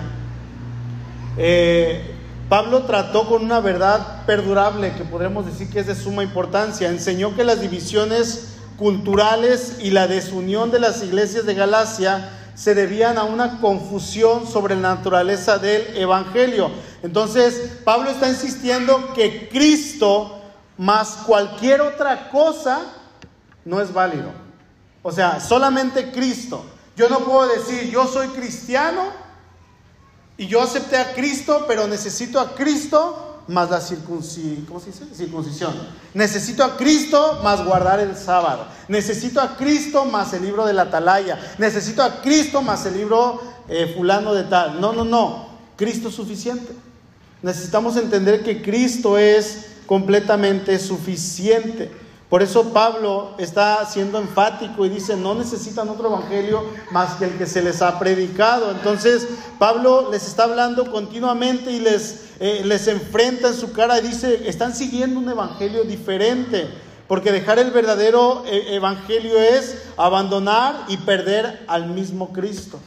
eh, 1.37 2.13
Pablo 2.49 2.83
trató 2.83 3.27
con 3.27 3.43
una 3.43 3.59
verdad 3.59 4.25
perdurable 4.25 4.93
que 4.93 5.03
podríamos 5.03 5.45
decir 5.45 5.69
que 5.69 5.79
es 5.79 5.87
de 5.87 5.95
suma 5.95 6.23
importancia. 6.23 6.89
Enseñó 6.89 7.35
que 7.35 7.43
las 7.43 7.59
divisiones 7.59 8.55
culturales 8.77 9.77
y 9.81 9.91
la 9.91 10.07
desunión 10.07 10.71
de 10.71 10.79
las 10.79 11.03
iglesias 11.03 11.45
de 11.45 11.55
Galacia 11.55 12.29
se 12.55 12.73
debían 12.73 13.17
a 13.17 13.23
una 13.23 13.59
confusión 13.59 14.47
sobre 14.47 14.75
la 14.75 14.95
naturaleza 14.95 15.57
del 15.57 15.97
Evangelio. 15.97 16.71
Entonces, 17.03 17.79
Pablo 17.83 18.09
está 18.09 18.29
insistiendo 18.29 19.13
que 19.13 19.49
Cristo 19.49 20.41
más 20.77 21.19
cualquier 21.25 21.81
otra 21.81 22.29
cosa 22.29 22.79
no 23.65 23.81
es 23.81 23.93
válido. 23.93 24.31
O 25.03 25.11
sea, 25.11 25.39
solamente 25.39 26.11
Cristo. 26.11 26.65
Yo 26.95 27.09
no 27.09 27.19
puedo 27.19 27.47
decir, 27.47 27.91
yo 27.91 28.07
soy 28.07 28.27
cristiano 28.29 29.26
y 30.37 30.47
yo 30.47 30.61
acepté 30.61 30.97
a 30.97 31.13
Cristo, 31.13 31.65
pero 31.67 31.87
necesito 31.87 32.39
a 32.39 32.53
Cristo 32.53 33.27
más 33.47 33.69
la 33.69 33.79
circuncisión. 33.81 35.73
Necesito 36.13 36.63
a 36.63 36.77
Cristo 36.77 37.39
más 37.43 37.63
guardar 37.65 37.99
el 37.99 38.15
sábado. 38.15 38.67
Necesito 38.87 39.41
a 39.41 39.55
Cristo 39.55 40.05
más 40.05 40.33
el 40.33 40.43
libro 40.43 40.65
de 40.65 40.73
la 40.73 40.83
atalaya. 40.83 41.39
Necesito 41.57 42.03
a 42.03 42.21
Cristo 42.21 42.61
más 42.61 42.85
el 42.85 42.95
libro 42.95 43.41
eh, 43.69 43.93
fulano 43.95 44.33
de 44.33 44.43
tal. 44.43 44.79
No, 44.79 44.93
no, 44.93 45.05
no. 45.05 45.47
Cristo 45.75 46.09
es 46.09 46.15
suficiente. 46.15 46.73
Necesitamos 47.41 47.95
entender 47.97 48.43
que 48.43 48.61
Cristo 48.61 49.17
es 49.17 49.67
completamente 49.85 50.77
suficiente. 50.79 51.91
Por 52.29 52.43
eso 52.43 52.73
Pablo 52.73 53.35
está 53.37 53.85
siendo 53.85 54.19
enfático 54.19 54.85
y 54.85 54.89
dice, 54.89 55.15
no 55.15 55.33
necesitan 55.33 55.87
otro 55.87 56.09
evangelio 56.09 56.61
más 56.91 57.15
que 57.15 57.25
el 57.25 57.37
que 57.37 57.45
se 57.45 57.61
les 57.61 57.81
ha 57.81 57.97
predicado. 57.99 58.71
Entonces 58.71 59.27
Pablo 59.57 60.09
les 60.11 60.27
está 60.27 60.43
hablando 60.43 60.91
continuamente 60.91 61.71
y 61.71 61.79
les, 61.79 62.25
eh, 62.41 62.63
les 62.65 62.87
enfrenta 62.89 63.47
en 63.47 63.53
su 63.53 63.71
cara 63.71 63.99
y 63.99 64.07
dice, 64.07 64.49
están 64.49 64.75
siguiendo 64.75 65.19
un 65.19 65.29
evangelio 65.29 65.83
diferente. 65.83 66.67
Porque 67.07 67.31
dejar 67.31 67.59
el 67.59 67.71
verdadero 67.71 68.43
eh, 68.45 68.75
evangelio 68.75 69.39
es 69.39 69.77
abandonar 69.95 70.83
y 70.89 70.97
perder 70.97 71.63
al 71.67 71.87
mismo 71.87 72.33
Cristo. 72.33 72.77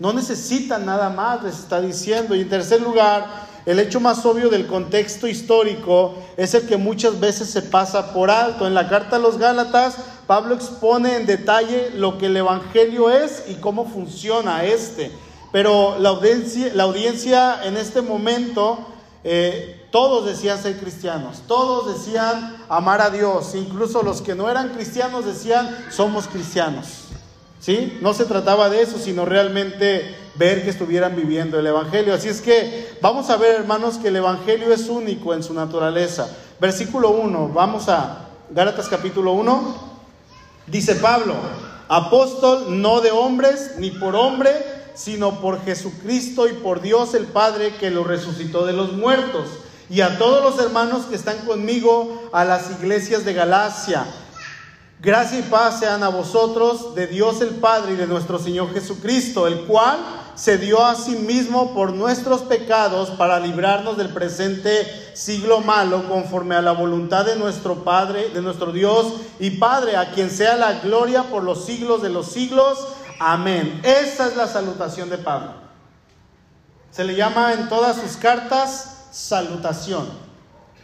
No 0.00 0.12
necesitan 0.12 0.84
nada 0.84 1.08
más, 1.10 1.44
les 1.44 1.60
está 1.60 1.80
diciendo. 1.80 2.34
Y 2.34 2.40
en 2.40 2.48
tercer 2.48 2.82
lugar, 2.82 3.46
el 3.66 3.80
hecho 3.80 3.98
más 3.98 4.24
obvio 4.24 4.48
del 4.48 4.68
contexto 4.68 5.26
histórico 5.26 6.14
es 6.36 6.54
el 6.54 6.68
que 6.68 6.76
muchas 6.76 7.18
veces 7.18 7.50
se 7.50 7.62
pasa 7.62 8.12
por 8.12 8.30
alto. 8.30 8.64
En 8.64 8.74
la 8.74 8.88
carta 8.88 9.16
a 9.16 9.18
los 9.18 9.38
Gálatas, 9.38 9.96
Pablo 10.28 10.54
expone 10.54 11.16
en 11.16 11.26
detalle 11.26 11.90
lo 11.90 12.16
que 12.16 12.26
el 12.26 12.36
Evangelio 12.36 13.10
es 13.10 13.42
y 13.48 13.54
cómo 13.54 13.84
funciona 13.84 14.64
este. 14.64 15.10
Pero 15.50 15.98
la 15.98 16.10
audiencia, 16.10 17.64
en 17.64 17.76
este 17.76 18.02
momento, 18.02 18.78
eh, 19.24 19.88
todos 19.90 20.26
decían 20.26 20.62
ser 20.62 20.78
cristianos, 20.78 21.42
todos 21.48 21.92
decían 21.92 22.58
amar 22.68 23.00
a 23.00 23.10
Dios, 23.10 23.54
incluso 23.56 24.02
los 24.02 24.22
que 24.22 24.36
no 24.36 24.48
eran 24.48 24.70
cristianos 24.70 25.24
decían 25.24 25.86
somos 25.90 26.28
cristianos. 26.28 26.86
¿Sí? 27.58 27.98
No 28.00 28.14
se 28.14 28.26
trataba 28.26 28.68
de 28.68 28.82
eso, 28.82 28.98
sino 28.98 29.24
realmente 29.24 30.25
ver 30.38 30.62
que 30.64 30.70
estuvieran 30.70 31.16
viviendo 31.16 31.58
el 31.58 31.66
Evangelio. 31.66 32.14
Así 32.14 32.28
es 32.28 32.40
que 32.40 32.98
vamos 33.00 33.30
a 33.30 33.36
ver, 33.36 33.54
hermanos, 33.56 33.98
que 33.98 34.08
el 34.08 34.16
Evangelio 34.16 34.72
es 34.72 34.88
único 34.88 35.34
en 35.34 35.42
su 35.42 35.54
naturaleza. 35.54 36.28
Versículo 36.60 37.10
1, 37.10 37.48
vamos 37.48 37.88
a 37.88 38.28
Gálatas 38.50 38.88
capítulo 38.88 39.32
1. 39.32 39.96
Dice 40.66 40.96
Pablo, 40.96 41.34
apóstol 41.88 42.80
no 42.80 43.00
de 43.00 43.10
hombres 43.10 43.72
ni 43.78 43.90
por 43.90 44.16
hombre, 44.16 44.50
sino 44.94 45.40
por 45.40 45.62
Jesucristo 45.64 46.48
y 46.48 46.54
por 46.54 46.80
Dios 46.80 47.14
el 47.14 47.26
Padre 47.26 47.74
que 47.78 47.90
lo 47.90 48.04
resucitó 48.04 48.66
de 48.66 48.72
los 48.72 48.92
muertos. 48.92 49.48
Y 49.88 50.00
a 50.00 50.18
todos 50.18 50.42
los 50.42 50.64
hermanos 50.64 51.04
que 51.06 51.14
están 51.14 51.38
conmigo 51.46 52.28
a 52.32 52.44
las 52.44 52.70
iglesias 52.70 53.24
de 53.24 53.34
Galacia. 53.34 54.04
Gracia 55.00 55.38
y 55.38 55.42
paz 55.42 55.78
sean 55.78 56.02
a 56.02 56.08
vosotros 56.08 56.94
de 56.94 57.06
Dios 57.06 57.40
el 57.42 57.50
Padre 57.50 57.92
y 57.92 57.96
de 57.96 58.06
nuestro 58.06 58.38
Señor 58.38 58.72
Jesucristo, 58.72 59.46
el 59.46 59.60
cual 59.66 59.98
se 60.36 60.58
dio 60.58 60.84
a 60.84 60.94
sí 60.94 61.16
mismo 61.16 61.72
por 61.72 61.94
nuestros 61.94 62.42
pecados 62.42 63.10
para 63.10 63.40
librarnos 63.40 63.96
del 63.96 64.10
presente 64.10 64.86
siglo 65.14 65.62
malo, 65.62 66.06
conforme 66.08 66.54
a 66.54 66.62
la 66.62 66.72
voluntad 66.72 67.24
de 67.24 67.36
nuestro 67.36 67.84
Padre, 67.84 68.28
de 68.28 68.42
nuestro 68.42 68.70
Dios 68.70 69.14
y 69.40 69.52
Padre, 69.52 69.96
a 69.96 70.10
quien 70.12 70.30
sea 70.30 70.56
la 70.56 70.74
gloria 70.80 71.24
por 71.24 71.42
los 71.42 71.64
siglos 71.64 72.02
de 72.02 72.10
los 72.10 72.30
siglos. 72.30 72.86
Amén. 73.18 73.80
Esa 73.82 74.26
es 74.26 74.36
la 74.36 74.46
salutación 74.46 75.08
de 75.08 75.16
Pablo. 75.16 75.54
Se 76.90 77.02
le 77.02 77.16
llama 77.16 77.54
en 77.54 77.70
todas 77.70 77.96
sus 77.96 78.18
cartas 78.18 79.06
salutación. 79.10 80.06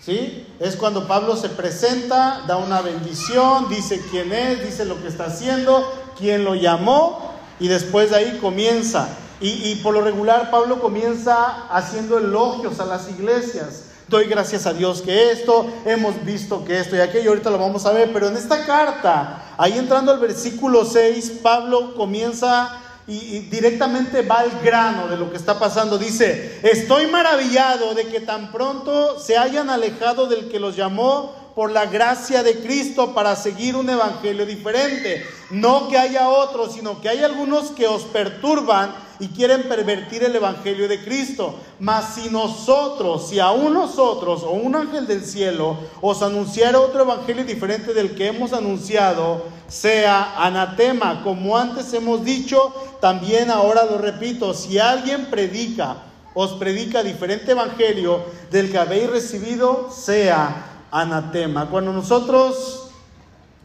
¿Sí? 0.01 0.49
Es 0.59 0.77
cuando 0.77 1.07
Pablo 1.07 1.37
se 1.37 1.51
presenta, 1.51 2.43
da 2.49 2.57
una 2.57 2.81
bendición, 2.81 3.69
dice 3.69 4.03
quién 4.11 4.33
es, 4.33 4.65
dice 4.65 4.85
lo 4.87 5.01
que 5.01 5.09
está 5.09 5.27
haciendo, 5.27 5.93
quién 6.19 6.43
lo 6.45 6.55
llamó 6.55 7.31
y 7.61 7.69
después 7.69 8.11
de 8.11 8.17
ahí 8.17 8.39
comienza 8.41 9.09
y, 9.43 9.75
por 9.83 9.93
lo 9.93 10.03
regular 10.03 10.51
Pablo 10.51 10.81
comienza 10.81 11.67
haciendo 11.69 12.19
elogios 12.19 12.79
a 12.79 12.87
las 12.87 13.11
iglesias. 13.11 13.87
Doy 14.07 14.27
gracias 14.27 14.67
a 14.67 14.73
Dios 14.73 15.03
que 15.03 15.33
esto, 15.33 15.67
hemos 15.85 16.25
visto 16.25 16.65
que 16.65 16.79
esto 16.79 16.97
y 16.97 17.01
aquello, 17.01 17.31
ahorita 17.31 17.51
lo 17.51 17.59
vamos 17.59 17.85
a 17.87 17.93
ver, 17.93 18.13
pero 18.13 18.29
en 18.29 18.37
esta 18.37 18.65
carta, 18.67 19.55
ahí 19.57 19.79
entrando 19.79 20.13
al 20.13 20.21
versículo 20.21 20.85
6, 20.85 21.41
Pablo 21.43 21.95
comienza 21.95 22.79
y, 23.07 23.41
directamente 23.41 24.23
va 24.23 24.41
al 24.41 24.61
grano 24.63 25.09
de 25.09 25.17
lo 25.17 25.31
que 25.31 25.37
está 25.37 25.59
pasando. 25.59 25.99
Dice, 25.99 26.61
estoy 26.63 27.07
maravillado 27.07 27.95
de 27.95 28.07
que 28.07 28.21
tan 28.21 28.53
pronto 28.53 29.19
se 29.19 29.37
hayan 29.37 29.71
alejado 29.71 30.27
del 30.27 30.49
que 30.49 30.61
los 30.61 30.77
llamó 30.77 31.35
por 31.55 31.71
la 31.71 31.87
gracia 31.87 32.43
de 32.43 32.61
Cristo 32.61 33.15
para 33.15 33.37
seguir 33.37 33.77
un 33.77 33.91
evangelio 33.91 34.47
diferente. 34.47 35.27
No 35.51 35.89
que 35.89 35.99
haya 35.99 36.29
otros, 36.29 36.75
sino 36.75 37.01
que 37.01 37.09
hay 37.09 37.23
algunos 37.23 37.71
que 37.73 37.87
os 37.87 38.05
perturban 38.05 38.95
y 39.23 39.29
quieren 39.29 39.63
pervertir 39.69 40.25
el 40.25 40.35
evangelio 40.35 40.89
de 40.89 41.01
Cristo. 41.01 41.55
Mas 41.79 42.17
si 42.17 42.29
nosotros, 42.29 43.29
si 43.29 43.39
aún 43.39 43.73
nosotros 43.73 44.43
o 44.43 44.51
un 44.51 44.75
ángel 44.75 45.07
del 45.07 45.25
cielo 45.25 45.77
os 46.01 46.23
anunciara 46.23 46.81
otro 46.81 47.03
evangelio 47.03 47.45
diferente 47.45 47.95
del 47.95 48.17
que 48.17 48.27
hemos 48.27 48.53
anunciado, 48.53 49.45
sea 49.69 50.45
anatema, 50.45 51.23
como 51.23 51.57
antes 51.57 51.95
hemos 51.95 52.25
dicho, 52.25 52.75
también 53.01 53.53
ahora 53.53 53.85
lo 53.85 53.99
repito, 53.99 54.55
si 54.55 54.81
alguien 54.81 55.27
predica, 55.27 55.99
os 56.35 56.55
predica 56.55 57.05
diferente 57.05 57.53
evangelio 57.53 58.25
del 58.51 58.73
que 58.73 58.79
habéis 58.79 59.09
recibido, 59.09 59.89
sea 59.93 60.67
anatema. 60.91 61.71
Cuando 61.71 61.93
nosotros 61.93 62.89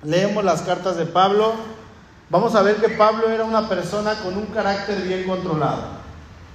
leemos 0.04 0.44
las 0.44 0.62
cartas 0.62 0.98
de 0.98 1.08
Pablo, 1.08 1.54
vamos 2.30 2.56
a 2.56 2.62
ver 2.62 2.78
que 2.78 2.90
Pablo 2.90 3.30
era 3.30 3.44
una 3.44 3.68
persona 3.70 4.16
con 4.24 4.38
un 4.38 4.46
carácter 4.48 5.02
bien 5.02 5.26
controlado. 5.28 5.98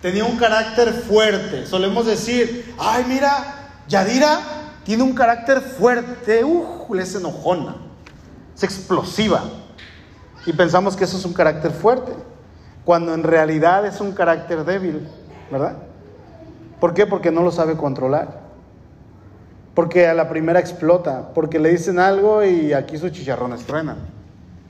Tenía 0.00 0.24
un 0.24 0.36
carácter 0.36 0.92
fuerte. 0.92 1.66
Solemos 1.66 2.06
decir, 2.06 2.74
ay, 2.78 3.04
mira, 3.08 3.70
Yadira 3.88 4.40
tiene 4.84 5.02
un 5.02 5.14
carácter 5.14 5.60
fuerte, 5.60 6.44
uh, 6.44 6.94
es 6.96 7.14
enojona, 7.14 7.76
es 8.54 8.62
explosiva. 8.62 9.44
Y 10.44 10.52
pensamos 10.52 10.96
que 10.96 11.04
eso 11.04 11.16
es 11.16 11.24
un 11.24 11.32
carácter 11.32 11.70
fuerte, 11.70 12.12
cuando 12.84 13.14
en 13.14 13.22
realidad 13.22 13.86
es 13.86 14.00
un 14.00 14.12
carácter 14.12 14.64
débil, 14.64 15.08
¿verdad? 15.50 15.76
¿Por 16.80 16.94
qué? 16.94 17.06
Porque 17.06 17.30
no 17.30 17.42
lo 17.42 17.52
sabe 17.52 17.76
controlar 17.76 18.42
porque 19.74 20.06
a 20.06 20.14
la 20.14 20.28
primera 20.28 20.60
explota, 20.60 21.30
porque 21.34 21.58
le 21.58 21.70
dicen 21.70 21.98
algo 21.98 22.44
y 22.44 22.72
aquí 22.72 22.98
sus 22.98 23.12
chicharrones 23.12 23.64
truenan, 23.64 23.96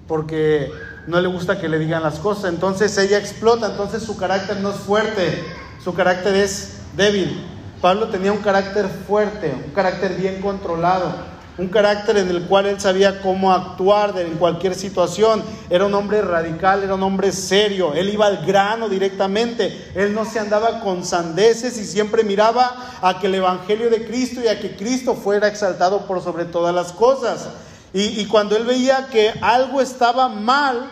porque 0.07 0.71
no 1.07 1.21
le 1.21 1.29
gusta 1.29 1.61
que 1.61 1.69
le 1.69 1.79
digan 1.79 2.03
las 2.03 2.19
cosas, 2.19 2.53
entonces 2.53 2.97
ella 2.99 3.19
explota, 3.19 3.67
entonces 3.67 4.03
su 4.03 4.17
carácter 4.17 4.59
no 4.61 4.71
es 4.71 4.77
fuerte, 4.77 5.45
su 5.83 5.95
carácter 5.95 6.35
es 6.35 6.79
débil. 6.97 7.47
Pablo 7.81 8.09
tenía 8.09 8.33
un 8.33 8.39
carácter 8.39 8.89
fuerte, 9.07 9.53
un 9.67 9.73
carácter 9.73 10.15
bien 10.15 10.41
controlado 10.41 11.33
un 11.59 11.69
carácter 11.69 12.17
en 12.17 12.29
el 12.29 12.45
cual 12.45 12.67
él 12.67 12.81
sabía 12.81 13.21
cómo 13.21 13.53
actuar 13.53 14.19
en 14.19 14.39
cualquier 14.39 14.75
situación. 14.75 15.43
Era 15.69 15.85
un 15.85 15.95
hombre 15.95 16.23
radical, 16.23 16.83
era 16.83 16.95
un 16.95 17.03
hombre 17.03 17.31
serio, 17.31 17.93
él 17.95 18.09
iba 18.09 18.27
al 18.27 18.45
grano 18.47 18.89
directamente, 18.89 19.91
él 19.95 20.15
no 20.15 20.25
se 20.25 20.39
andaba 20.39 20.81
con 20.81 21.05
sandeces 21.05 21.79
y 21.79 21.85
siempre 21.85 22.25
miraba 22.25 22.99
a 23.03 23.19
que 23.21 23.27
el 23.27 23.35
Evangelio 23.35 23.91
de 23.91 24.07
Cristo 24.07 24.41
y 24.43 24.49
a 24.49 24.59
que 24.59 24.77
Cristo 24.77 25.15
fuera 25.15 25.49
exaltado 25.49 26.07
por 26.07 26.23
sobre 26.23 26.47
todas 26.47 26.75
las 26.75 26.93
cosas. 26.93 27.49
Y, 27.95 28.25
cuando 28.27 28.57
él 28.57 28.65
veía 28.65 29.09
que 29.09 29.35
algo 29.43 29.81
estaba 29.81 30.29
mal, 30.29 30.89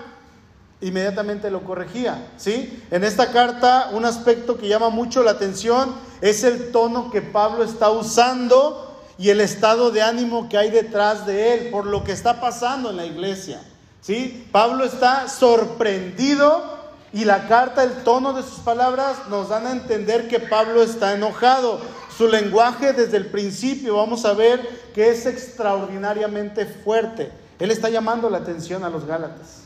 inmediatamente 0.82 1.50
lo 1.50 1.64
corregía, 1.64 2.28
¿sí? 2.36 2.82
En 2.90 3.04
esta 3.04 3.32
carta 3.32 3.88
un 3.92 4.04
aspecto 4.04 4.58
que 4.58 4.68
llama 4.68 4.90
mucho 4.90 5.22
la 5.22 5.30
atención 5.32 5.94
es 6.20 6.44
el 6.44 6.70
tono 6.72 7.10
que 7.10 7.22
Pablo 7.22 7.64
está 7.64 7.90
usando 7.90 9.00
y 9.16 9.30
el 9.30 9.40
estado 9.40 9.90
de 9.90 10.02
ánimo 10.02 10.48
que 10.48 10.58
hay 10.58 10.70
detrás 10.70 11.26
de 11.26 11.54
él 11.54 11.70
por 11.70 11.86
lo 11.86 12.04
que 12.04 12.12
está 12.12 12.40
pasando 12.40 12.90
en 12.90 12.96
la 12.96 13.06
iglesia. 13.06 13.62
¿sí? 14.00 14.46
Pablo 14.52 14.84
está 14.84 15.28
sorprendido 15.28 16.80
y 17.12 17.24
la 17.24 17.48
carta, 17.48 17.82
el 17.82 18.04
tono 18.04 18.32
de 18.32 18.42
sus 18.42 18.60
palabras 18.60 19.28
nos 19.28 19.48
dan 19.48 19.66
a 19.66 19.72
entender 19.72 20.28
que 20.28 20.38
Pablo 20.38 20.82
está 20.82 21.12
enojado. 21.12 21.80
Su 22.20 22.28
lenguaje 22.28 22.92
desde 22.92 23.16
el 23.16 23.28
principio 23.28 23.96
vamos 23.96 24.26
a 24.26 24.34
ver 24.34 24.60
que 24.94 25.08
es 25.08 25.24
extraordinariamente 25.24 26.66
fuerte. 26.66 27.32
Él 27.58 27.70
está 27.70 27.88
llamando 27.88 28.28
la 28.28 28.36
atención 28.36 28.84
a 28.84 28.90
los 28.90 29.06
Gálatas. 29.06 29.62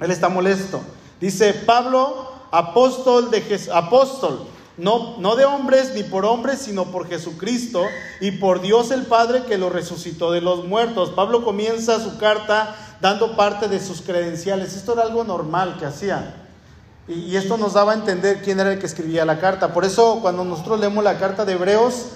Él 0.00 0.10
está 0.10 0.30
molesto. 0.30 0.80
Dice 1.20 1.52
Pablo, 1.52 2.32
apóstol 2.50 3.30
de 3.30 3.42
Jesús, 3.42 3.68
apóstol 3.74 4.46
no, 4.78 5.18
no 5.18 5.36
de 5.36 5.44
hombres 5.44 5.92
ni 5.94 6.02
por 6.02 6.24
hombres, 6.24 6.60
sino 6.60 6.86
por 6.86 7.08
Jesucristo 7.08 7.84
y 8.22 8.30
por 8.30 8.62
Dios 8.62 8.90
el 8.90 9.02
Padre 9.02 9.42
que 9.44 9.58
lo 9.58 9.68
resucitó 9.68 10.32
de 10.32 10.40
los 10.40 10.64
muertos. 10.64 11.10
Pablo 11.10 11.44
comienza 11.44 12.00
su 12.00 12.16
carta 12.16 12.74
dando 13.02 13.36
parte 13.36 13.68
de 13.68 13.80
sus 13.80 14.00
credenciales. 14.00 14.74
Esto 14.74 14.94
era 14.94 15.02
algo 15.02 15.24
normal 15.24 15.76
que 15.78 15.84
hacía. 15.84 16.43
Y, 17.06 17.36
esto 17.36 17.58
nos 17.58 17.74
daba 17.74 17.92
a 17.92 17.94
entender 17.96 18.40
quién 18.42 18.60
era 18.60 18.72
el 18.72 18.78
que 18.78 18.86
escribía 18.86 19.24
la 19.24 19.38
carta. 19.38 19.74
Por 19.74 19.84
eso 19.84 20.20
cuando 20.22 20.44
nosotros 20.44 20.80
leemos 20.80 21.04
la 21.04 21.18
carta 21.18 21.44
de 21.44 21.52
Hebreos, 21.52 22.06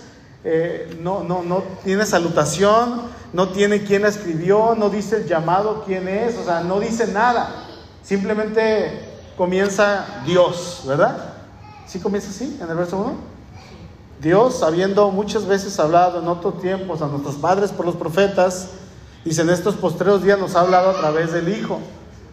eh, 0.44 0.98
no, 1.02 1.22
no, 1.22 1.42
no 1.42 1.62
tiene 1.84 2.06
salutación, 2.06 3.02
no 3.32 3.50
tiene 3.50 3.84
quién 3.84 4.02
la 4.02 4.08
escribió, 4.08 4.74
no 4.74 4.88
dice 4.88 5.16
el 5.16 5.26
llamado 5.26 5.82
quién 5.84 6.08
es, 6.08 6.38
o 6.38 6.44
sea, 6.44 6.60
no 6.60 6.80
dice 6.80 7.06
nada. 7.08 7.66
Simplemente 8.02 8.98
comienza 9.36 10.22
Dios, 10.24 10.84
¿verdad? 10.86 11.34
¿Sí 11.86 12.00
comienza 12.00 12.30
así 12.30 12.58
en 12.60 12.70
el 12.70 12.76
verso 12.76 12.98
1? 12.98 13.14
Dios, 14.22 14.62
habiendo 14.62 15.10
muchas 15.10 15.44
veces 15.44 15.78
hablado 15.78 16.20
en 16.20 16.28
otros 16.28 16.60
tiempos 16.60 17.02
a 17.02 17.06
nuestros 17.06 17.36
padres 17.36 17.70
por 17.70 17.84
los 17.84 17.94
profetas, 17.94 18.70
dice 19.24 19.42
en 19.42 19.50
estos 19.50 19.74
postreros 19.74 20.22
días 20.22 20.38
nos 20.38 20.56
ha 20.56 20.60
hablado 20.60 20.90
a 20.90 20.94
través 20.94 21.32
del 21.32 21.48
Hijo 21.50 21.78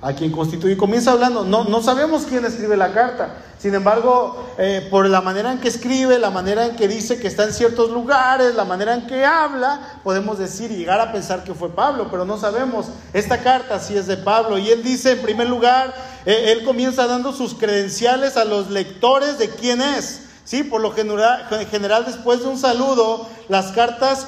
a 0.06 0.14
quien 0.14 0.32
constituye. 0.32 0.78
Comienza 0.78 1.14
hablando, 1.14 1.44
no, 1.44 1.64
no 1.64 1.82
sabemos 1.82 2.28
quién 2.30 2.46
escribe 2.46 2.78
la 2.78 2.94
carta. 2.94 3.38
Sin 3.58 3.74
embargo, 3.74 4.54
eh, 4.60 4.88
por 4.92 5.10
la 5.10 5.20
manera 5.20 5.52
en 5.52 5.58
que 5.58 5.68
escribe, 5.68 6.20
la 6.20 6.30
manera 6.30 6.68
en 6.68 6.76
que 6.76 6.88
dice 6.88 7.20
que 7.20 7.28
está 7.28 7.44
en 7.44 7.54
ciertos 7.54 7.90
lugares, 7.90 8.54
la 8.54 8.66
manera 8.66 8.94
en 8.94 9.08
que 9.08 9.26
habla, 9.26 10.00
podemos 10.04 10.38
decir 10.38 10.70
y 10.70 10.76
llegar 10.76 11.02
a 11.02 11.12
pensar 11.12 11.44
que 11.44 11.56
fue 11.56 11.70
Pablo, 11.70 12.10
pero 12.12 12.24
no 12.24 12.38
sabemos. 12.38 12.86
Esta 13.14 13.42
carta 13.42 13.80
sí 13.80 13.98
es 13.98 14.06
de 14.06 14.18
Pablo. 14.18 14.60
Y 14.60 14.70
él 14.70 14.84
dice, 14.84 15.14
en 15.14 15.24
primer 15.24 15.50
lugar, 15.50 15.96
eh, 16.28 16.52
él 16.52 16.64
comienza 16.64 17.08
dando 17.08 17.34
sus 17.34 17.56
credenciales 17.56 18.38
a 18.38 18.46
los 18.46 18.70
lectores 18.70 19.40
de 19.40 19.50
quién 19.50 19.82
es. 19.82 20.22
Sí, 20.44 20.62
por 20.62 20.82
lo 20.82 20.92
general, 20.92 21.48
general 21.72 22.06
después 22.06 22.42
de 22.42 22.50
un 22.50 22.60
saludo, 22.60 23.28
las 23.50 23.72
cartas 23.72 24.28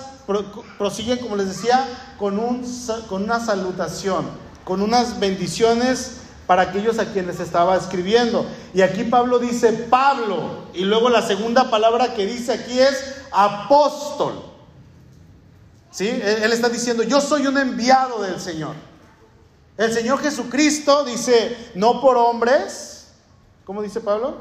prosiguen, 0.79 1.19
como 1.19 1.35
les 1.35 1.49
decía, 1.49 1.85
con, 2.17 2.39
un, 2.39 2.65
con 3.07 3.25
una 3.25 3.39
salutación 3.39 4.46
con 4.67 4.81
unas 4.81 5.17
bendiciones 5.17 6.17
para 6.45 6.63
aquellos 6.63 6.99
a 6.99 7.13
quienes 7.13 7.39
estaba 7.39 7.77
escribiendo. 7.77 8.45
Y 8.73 8.81
aquí 8.81 9.05
Pablo 9.05 9.39
dice 9.39 9.71
Pablo, 9.71 10.65
y 10.73 10.83
luego 10.83 11.09
la 11.09 11.21
segunda 11.21 11.71
palabra 11.71 12.13
que 12.13 12.25
dice 12.25 12.51
aquí 12.51 12.77
es 12.77 13.15
apóstol. 13.31 14.43
¿Sí? 15.89 16.09
Él 16.09 16.51
está 16.51 16.67
diciendo, 16.67 17.03
yo 17.03 17.21
soy 17.21 17.47
un 17.47 17.57
enviado 17.57 18.21
del 18.21 18.41
Señor. 18.41 18.75
El 19.77 19.93
Señor 19.93 20.19
Jesucristo 20.19 21.05
dice, 21.05 21.71
no 21.73 22.01
por 22.01 22.17
hombres, 22.17 23.07
¿cómo 23.63 23.81
dice 23.81 24.01
Pablo? 24.01 24.35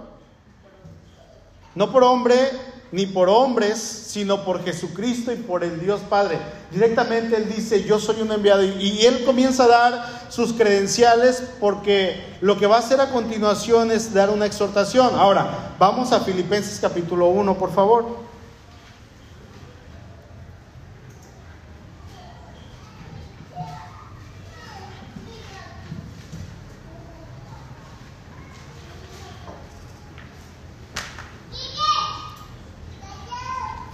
No 1.77 1.93
por 1.93 2.03
hombre, 2.03 2.51
ni 2.93 3.07
por 3.07 3.29
hombres, 3.29 3.79
sino 3.79 4.45
por 4.45 4.65
Jesucristo 4.65 5.33
y 5.33 5.37
por 5.37 5.65
el 5.65 5.81
Dios 5.81 6.01
Padre. 6.09 6.39
Directamente 6.71 7.37
Él 7.37 7.53
dice, 7.55 7.85
yo 7.85 7.99
soy 7.99 8.21
un 8.21 8.33
enviado. 8.33 8.63
Y, 8.63 9.05
Él 9.05 9.25
comienza 9.25 9.65
a 9.65 9.69
dar 9.69 10.27
sus 10.29 10.53
credenciales 10.53 11.43
porque 11.61 12.37
lo 12.41 12.59
que 12.59 12.67
va 12.67 12.77
a 12.77 12.81
hacer 12.81 13.01
a 13.01 13.11
continuación 13.11 13.91
es 13.91 14.13
dar 14.15 14.31
una 14.31 14.47
exhortación. 14.47 15.15
Ahora, 15.17 15.75
vamos 15.79 16.13
a 16.13 16.21
Filipenses 16.21 16.79
capítulo 16.81 17.29
1, 17.29 17.59
por 17.59 17.73
favor. 17.73 18.27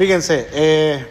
Fíjense, 0.02 0.48
eh, 0.52 1.06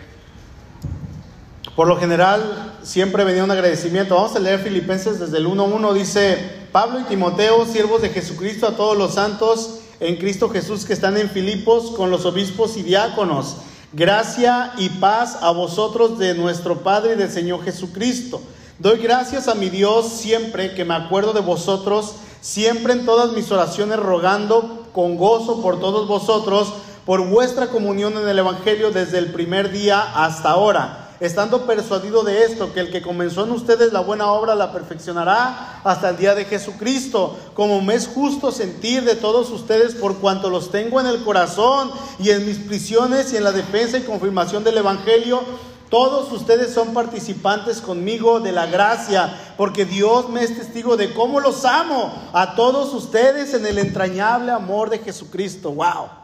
por 1.78 1.88
lo 1.88 1.96
general 1.96 2.74
siempre 2.84 3.24
venía 3.24 3.42
un 3.42 3.50
agradecimiento. 3.50 4.16
Vamos 4.16 4.36
a 4.36 4.40
leer 4.40 4.60
Filipenses 4.60 5.18
desde 5.18 5.38
el 5.38 5.48
1.1. 5.48 5.94
Dice, 5.94 6.38
Pablo 6.74 7.00
y 7.00 7.04
Timoteo, 7.04 7.66
siervos 7.66 8.02
de 8.02 8.10
Jesucristo, 8.10 8.68
a 8.68 8.76
todos 8.76 8.98
los 8.98 9.14
santos 9.14 9.80
en 10.02 10.18
Cristo 10.18 10.50
Jesús 10.50 10.84
que 10.84 10.92
están 10.92 11.16
en 11.16 11.30
Filipos 11.30 11.92
con 11.92 12.12
los 12.12 12.26
obispos 12.26 12.76
y 12.76 12.84
diáconos. 12.84 13.60
Gracia 13.94 14.74
y 14.78 14.90
paz 14.90 15.38
a 15.40 15.52
vosotros 15.52 16.20
de 16.20 16.34
nuestro 16.34 16.80
Padre 16.84 17.14
y 17.14 17.18
del 17.18 17.32
Señor 17.32 17.64
Jesucristo. 17.64 18.42
Doy 18.78 19.00
gracias 19.00 19.48
a 19.48 19.56
mi 19.56 19.70
Dios 19.70 20.10
siempre 20.10 20.76
que 20.76 20.84
me 20.84 20.96
acuerdo 20.96 21.32
de 21.32 21.40
vosotros, 21.40 22.16
siempre 22.42 22.92
en 22.92 23.06
todas 23.06 23.32
mis 23.32 23.50
oraciones 23.54 23.96
rogando 23.96 24.90
con 24.92 25.16
gozo 25.16 25.62
por 25.62 25.80
todos 25.80 26.10
vosotros 26.10 26.74
por 27.06 27.28
vuestra 27.28 27.68
comunión 27.68 28.18
en 28.18 28.28
el 28.28 28.40
Evangelio 28.40 28.92
desde 28.92 29.18
el 29.18 29.32
primer 29.32 29.72
día 29.72 30.02
hasta 30.24 30.52
ahora, 30.52 31.10
estando 31.20 31.66
persuadido 31.66 32.24
de 32.24 32.44
esto, 32.44 32.74
que 32.74 32.80
el 32.80 32.92
que 32.92 33.02
comenzó 33.02 33.44
en 33.44 33.52
ustedes 33.52 33.94
la 33.94 34.02
buena 34.02 34.32
obra 34.32 34.56
la 34.56 34.72
perfeccionará 34.72 35.82
hasta 35.84 36.10
el 36.10 36.18
día 36.18 36.36
de 36.36 36.46
Jesucristo, 36.46 37.38
como 37.54 37.82
me 37.82 37.96
es 37.96 38.08
justo 38.08 38.52
sentir 38.52 39.04
de 39.04 39.16
todos 39.16 39.50
ustedes 39.50 39.96
por 39.96 40.18
cuanto 40.18 40.50
los 40.50 40.72
tengo 40.72 41.00
en 41.00 41.08
el 41.08 41.24
corazón 41.24 41.92
y 42.20 42.30
en 42.30 42.46
mis 42.46 42.58
prisiones 42.58 43.34
y 43.34 43.38
en 43.38 43.44
la 43.44 43.52
defensa 43.52 43.98
y 43.98 44.02
confirmación 44.02 44.64
del 44.64 44.78
Evangelio. 44.78 45.42
Todos 45.90 46.32
ustedes 46.32 46.74
son 46.74 46.94
participantes 46.94 47.82
conmigo 47.82 48.40
de 48.40 48.54
la 48.54 48.66
gracia, 48.66 49.54
porque 49.58 49.84
Dios 49.84 50.30
me 50.30 50.42
es 50.42 50.56
testigo 50.56 50.96
de 50.96 51.14
cómo 51.14 51.42
los 51.42 51.66
amo 51.66 52.14
a 52.32 52.56
todos 52.56 52.94
ustedes 52.94 53.54
en 53.54 53.66
el 53.66 53.78
entrañable 53.78 54.54
amor 54.54 54.90
de 54.90 55.00
Jesucristo. 55.00 55.74
¡Wow! 55.74 56.21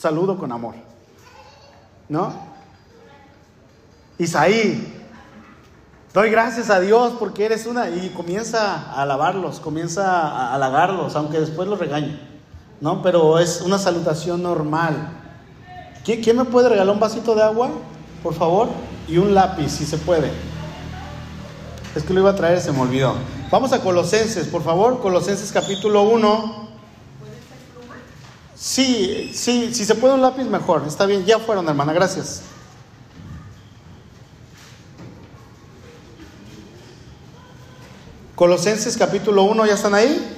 Saludo 0.00 0.38
con 0.38 0.50
amor. 0.50 0.74
¿No? 2.08 2.32
Isaí, 4.18 4.92
doy 6.12 6.30
gracias 6.30 6.70
a 6.70 6.80
Dios 6.80 7.14
porque 7.18 7.44
eres 7.44 7.66
una... 7.66 7.88
Y 7.90 8.10
comienza 8.16 8.76
a 8.76 9.02
alabarlos, 9.02 9.60
comienza 9.60 10.26
a 10.26 10.54
halagarlos, 10.54 11.14
aunque 11.16 11.38
después 11.38 11.68
los 11.68 11.78
regañe. 11.78 12.18
¿No? 12.80 13.02
Pero 13.02 13.38
es 13.38 13.60
una 13.60 13.78
salutación 13.78 14.42
normal. 14.42 15.10
¿Quién, 16.04 16.36
me 16.36 16.46
puede 16.46 16.70
regalar 16.70 16.94
un 16.94 17.00
vasito 17.00 17.34
de 17.34 17.42
agua? 17.42 17.70
Por 18.22 18.34
favor. 18.34 18.68
Y 19.06 19.18
un 19.18 19.34
lápiz, 19.34 19.70
si 19.70 19.84
se 19.84 19.98
puede. 19.98 20.30
Es 21.94 22.02
que 22.04 22.14
lo 22.14 22.20
iba 22.20 22.30
a 22.30 22.36
traer, 22.36 22.60
se 22.60 22.72
me 22.72 22.80
olvidó. 22.80 23.14
Vamos 23.50 23.72
a 23.72 23.80
Colosenses, 23.80 24.46
por 24.48 24.62
favor. 24.62 25.00
Colosenses 25.00 25.52
capítulo 25.52 26.02
1. 26.02 26.59
Sí, 28.60 29.30
sí, 29.32 29.72
si 29.72 29.86
se 29.86 29.94
puede 29.94 30.12
un 30.12 30.20
lápiz 30.20 30.44
mejor. 30.44 30.84
Está 30.86 31.06
bien, 31.06 31.24
ya 31.24 31.38
fueron, 31.38 31.66
hermana, 31.66 31.94
gracias. 31.94 32.42
Colosenses 38.34 38.98
capítulo 38.98 39.44
1, 39.44 39.64
¿ya 39.64 39.72
están 39.72 39.94
ahí? 39.94 40.36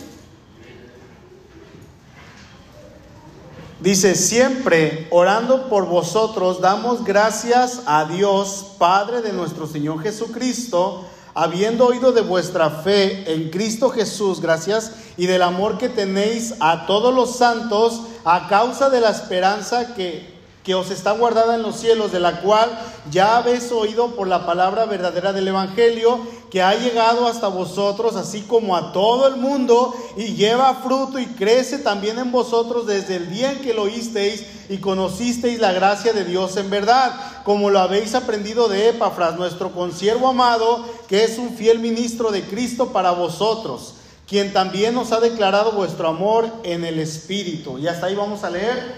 Dice, 3.81 4.15
siempre 4.15 5.09
orando 5.11 5.69
por 5.69 5.87
vosotros, 5.87 6.61
damos 6.61 7.03
gracias 7.03 7.83
a 7.87 8.05
Dios, 8.05 8.77
Padre 8.79 9.23
de 9.23 9.33
nuestro 9.33 9.67
Señor 9.67 10.01
Jesucristo, 10.01 11.07
habiendo 11.35 11.87
oído 11.87 12.13
de 12.13 12.21
vuestra 12.21 12.71
fe 12.71 13.33
en 13.33 13.51
Cristo 13.51 13.91
Jesús, 13.91 14.41
gracias, 14.41 14.93
y 15.17 15.27
del 15.27 15.43
amor 15.43 15.77
que 15.77 15.89
tenéis 15.89 16.55
a 16.61 16.87
todos 16.87 17.13
los 17.13 17.37
santos, 17.37 18.03
a 18.25 18.49
causa 18.49 18.91
de 18.91 19.01
la 19.01 19.11
esperanza 19.11 19.95
que 19.95 20.33
que 20.65 20.75
os 20.75 20.91
está 20.91 21.13
guardada 21.13 21.57
en 21.57 21.63
los 21.63 21.77
cielos, 21.77 22.13
de 22.13 22.21
la 22.21 22.41
cual 22.41 22.71
ya 23.11 23.37
habéis 23.37 23.73
oído 23.73 24.15
por 24.15 24.29
la 24.29 24.47
palabra 24.47 24.85
verdadera 24.85 25.33
del 25.33 25.49
Evangelio, 25.49 26.21
que 26.53 26.63
ha 26.63 26.75
llegado 26.75 27.27
hasta 27.27 27.49
vosotros, 27.49 28.15
así 28.15 28.43
como 28.43 28.77
a 28.77 28.93
todo 28.93 29.27
el 29.27 29.37
mundo, 29.37 29.93
y 30.17 30.35
lleva 30.35 30.75
fruto 30.75 31.19
y 31.19 31.27
crece 31.27 31.79
también 31.79 32.19
en 32.19 32.31
vosotros 32.31 32.87
desde 32.87 33.17
el 33.17 33.31
día 33.31 33.53
en 33.53 33.61
que 33.61 33.75
lo 33.75 33.83
oísteis 33.83 34.45
y 34.69 34.77
conocisteis 34.77 35.59
la 35.59 35.73
gracia 35.73 36.13
de 36.13 36.25
Dios 36.25 36.57
en 36.57 36.71
verdad, 36.71 37.13
como 37.45 37.71
lo 37.71 37.81
habéis 37.81 38.15
aprendido 38.15 38.69
de 38.69 38.91
Epafras, 38.91 39.37
nuestro 39.37 39.73
consiervo 39.73 40.29
amado, 40.29 40.85
que 41.09 41.25
es 41.25 41.39
un 41.39 41.57
fiel 41.57 41.81
ministro 41.81 42.31
de 42.31 42.43
Cristo 42.43 42.93
para 42.93 43.11
vosotros, 43.11 43.95
quien 44.33 44.51
también 44.51 44.97
os 44.97 45.12
ha 45.12 45.21
declarado 45.21 45.73
vuestro 45.73 46.09
amor 46.09 46.51
en 46.62 46.87
el 46.87 46.99
Espíritu. 46.99 47.77
Y 47.77 47.87
hasta 47.87 48.07
ahí 48.07 48.14
vamos 48.14 48.42
a 48.45 48.49
leer. 48.49 48.95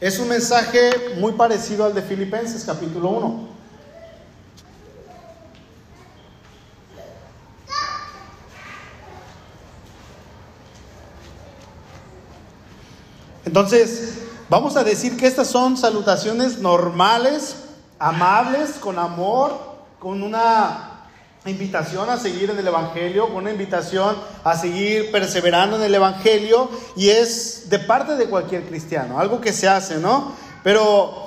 Es 0.00 0.20
un 0.20 0.28
mensaje 0.28 1.16
muy 1.18 1.32
parecido 1.32 1.84
al 1.84 1.92
de 1.92 2.02
Filipenses 2.02 2.64
capítulo 2.64 3.08
1. 3.08 3.48
Entonces, 13.44 14.18
vamos 14.48 14.76
a 14.76 14.84
decir 14.84 15.16
que 15.16 15.26
estas 15.26 15.48
son 15.48 15.76
salutaciones 15.76 16.58
normales, 16.58 17.56
amables, 17.98 18.74
con 18.78 19.00
amor, 19.00 19.58
con 19.98 20.22
una 20.22 20.85
invitación 21.50 22.08
a 22.10 22.18
seguir 22.18 22.50
en 22.50 22.58
el 22.58 22.66
Evangelio, 22.66 23.26
una 23.26 23.50
invitación 23.50 24.16
a 24.44 24.56
seguir 24.56 25.10
perseverando 25.10 25.76
en 25.76 25.82
el 25.82 25.94
Evangelio 25.94 26.70
y 26.96 27.10
es 27.10 27.68
de 27.68 27.78
parte 27.78 28.16
de 28.16 28.26
cualquier 28.26 28.64
cristiano, 28.66 29.18
algo 29.18 29.40
que 29.40 29.52
se 29.52 29.68
hace, 29.68 29.98
¿no? 29.98 30.32
Pero 30.62 31.26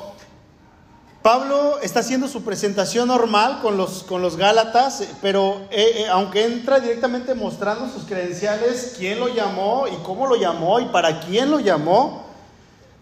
Pablo 1.21 1.79
está 1.81 1.99
haciendo 1.99 2.29
su 2.29 2.43
presentación 2.43 3.09
normal 3.09 3.59
con 3.61 3.75
los, 3.75 4.03
con 4.03 4.21
los 4.21 4.37
Gálatas, 4.37 5.03
pero 5.21 5.61
eh, 5.69 6.03
eh, 6.03 6.07
aunque 6.09 6.45
entra 6.45 6.79
directamente 6.79 7.35
mostrando 7.35 7.89
sus 7.89 8.05
credenciales, 8.05 8.95
quién 8.97 9.19
lo 9.19 9.27
llamó 9.27 9.85
y 9.87 9.95
cómo 10.03 10.27
lo 10.27 10.37
llamó 10.37 10.79
y 10.79 10.85
para 10.85 11.19
quién 11.19 11.51
lo 11.51 11.59
llamó, 11.59 12.23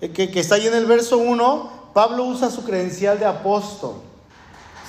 eh, 0.01 0.09
que, 0.09 0.31
que 0.31 0.39
está 0.39 0.55
ahí 0.55 0.65
en 0.65 0.73
el 0.73 0.87
verso 0.87 1.19
1, 1.19 1.91
Pablo 1.93 2.23
usa 2.23 2.49
su 2.49 2.63
credencial 2.63 3.19
de 3.19 3.25
apóstol. 3.25 4.06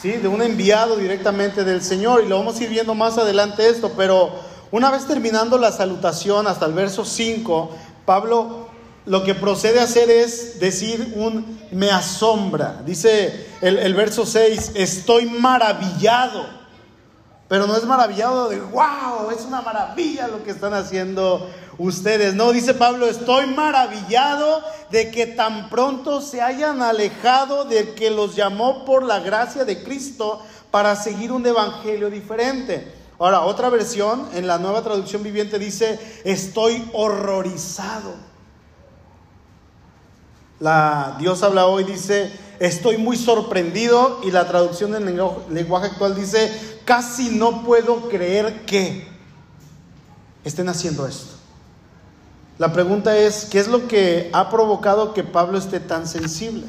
¿Sí? 0.00 0.12
de 0.12 0.28
un 0.28 0.42
enviado 0.42 0.96
directamente 0.96 1.64
del 1.64 1.82
Señor. 1.82 2.24
Y 2.24 2.28
lo 2.28 2.38
vamos 2.38 2.58
a 2.58 2.64
ir 2.64 2.70
viendo 2.70 2.94
más 2.94 3.18
adelante 3.18 3.68
esto, 3.68 3.92
pero 3.96 4.30
una 4.70 4.90
vez 4.90 5.06
terminando 5.06 5.58
la 5.58 5.72
salutación 5.72 6.46
hasta 6.46 6.66
el 6.66 6.72
verso 6.72 7.04
5, 7.04 7.70
Pablo 8.04 8.68
lo 9.06 9.24
que 9.24 9.34
procede 9.34 9.80
a 9.80 9.84
hacer 9.84 10.10
es 10.10 10.60
decir 10.60 11.14
un 11.16 11.58
me 11.70 11.90
asombra. 11.90 12.82
Dice 12.84 13.46
el, 13.62 13.78
el 13.78 13.94
verso 13.94 14.26
6, 14.26 14.72
estoy 14.74 15.26
maravillado. 15.26 16.57
Pero 17.48 17.66
no 17.66 17.76
es 17.76 17.84
maravillado 17.84 18.50
de, 18.50 18.60
wow, 18.60 19.30
es 19.34 19.44
una 19.46 19.62
maravilla 19.62 20.28
lo 20.28 20.44
que 20.44 20.50
están 20.50 20.74
haciendo 20.74 21.48
ustedes. 21.78 22.34
No, 22.34 22.52
dice 22.52 22.74
Pablo, 22.74 23.06
estoy 23.06 23.46
maravillado 23.46 24.62
de 24.90 25.10
que 25.10 25.26
tan 25.26 25.70
pronto 25.70 26.20
se 26.20 26.42
hayan 26.42 26.82
alejado 26.82 27.64
de 27.64 27.94
que 27.94 28.10
los 28.10 28.36
llamó 28.36 28.84
por 28.84 29.02
la 29.02 29.20
gracia 29.20 29.64
de 29.64 29.82
Cristo 29.82 30.42
para 30.70 30.94
seguir 30.94 31.32
un 31.32 31.46
evangelio 31.46 32.10
diferente. 32.10 32.92
Ahora, 33.18 33.40
otra 33.40 33.70
versión 33.70 34.28
en 34.34 34.46
la 34.46 34.58
nueva 34.58 34.82
traducción 34.82 35.22
viviente 35.22 35.58
dice, 35.58 35.98
estoy 36.24 36.88
horrorizado. 36.92 38.14
La 40.60 41.16
Dios 41.18 41.42
habla 41.42 41.66
hoy 41.66 41.84
dice, 41.84 42.30
estoy 42.60 42.98
muy 42.98 43.16
sorprendido 43.16 44.20
y 44.24 44.30
la 44.30 44.48
traducción 44.48 44.94
en 44.94 45.04
lenguaje 45.50 45.86
actual 45.86 46.14
dice, 46.14 46.80
casi 46.84 47.30
no 47.30 47.64
puedo 47.64 48.08
creer 48.08 48.64
que 48.66 49.06
estén 50.44 50.68
haciendo 50.68 51.06
esto. 51.06 51.36
La 52.58 52.72
pregunta 52.72 53.16
es, 53.16 53.44
¿qué 53.44 53.60
es 53.60 53.68
lo 53.68 53.86
que 53.86 54.30
ha 54.32 54.50
provocado 54.50 55.14
que 55.14 55.22
Pablo 55.22 55.58
esté 55.58 55.78
tan 55.78 56.08
sensible? 56.08 56.66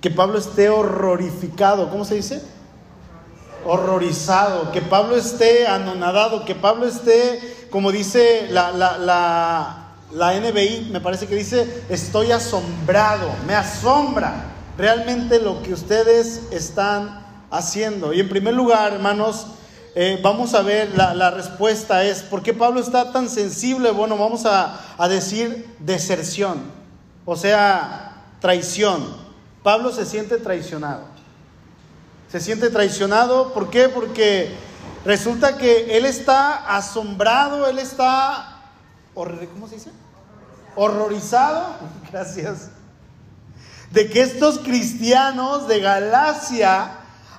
Que 0.00 0.10
Pablo 0.10 0.38
esté 0.38 0.68
horrorificado, 0.68 1.90
¿cómo 1.90 2.04
se 2.04 2.16
dice? 2.16 2.42
Horrorizado, 3.64 4.72
que 4.72 4.82
Pablo 4.82 5.16
esté 5.16 5.68
anonadado, 5.68 6.44
que 6.44 6.56
Pablo 6.56 6.86
esté, 6.86 7.68
como 7.70 7.92
dice 7.92 8.48
la, 8.50 8.72
la 8.72 10.40
NBI, 10.40 10.88
me 10.90 11.00
parece 11.00 11.28
que 11.28 11.36
dice, 11.36 11.84
estoy 11.88 12.32
asombrado, 12.32 13.30
me 13.46 13.54
asombra 13.54 14.55
realmente 14.76 15.40
lo 15.40 15.62
que 15.62 15.72
ustedes 15.72 16.42
están 16.50 17.24
haciendo. 17.50 18.12
Y 18.12 18.20
en 18.20 18.28
primer 18.28 18.54
lugar, 18.54 18.92
hermanos, 18.92 19.46
eh, 19.94 20.20
vamos 20.22 20.54
a 20.54 20.62
ver, 20.62 20.94
la, 20.94 21.30
respuesta 21.30 22.04
es, 22.04 22.22
¿por 22.22 22.42
qué 22.42 22.52
Pablo 22.52 22.80
está 22.80 23.12
tan 23.12 23.30
sensible? 23.30 23.90
Bueno, 23.90 24.18
vamos 24.18 24.44
a, 24.44 24.78
a 24.98 25.08
decir 25.08 25.74
deserción, 25.78 26.60
o 27.24 27.34
sea, 27.34 28.24
traición. 28.40 29.16
Pablo 29.62 29.90
se 29.92 30.04
siente 30.04 30.36
traicionado. 30.36 31.04
Se 32.30 32.40
siente 32.40 32.70
traicionado, 32.70 33.54
¿por 33.54 33.70
qué? 33.70 33.88
Porque 33.88 34.54
resulta 35.04 35.56
que 35.56 35.96
él 35.96 36.04
está 36.04 36.76
asombrado, 36.76 37.66
él 37.66 37.78
está, 37.78 38.64
¿cómo 39.14 39.68
se 39.68 39.76
dice? 39.76 39.90
Horrorizado, 40.74 41.76
gracias, 42.12 42.68
de 43.90 44.08
que 44.10 44.20
estos 44.20 44.58
cristianos 44.58 45.68
de 45.68 45.80
Galacia 45.80 46.90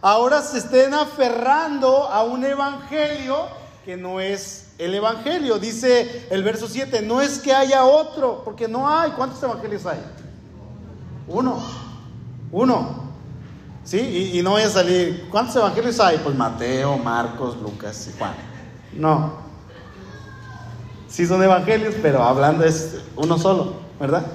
ahora 0.01 0.41
se 0.41 0.59
estén 0.59 0.93
aferrando 0.93 2.07
a 2.09 2.23
un 2.23 2.45
evangelio 2.45 3.47
que 3.85 3.97
no 3.97 4.19
es 4.19 4.71
el 4.77 4.93
evangelio. 4.93 5.59
Dice 5.59 6.27
el 6.29 6.43
verso 6.43 6.67
7, 6.67 7.01
no 7.01 7.21
es 7.21 7.39
que 7.39 7.53
haya 7.53 7.85
otro, 7.85 8.41
porque 8.43 8.67
no 8.67 8.89
hay. 8.89 9.11
¿Cuántos 9.11 9.41
evangelios 9.41 9.85
hay? 9.85 9.99
Uno. 11.27 11.61
Uno. 12.51 13.07
¿Sí? 13.83 14.31
Y, 14.33 14.41
no 14.41 14.51
voy 14.51 14.63
a 14.63 14.69
salir. 14.69 15.27
¿Cuántos 15.31 15.55
evangelios 15.55 15.99
hay? 15.99 16.17
Pues 16.17 16.35
Mateo, 16.35 16.97
Marcos, 16.97 17.55
Lucas 17.61 18.09
y 18.13 18.17
Juan. 18.17 18.33
No. 18.93 19.47
Sí 21.07 21.25
son 21.25 21.41
evangelios, 21.41 21.95
pero 22.01 22.21
hablando 22.21 22.65
es 22.65 22.97
uno 23.15 23.37
solo, 23.37 23.75
¿verdad? 23.99 24.25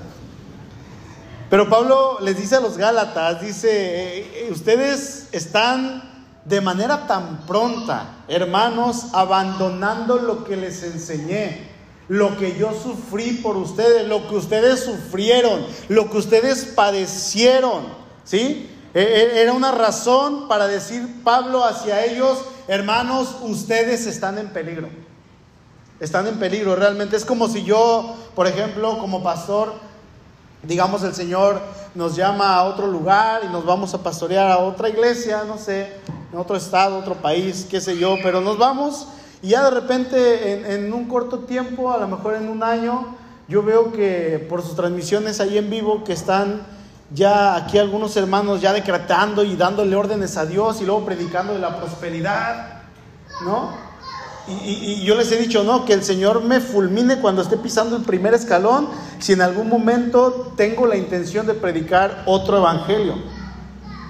Pero 1.53 1.69
Pablo 1.69 2.17
les 2.23 2.38
dice 2.38 2.57
a 2.57 2.61
los 2.61 2.79
Gálatas, 2.79 3.43
dice, 3.43 3.69
eh, 3.69 4.47
eh, 4.47 4.49
ustedes 4.51 5.29
están 5.33 6.03
de 6.47 6.62
manera 6.62 7.07
tan 7.07 7.45
pronta, 7.45 8.25
hermanos, 8.27 9.09
abandonando 9.12 10.17
lo 10.17 10.45
que 10.45 10.57
les 10.57 10.83
enseñé, 10.83 11.69
lo 12.09 12.38
que 12.38 12.57
yo 12.57 12.73
sufrí 12.73 13.33
por 13.43 13.59
ustedes, 13.59 14.09
lo 14.09 14.27
que 14.31 14.37
ustedes 14.37 14.81
sufrieron, 14.81 15.67
lo 15.91 16.09
que 16.09 16.17
ustedes 16.17 16.65
padecieron, 16.65 17.85
¿sí? 18.25 18.71
E, 18.95 19.03
e, 19.03 19.43
era 19.43 19.53
una 19.53 19.73
razón 19.73 20.49
para 20.49 20.67
decir 20.67 21.07
Pablo 21.23 21.67
hacia 21.67 22.03
ellos, 22.07 22.38
hermanos, 22.67 23.37
ustedes 23.43 24.07
están 24.07 24.38
en 24.38 24.49
peligro. 24.55 24.88
Están 26.01 26.27
en 26.29 26.38
peligro, 26.38 26.77
realmente 26.77 27.15
es 27.15 27.27
como 27.27 27.47
si 27.47 27.62
yo, 27.62 28.17
por 28.35 28.47
ejemplo, 28.47 28.97
como 28.97 29.23
pastor, 29.23 29.91
digamos 30.62 31.03
el 31.03 31.14
Señor 31.14 31.61
nos 31.94 32.16
llama 32.16 32.55
a 32.55 32.64
otro 32.64 32.87
lugar 32.87 33.42
y 33.44 33.48
nos 33.48 33.64
vamos 33.64 33.94
a 33.94 34.03
pastorear 34.03 34.51
a 34.51 34.59
otra 34.59 34.88
iglesia, 34.88 35.44
no 35.46 35.59
sé, 35.59 35.92
en 36.33 36.38
otro 36.38 36.57
estado, 36.57 36.98
otro 36.98 37.14
país, 37.14 37.66
qué 37.70 37.81
sé 37.81 37.98
yo, 37.98 38.16
pero 38.22 38.40
nos 38.40 38.59
vamos 38.59 39.07
y 39.42 39.48
ya 39.48 39.64
de 39.64 39.70
repente 39.70 40.75
en, 40.77 40.92
un 40.92 41.07
corto 41.07 41.40
tiempo, 41.40 41.90
a 41.92 41.98
lo 41.98 42.07
mejor 42.07 42.35
en 42.37 42.48
un 42.48 42.62
año, 42.62 43.16
yo 43.48 43.64
veo 43.64 43.92
que 43.92 44.46
por 44.48 44.62
sus 44.62 44.77
transmisiones 44.77 45.40
ahí 45.40 45.59
en 45.59 45.68
vivo 45.68 46.05
que 46.05 46.12
están 46.12 46.62
ya 47.12 47.57
aquí 47.57 47.77
algunos 47.77 48.16
hermanos 48.16 48.61
ya 48.61 48.72
decretando 48.72 49.42
y 49.42 49.57
dándole 49.57 49.96
órdenes 49.96 50.37
a 50.37 50.46
Dios 50.46 50.81
y 50.81 50.87
luego 50.87 51.05
predicando 51.05 51.55
de 51.55 51.59
la 51.59 51.77
prosperidad, 51.77 52.83
¿no? 53.44 53.70
Y, 54.46 55.05
yo 55.05 55.16
les 55.16 55.31
he 55.33 55.37
dicho, 55.37 55.64
no, 55.64 55.85
que 55.85 55.92
el 55.92 56.05
Señor 56.05 56.42
me 56.42 56.61
fulmine 56.61 57.20
cuando 57.20 57.42
esté 57.42 57.57
pisando 57.57 57.96
el 57.96 58.03
primer 58.03 58.35
escalón, 58.35 58.88
si 59.23 59.33
en 59.33 59.41
algún 59.41 59.69
momento 59.69 60.53
tengo 60.57 60.87
la 60.87 60.97
intención 60.97 61.47
de 61.47 61.55
predicar 61.55 62.25
otro 62.27 62.59
evangelio, 62.59 63.15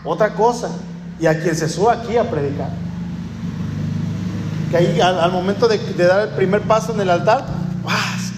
otra 0.04 0.34
cosa, 0.34 0.70
y 1.20 1.26
a 1.26 1.38
quien 1.38 1.54
se 1.54 1.68
suba 1.68 1.92
aquí 1.92 2.16
a 2.16 2.28
predicar. 2.28 2.70
Que 4.70 4.76
ahí 4.78 5.00
al, 5.00 5.30
momento 5.30 5.68
de, 5.68 5.78
dar 5.94 6.28
el 6.28 6.34
primer 6.34 6.62
paso 6.62 6.94
en 6.94 7.00
el 7.02 7.10
altar, 7.10 7.44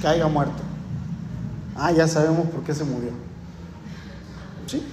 caiga 0.03 0.27
muerto. 0.27 0.63
Ah, 1.77 1.93
ya 1.93 2.09
sabemos 2.09 2.49
por 2.49 2.65
qué 2.65 2.75
se 2.75 2.83
murió. 2.83 3.13
¿Sí? 4.67 4.85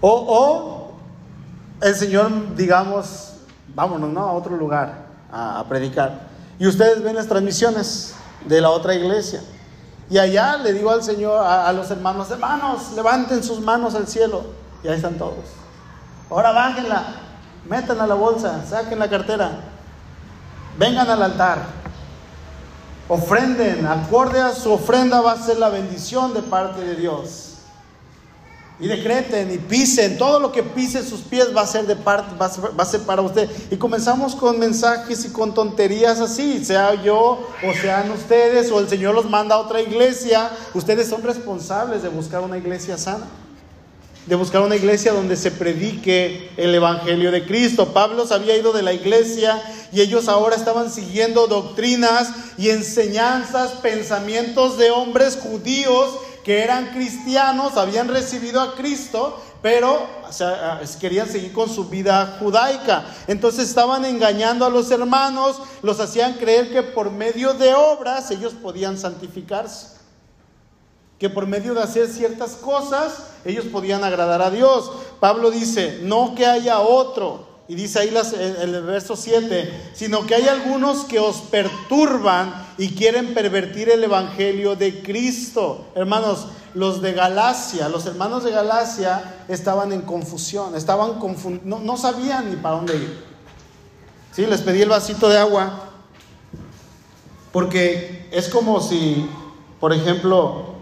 O, 0.00 0.10
o 0.10 1.86
el 1.86 1.94
Señor, 1.94 2.56
digamos, 2.56 3.34
vámonos, 3.74 4.10
¿no? 4.10 4.20
A 4.20 4.32
otro 4.32 4.56
lugar 4.56 5.06
a, 5.30 5.64
predicar. 5.68 6.26
Y 6.58 6.66
ustedes 6.66 7.00
ven 7.02 7.14
las 7.14 7.28
transmisiones 7.28 8.14
de 8.46 8.60
la 8.60 8.70
otra 8.70 8.94
iglesia. 8.94 9.40
Y 10.10 10.18
allá 10.18 10.56
le 10.58 10.72
digo 10.72 10.90
al 10.90 11.02
Señor, 11.02 11.44
a, 11.44 11.72
los 11.72 11.90
hermanos, 11.90 12.30
hermanos, 12.30 12.92
levanten 12.94 13.42
sus 13.42 13.60
manos 13.60 13.94
al 13.94 14.06
cielo. 14.06 14.44
Y 14.82 14.88
ahí 14.88 14.96
están 14.96 15.14
todos. 15.14 15.44
Ahora 16.28 16.52
bájenla, 16.52 17.04
metan 17.68 18.00
a 18.00 18.06
la 18.06 18.14
bolsa, 18.14 18.64
saquen 18.68 18.98
la 18.98 19.08
cartera, 19.08 19.50
vengan 20.78 21.08
al 21.08 21.22
altar, 21.22 21.58
ofrenden, 23.08 23.86
acorde 23.86 24.40
a 24.40 24.52
su 24.52 24.72
ofrenda 24.72 25.20
va 25.20 25.32
a 25.32 25.36
ser 25.36 25.58
la 25.58 25.68
bendición 25.68 26.32
de 26.32 26.42
parte 26.42 26.80
de 26.80 26.96
Dios 26.96 27.51
y 28.82 28.88
decreten 28.88 29.54
y 29.54 29.58
pisen, 29.58 30.18
todo 30.18 30.40
lo 30.40 30.50
que 30.50 30.64
pise 30.64 31.08
sus 31.08 31.20
pies 31.20 31.56
va 31.56 31.60
a 31.60 31.66
ser 31.68 31.86
de 31.86 31.94
parte, 31.94 32.34
va 32.36 32.46
a 32.82 32.84
ser, 32.84 33.02
para 33.02 33.22
usted. 33.22 33.48
Y 33.70 33.76
comenzamos 33.76 34.34
con 34.34 34.58
mensajes 34.58 35.24
y 35.24 35.28
con 35.28 35.54
tonterías 35.54 36.18
así, 36.18 36.64
sea 36.64 37.00
yo 37.00 37.48
o 37.64 37.72
sean 37.80 38.10
ustedes 38.10 38.72
o 38.72 38.80
el 38.80 38.88
Señor 38.88 39.14
los 39.14 39.30
manda 39.30 39.54
a 39.54 39.58
otra 39.58 39.80
iglesia, 39.80 40.50
ustedes 40.74 41.08
son 41.08 41.22
responsables 41.22 42.02
de 42.02 42.08
buscar 42.08 42.42
una 42.42 42.58
iglesia 42.58 42.98
sana, 42.98 43.28
de 44.26 44.34
buscar 44.34 44.62
una 44.62 44.74
iglesia 44.74 45.12
donde 45.12 45.36
se 45.36 45.52
predique 45.52 46.50
el 46.56 46.74
Evangelio 46.74 47.30
de 47.30 47.46
Cristo. 47.46 47.92
Pablo 47.92 48.26
se 48.26 48.34
había 48.34 48.56
ido 48.56 48.72
de 48.72 48.82
la 48.82 48.92
iglesia 48.92 49.62
y 49.92 50.00
ellos 50.00 50.26
ahora 50.26 50.56
estaban 50.56 50.90
siguiendo 50.90 51.46
doctrinas 51.46 52.32
y 52.58 52.70
enseñanzas, 52.70 53.74
pensamientos 53.74 54.76
de 54.76 54.90
hombres 54.90 55.38
judíos 55.40 56.18
que 56.44 56.62
eran 56.62 56.86
cristianos, 56.92 57.76
habían 57.76 58.08
recibido 58.08 58.60
a 58.60 58.74
Cristo, 58.74 59.40
pero 59.62 60.06
querían 61.00 61.28
seguir 61.28 61.52
con 61.52 61.68
su 61.68 61.88
vida 61.88 62.36
judaica. 62.40 63.04
Entonces 63.28 63.68
estaban 63.68 64.04
engañando 64.04 64.64
a 64.64 64.70
los 64.70 64.90
hermanos, 64.90 65.60
los 65.82 66.00
hacían 66.00 66.34
creer 66.34 66.72
que 66.72 66.82
por 66.82 67.10
medio 67.10 67.54
de 67.54 67.74
obras 67.74 68.30
ellos 68.30 68.54
podían 68.54 68.98
santificarse. 68.98 69.98
Que 71.18 71.30
por 71.30 71.46
medio 71.46 71.74
de 71.74 71.82
hacer 71.82 72.08
ciertas 72.08 72.56
cosas 72.56 73.28
ellos 73.44 73.66
podían 73.66 74.02
agradar 74.02 74.42
a 74.42 74.50
Dios. 74.50 74.90
Pablo 75.20 75.52
dice, 75.52 76.00
no 76.02 76.34
que 76.34 76.46
haya 76.46 76.80
otro, 76.80 77.52
y 77.68 77.74
dice 77.74 78.00
ahí 78.00 78.08
el, 78.08 78.82
verso 78.82 79.16
7, 79.16 79.92
sino 79.94 80.26
que 80.26 80.34
hay 80.34 80.48
algunos 80.48 81.04
que 81.04 81.18
os 81.18 81.36
perturban 81.42 82.71
y 82.78 82.94
quieren 82.94 83.34
pervertir 83.34 83.88
el 83.90 84.02
Evangelio 84.04 84.76
de 84.76 85.02
Cristo. 85.02 85.86
Hermanos, 85.94 86.48
los 86.74 87.02
de 87.02 87.12
Galacia, 87.12 87.88
los 87.88 88.06
hermanos 88.06 88.44
de 88.44 88.50
Galacia 88.50 89.44
estaban 89.48 89.92
en 89.92 90.02
confusión, 90.02 90.74
estaban 90.74 91.18
no, 91.64 91.78
no, 91.78 91.96
sabían 91.96 92.50
ni 92.50 92.56
para 92.56 92.76
dónde 92.76 92.96
ir. 92.96 93.24
Sí, 94.32 94.46
les 94.46 94.62
pedí 94.62 94.80
el 94.80 94.88
vasito 94.88 95.28
de 95.28 95.38
agua, 95.38 95.90
porque 97.52 98.28
es 98.32 98.48
como 98.48 98.80
si, 98.80 99.28
por 99.78 99.92
ejemplo, 99.92 100.76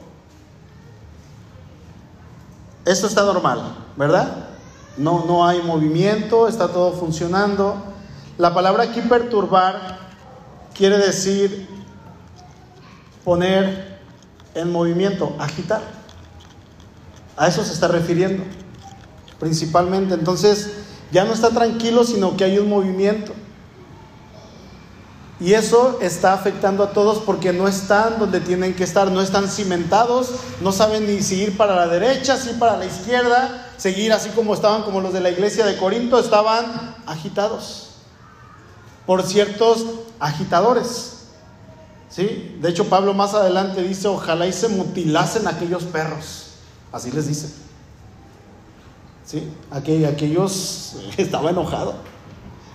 esto 2.85 3.09
está 3.09 3.24
normal, 3.24 3.76
¿verdad? 3.96 4.48
No, 4.96 5.24
no 5.26 5.46
hay 5.46 5.61
movimiento, 5.62 6.46
está 6.46 6.68
todo 6.68 6.92
funcionando. 6.92 7.74
La 8.38 8.55
palabra 8.55 8.85
aquí 8.85 9.00
perturbar 9.00 9.98
quiere 10.72 10.98
decir 10.98 11.79
poner 13.24 13.98
en 14.54 14.70
movimiento, 14.72 15.35
agitar. 15.38 15.83
A 17.37 17.48
eso 17.48 17.64
se 17.64 17.72
está 17.72 17.88
refiriendo 17.88 18.44
principalmente. 19.38 20.14
Entonces 20.14 20.70
ya 21.11 21.24
no 21.24 21.33
está 21.33 21.50
tranquilo, 21.50 22.04
sino 22.04 22.37
que 22.37 22.44
hay 22.44 22.59
un 22.59 22.68
movimiento. 22.68 23.33
Y 25.40 25.54
eso 25.54 25.98
está 26.02 26.35
afectando 26.35 26.85
a 26.85 26.92
todos 26.92 27.20
porque 27.20 27.50
no 27.54 27.66
están 27.66 28.18
donde 28.18 28.40
tienen 28.40 28.74
que 28.74 28.85
estar, 28.85 29.11
no 29.11 29.22
están 29.22 29.48
cimentados, 29.48 30.33
no 30.61 30.70
saben 30.70 31.06
ni 31.06 31.22
si 31.22 31.42
ir 31.42 31.56
para 31.56 31.74
la 31.74 31.87
derecha, 31.87 32.37
si 32.37 32.50
para 32.50 32.76
la 32.76 32.85
izquierda, 32.85 33.70
seguir 33.78 34.12
así 34.12 34.28
como 34.30 34.52
estaban 34.52 34.83
como 34.83 35.00
los 35.00 35.14
de 35.14 35.20
la 35.20 35.30
iglesia 35.30 35.64
de 35.64 35.78
Corinto, 35.78 36.18
estaban 36.18 36.94
agitados 37.06 37.92
por 39.06 39.22
ciertos 39.22 39.87
agitadores. 40.20 41.19
¿Sí? 42.11 42.57
De 42.61 42.68
hecho, 42.68 42.88
Pablo 42.88 43.14
más 43.14 43.35
adelante 43.35 43.83
dice, 43.83 44.09
ojalá 44.09 44.46
y 44.46 44.53
se 44.53 44.68
mutilasen 44.68 45.46
aquellos 45.46 45.85
perros. 45.85 46.49
Así 46.92 47.11
les 47.11 47.29
dice. 47.29 47.49
¿Sí? 49.25 49.49
aquellos 49.70 50.96
estaba 51.16 51.51
enojado. 51.51 51.94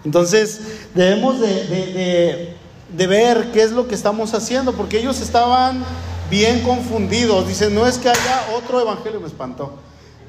Entonces, 0.06 0.62
debemos 0.94 1.42
de, 1.42 2.56
de, 2.96 3.08
ver 3.08 3.52
qué 3.52 3.64
es 3.64 3.72
lo 3.72 3.88
que 3.88 3.96
estamos 3.96 4.34
haciendo, 4.34 4.72
porque 4.74 5.00
ellos 5.00 5.20
estaban 5.20 5.84
bien 6.30 6.62
confundidos. 6.62 7.48
Dicen, 7.48 7.76
no 7.76 7.86
es 7.86 7.98
que 7.98 8.08
haya 8.08 8.48
otro 8.56 8.80
evangelio, 8.80 9.20
me 9.20 9.28
espantó. 9.28 9.74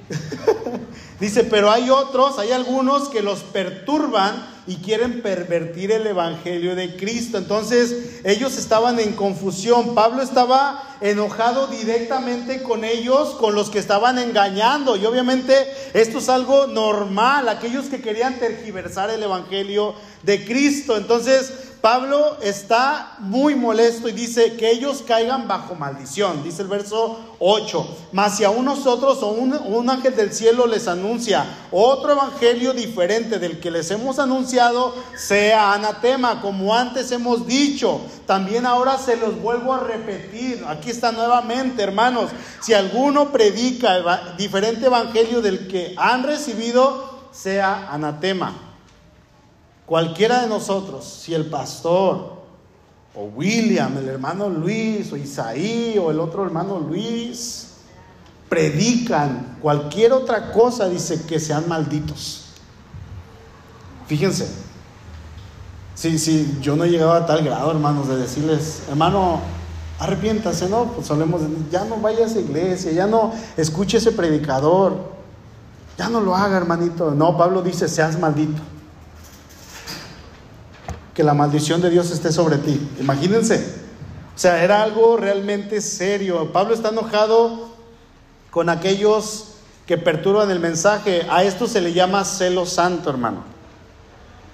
Dice, 1.21 1.45
pero 1.45 1.71
hay 1.71 1.89
otros, 1.89 2.39
hay 2.39 2.53
algunos 2.53 3.09
que 3.09 3.23
los 3.23 3.41
perturban 3.41 4.55
y 4.67 4.77
quieren 4.77 5.23
pervertir 5.23 5.93
el 5.93 6.07
Evangelio 6.07 6.75
de 6.75 6.97
Cristo. 6.97 7.39
Entonces 7.39 8.21
ellos 8.25 8.59
estaban 8.59 8.99
en 8.99 9.13
confusión. 9.13 9.95
Pablo 9.95 10.23
estaba 10.23 10.97
enojado 11.01 11.69
directamente 11.69 12.63
con 12.63 12.85
ellos, 12.85 13.31
con 13.37 13.55
los 13.55 13.71
que 13.71 13.79
estaban 13.79 14.19
engañando. 14.19 14.97
Y 14.97 15.07
obviamente 15.07 15.55
esto 15.95 16.19
es 16.19 16.29
algo 16.29 16.67
normal, 16.67 17.49
aquellos 17.49 17.87
que 17.87 18.03
querían 18.03 18.39
tergiversar 18.39 19.09
el 19.11 19.23
Evangelio 19.23 19.95
de 20.23 20.45
Cristo. 20.45 20.97
Entonces 20.97 21.51
Pablo 21.87 22.37
está 22.43 23.15
muy 23.21 23.55
molesto 23.55 24.09
y 24.09 24.13
dice 24.13 24.57
que 24.57 24.73
ellos 24.73 25.05
caigan 25.07 25.47
bajo 25.47 25.77
maldición, 25.77 26.43
dice 26.43 26.63
el 26.63 26.67
verso 26.67 27.21
8. 27.39 27.99
Mas 28.11 28.37
si 28.37 28.45
a 28.45 28.51
nosotros 28.51 29.23
o 29.23 29.29
un, 29.29 29.53
un, 29.53 29.89
ángel 29.89 30.17
del 30.17 30.33
cielo 30.33 30.67
les 30.67 30.89
anuncia 30.89 31.47
otro 31.71 32.11
evangelio 32.11 32.73
diferente 32.73 33.39
del 33.39 33.61
que 33.61 33.71
les 33.71 33.89
hemos 33.93 34.19
anunciado, 34.19 34.97
sea 35.17 35.75
anatema, 35.75 36.41
como 36.41 36.75
antes 36.75 37.13
hemos 37.13 37.47
dicho. 37.47 38.01
También 38.27 38.67
ahora 38.67 38.99
se 38.99 39.17
los 39.17 39.41
vuelvo 39.41 39.73
a 39.73 39.79
repetir. 39.79 40.65
Aquí 40.67 40.91
está 40.91 41.13
nuevamente, 41.13 41.85
hermanos. 41.85 42.33
Si 42.63 42.75
alguno 42.75 43.31
predica 43.31 44.35
diferente 44.37 44.87
evangelio 44.87 45.41
del 45.41 45.69
que 45.69 45.95
han 45.97 46.25
recibido, 46.25 47.29
sea 47.31 47.87
anatema. 47.93 48.66
Cualquiera 49.87 50.43
de 50.43 50.49
nosotros, 50.49 51.05
si 51.05 51.33
el 51.33 51.47
pastor, 51.47 52.35
o 53.15 53.25
William, 53.37 53.97
el 53.97 54.09
hermano 54.09 54.49
Luis, 54.49 55.13
o 55.13 55.17
Isaí, 55.17 55.97
o 55.97 56.11
el 56.11 56.19
otro 56.19 56.45
hermano 56.45 56.81
Luis, 56.81 57.69
predican 58.49 59.59
cualquier 59.63 60.13
otra 60.13 60.51
cosa, 60.51 60.89
dice 60.89 61.23
que 61.25 61.39
sean 61.39 61.69
malditos. 61.69 62.47
Fíjense, 64.09 64.49
si, 65.95 66.19
si 66.19 66.59
yo 66.61 66.75
no 66.75 66.83
he 66.83 66.91
llegado 66.91 67.13
a 67.13 67.25
tal 67.25 67.45
grado, 67.45 67.71
hermanos, 67.71 68.09
de 68.09 68.17
decirles, 68.17 68.83
hermano, 68.89 69.41
arrepiéntase, 70.01 70.69
¿no? 70.69 70.87
Pues 70.93 71.07
solemos 71.07 71.43
ya 71.71 71.85
no 71.85 71.99
vaya 71.99 72.27
a 72.27 72.29
iglesia, 72.29 72.91
ya 72.91 73.07
no 73.07 73.33
escuche 73.57 73.99
ese 73.99 74.11
predicador, 74.11 75.13
ya 75.97 76.09
no 76.09 76.21
lo 76.21 76.35
haga, 76.35 76.57
hermanito. 76.57 77.13
No, 77.13 77.37
Pablo 77.39 77.63
dice, 77.63 77.89
seas 77.89 78.19
maldito 78.19 78.61
que 81.17 81.25
la 81.25 81.33
maldición 81.33 81.81
de 81.81 81.89
Dios 81.89 82.11
esté 82.11 82.31
sobre 82.31 82.59
ti. 82.59 82.79
Imagínense. 83.01 83.65
O 84.35 84.39
sea, 84.39 84.63
era 84.63 84.83
algo 84.83 85.17
realmente 85.17 85.81
serio. 85.81 86.53
Pablo 86.53 86.75
está 86.75 86.91
enojado 86.91 87.71
con 88.51 88.69
aquellos 88.69 89.55
que 89.87 89.97
perturban 89.97 90.51
el 90.51 90.61
mensaje. 90.61 91.27
A 91.31 91.43
esto 91.43 91.67
se 91.67 91.81
le 91.81 91.95
llama 91.95 92.23
celo 92.27 92.67
santo, 92.67 93.09
hermano. 93.09 93.45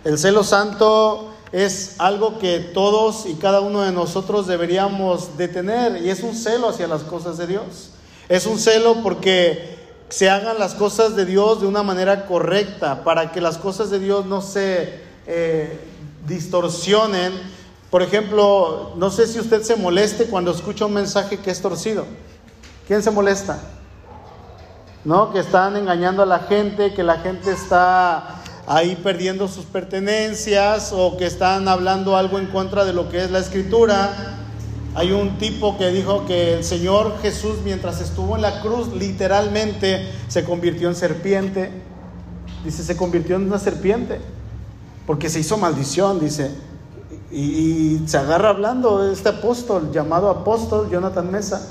El 0.05 0.19
celo 0.19 0.45
santo 0.45 1.35
es 1.51 1.97
algo 1.99 2.39
que 2.39 2.61
todos 2.61 3.27
y 3.27 3.35
cada 3.35 3.59
uno 3.59 3.83
de 3.83 3.91
nosotros 3.91 4.47
deberíamos 4.47 5.37
de 5.37 5.49
tener 5.49 6.01
y 6.01 6.11
es 6.11 6.23
un 6.23 6.37
celo 6.37 6.69
hacia 6.69 6.87
las 6.87 7.03
cosas 7.03 7.39
de 7.39 7.49
Dios. 7.49 7.91
Es 8.29 8.47
un 8.47 8.61
celo 8.61 9.03
porque 9.03 9.79
se 10.11 10.31
hagan 10.31 10.61
las 10.61 10.75
cosas 10.75 11.17
de 11.17 11.27
Dios 11.27 11.61
de 11.61 11.67
una 11.67 11.83
manera 11.83 12.27
correcta, 12.27 13.03
para 13.03 13.33
que 13.33 13.41
las 13.41 13.59
cosas 13.59 13.91
de 13.91 13.99
Dios 13.99 14.27
no 14.27 14.43
se 14.43 15.01
eh, 15.27 15.92
distorsionen. 16.27 17.33
Por 17.91 18.03
ejemplo, 18.03 18.93
no 18.97 19.11
sé 19.11 19.27
si 19.27 19.39
usted 19.39 19.63
se 19.63 19.77
moleste 19.77 20.27
cuando 20.27 20.51
escucha 20.51 20.87
un 20.87 20.95
mensaje 20.95 21.39
que 21.39 21.51
es 21.51 21.61
torcido. 21.61 22.07
¿Quién 22.87 23.03
se 23.03 23.11
molesta? 23.11 23.61
¿No? 25.05 25.33
Que 25.33 25.41
están 25.41 25.77
engañando 25.77 26.23
a 26.23 26.27
la 26.27 26.41
gente, 26.41 26.95
que 26.95 27.03
la 27.03 27.19
gente 27.19 27.53
está 27.53 28.41
ahí 28.67 28.97
perdiendo 28.97 29.49
sus 29.49 29.65
pertenencias 29.65 30.93
o 30.95 31.17
que 31.17 31.27
están 31.27 31.69
hablando 31.69 32.17
algo 32.17 32.39
en 32.39 32.47
contra 32.47 32.85
de 32.85 32.93
lo 32.93 33.09
que 33.09 33.23
es 33.23 33.31
la 33.31 33.41
escritura. 33.41 34.39
Hay 34.95 35.13
un 35.13 35.39
tipo 35.39 35.77
que 35.79 35.89
dijo 35.89 36.27
que 36.27 36.55
el 36.55 36.65
Señor 36.65 37.19
Jesús 37.23 37.57
mientras 37.65 38.01
estuvo 38.01 38.37
en 38.37 38.43
la 38.43 38.61
cruz 38.61 38.89
literalmente 38.89 40.11
se 40.29 40.45
convirtió 40.45 40.89
en 40.89 40.95
serpiente. 40.95 41.71
Dice, 42.65 42.83
se 42.85 42.97
convirtió 42.97 43.37
en 43.37 43.45
una 43.45 43.59
serpiente 43.59 44.21
porque 45.07 45.29
se 45.29 45.41
hizo 45.41 45.57
maldición, 45.57 46.21
dice. 46.21 46.55
Y, 47.31 48.03
se 48.07 48.19
agarra 48.19 48.51
hablando 48.51 49.11
este 49.11 49.31
apóstol, 49.31 49.91
llamado 49.93 50.29
apóstol 50.29 50.91
Jonathan 50.91 51.31
Mesa. 51.31 51.67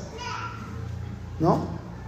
¿No? 1.39 1.59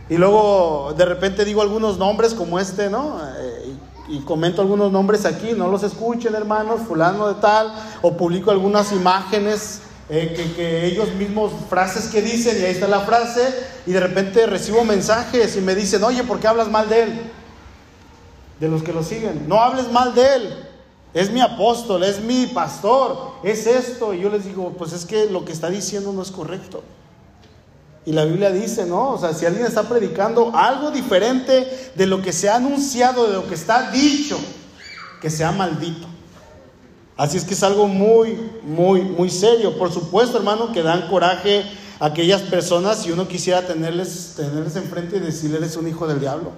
Y 0.09 0.17
luego 0.17 0.93
de 0.97 1.05
repente 1.05 1.45
digo 1.45 1.61
algunos 1.61 1.97
nombres 1.97 2.33
como 2.33 2.59
este, 2.59 2.89
¿no? 2.89 3.17
Eh, 3.37 3.75
y, 4.09 4.15
y 4.15 4.19
comento 4.21 4.61
algunos 4.61 4.91
nombres 4.91 5.25
aquí, 5.25 5.53
no 5.55 5.69
los 5.69 5.83
escuchen 5.83 6.35
hermanos, 6.35 6.81
fulano 6.87 7.27
de 7.27 7.35
tal, 7.35 7.73
o 8.01 8.15
publico 8.17 8.51
algunas 8.51 8.91
imágenes 8.91 9.81
eh, 10.09 10.33
que, 10.35 10.53
que, 10.53 10.85
ellos 10.85 11.13
mismos, 11.15 11.51
frases 11.69 12.07
que 12.09 12.21
dicen, 12.21 12.61
y 12.61 12.65
ahí 12.65 12.71
está 12.71 12.87
la 12.87 12.99
frase, 13.01 13.41
y 13.85 13.91
de 13.91 13.99
repente 14.01 14.45
recibo 14.45 14.83
mensajes 14.83 15.55
y 15.55 15.61
me 15.61 15.75
dicen, 15.75 16.03
oye, 16.03 16.23
¿por 16.23 16.39
qué 16.39 16.47
hablas 16.47 16.69
mal 16.69 16.89
de 16.89 17.03
él? 17.03 17.21
De 18.59 18.67
los 18.67 18.83
que 18.83 18.91
lo 18.91 19.01
siguen. 19.01 19.47
No 19.47 19.61
hables 19.61 19.91
mal 19.91 20.13
de 20.13 20.35
él. 20.35 20.69
Es 21.13 21.31
mi 21.31 21.41
apóstol, 21.41 22.03
es 22.03 22.19
mi 22.21 22.47
pastor, 22.47 23.33
es 23.43 23.67
esto. 23.67 24.13
Y 24.13 24.21
yo 24.21 24.29
les 24.29 24.45
digo, 24.45 24.73
pues 24.77 24.93
es 24.93 25.05
que 25.05 25.29
lo 25.29 25.45
que 25.45 25.51
está 25.51 25.69
diciendo 25.69 26.11
no 26.11 26.21
es 26.21 26.31
correcto. 26.31 26.83
Y 28.05 28.11
la 28.11 28.25
Biblia 28.25 28.51
dice, 28.51 28.85
¿no? 28.85 29.11
O 29.11 29.17
sea, 29.17 29.33
si 29.33 29.45
alguien 29.45 29.65
está 29.65 29.83
predicando 29.83 30.51
algo 30.53 30.91
diferente 30.91 31.91
de 31.95 32.05
lo 32.07 32.21
que 32.21 32.33
se 32.33 32.49
ha 32.49 32.55
anunciado, 32.55 33.27
de 33.27 33.33
lo 33.33 33.47
que 33.47 33.53
está 33.53 33.91
dicho, 33.91 34.37
que 35.21 35.29
sea 35.29 35.51
maldito. 35.51 36.07
Así 37.15 37.37
es 37.37 37.45
que 37.45 37.53
es 37.53 37.63
algo 37.63 37.87
muy, 37.87 38.37
muy, 38.63 39.03
muy 39.03 39.29
serio. 39.29 39.77
Por 39.77 39.91
supuesto, 39.93 40.37
hermano, 40.37 40.71
que 40.73 40.81
dan 40.81 41.07
coraje 41.07 41.63
a 41.99 42.07
aquellas 42.07 42.41
personas 42.41 43.03
si 43.03 43.11
uno 43.11 43.27
quisiera 43.27 43.65
tenerles, 43.65 44.33
tenerles 44.35 44.75
enfrente 44.75 45.17
y 45.17 45.19
decirles, 45.19 45.59
eres 45.59 45.77
un 45.77 45.87
hijo 45.87 46.07
del 46.07 46.19
diablo. 46.19 46.51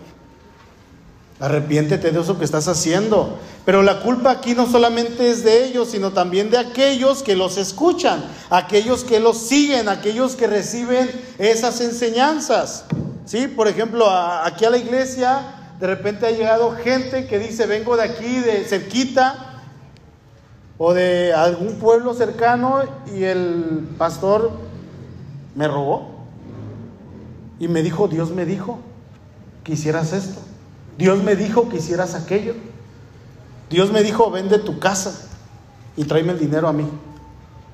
Arrepiéntete 1.40 2.12
de 2.12 2.22
eso 2.22 2.38
que 2.40 2.46
estás 2.46 2.68
haciendo. 2.68 3.38
Pero 3.66 3.84
la 3.84 4.00
culpa 4.02 4.32
aquí 4.32 4.54
no 4.54 4.68
solamente 4.68 5.30
es 5.30 5.44
de 5.44 5.66
ellos, 5.66 5.90
sino 5.90 6.12
también 6.12 6.50
de 6.50 6.58
aquellos 6.58 7.24
que 7.24 7.36
los 7.36 7.58
escuchan, 7.58 8.24
aquellos 8.50 9.04
que 9.04 9.20
los 9.20 9.38
siguen, 9.38 9.90
aquellos 9.90 10.36
que 10.36 10.48
reciben 10.48 11.10
esas 11.38 11.82
enseñanzas. 11.82 12.86
¿Sí? 13.26 13.48
Por 13.48 13.68
ejemplo, 13.68 14.10
aquí 14.10 14.66
a 14.66 14.70
la 14.70 14.78
iglesia 14.78 15.42
de 15.80 15.88
repente 15.88 16.26
ha 16.26 16.32
llegado 16.32 16.72
gente 16.72 17.28
que 17.28 17.40
dice, 17.40 17.66
vengo 17.66 17.98
de 17.98 18.04
aquí, 18.04 18.40
de 18.40 18.64
cerquita, 18.64 19.62
o 20.78 20.94
de 20.94 21.34
algún 21.34 21.76
pueblo 21.76 22.14
cercano, 22.14 22.82
y 23.14 23.24
el 23.24 23.88
pastor 23.98 24.52
me 25.56 25.68
robó. 25.68 26.16
Y 27.60 27.68
me 27.68 27.82
dijo, 27.82 28.08
Dios 28.08 28.32
me 28.32 28.46
dijo 28.46 28.80
que 29.64 29.74
hicieras 29.74 30.14
esto. 30.14 30.40
Dios 30.98 31.22
me 31.24 31.36
dijo 31.36 31.70
que 31.70 31.78
hicieras 31.78 32.16
aquello. 32.16 32.54
Dios 33.70 33.92
me 33.92 34.04
dijo, 34.04 34.30
vende 34.32 34.60
tu 34.60 34.80
casa 34.80 35.28
y 35.98 36.04
tráeme 36.06 36.34
el 36.34 36.40
dinero 36.40 36.68
a 36.68 36.74
mí, 36.74 36.88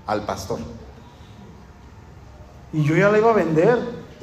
al 0.08 0.26
pastor. 0.26 0.60
Y 2.74 2.84
yo 2.84 2.96
ya 2.96 3.10
la 3.10 3.18
iba 3.18 3.32
a 3.32 3.36
vender. 3.36 3.80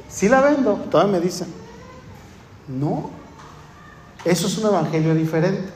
Sí 0.09 0.29
la 0.29 0.41
vendo. 0.41 0.75
Todavía 0.91 1.19
me 1.19 1.21
dicen, 1.21 1.49
no, 2.67 3.11
eso 4.25 4.47
es 4.47 4.59
un 4.59 4.67
evangelio 4.67 5.15
diferente. 5.15 5.71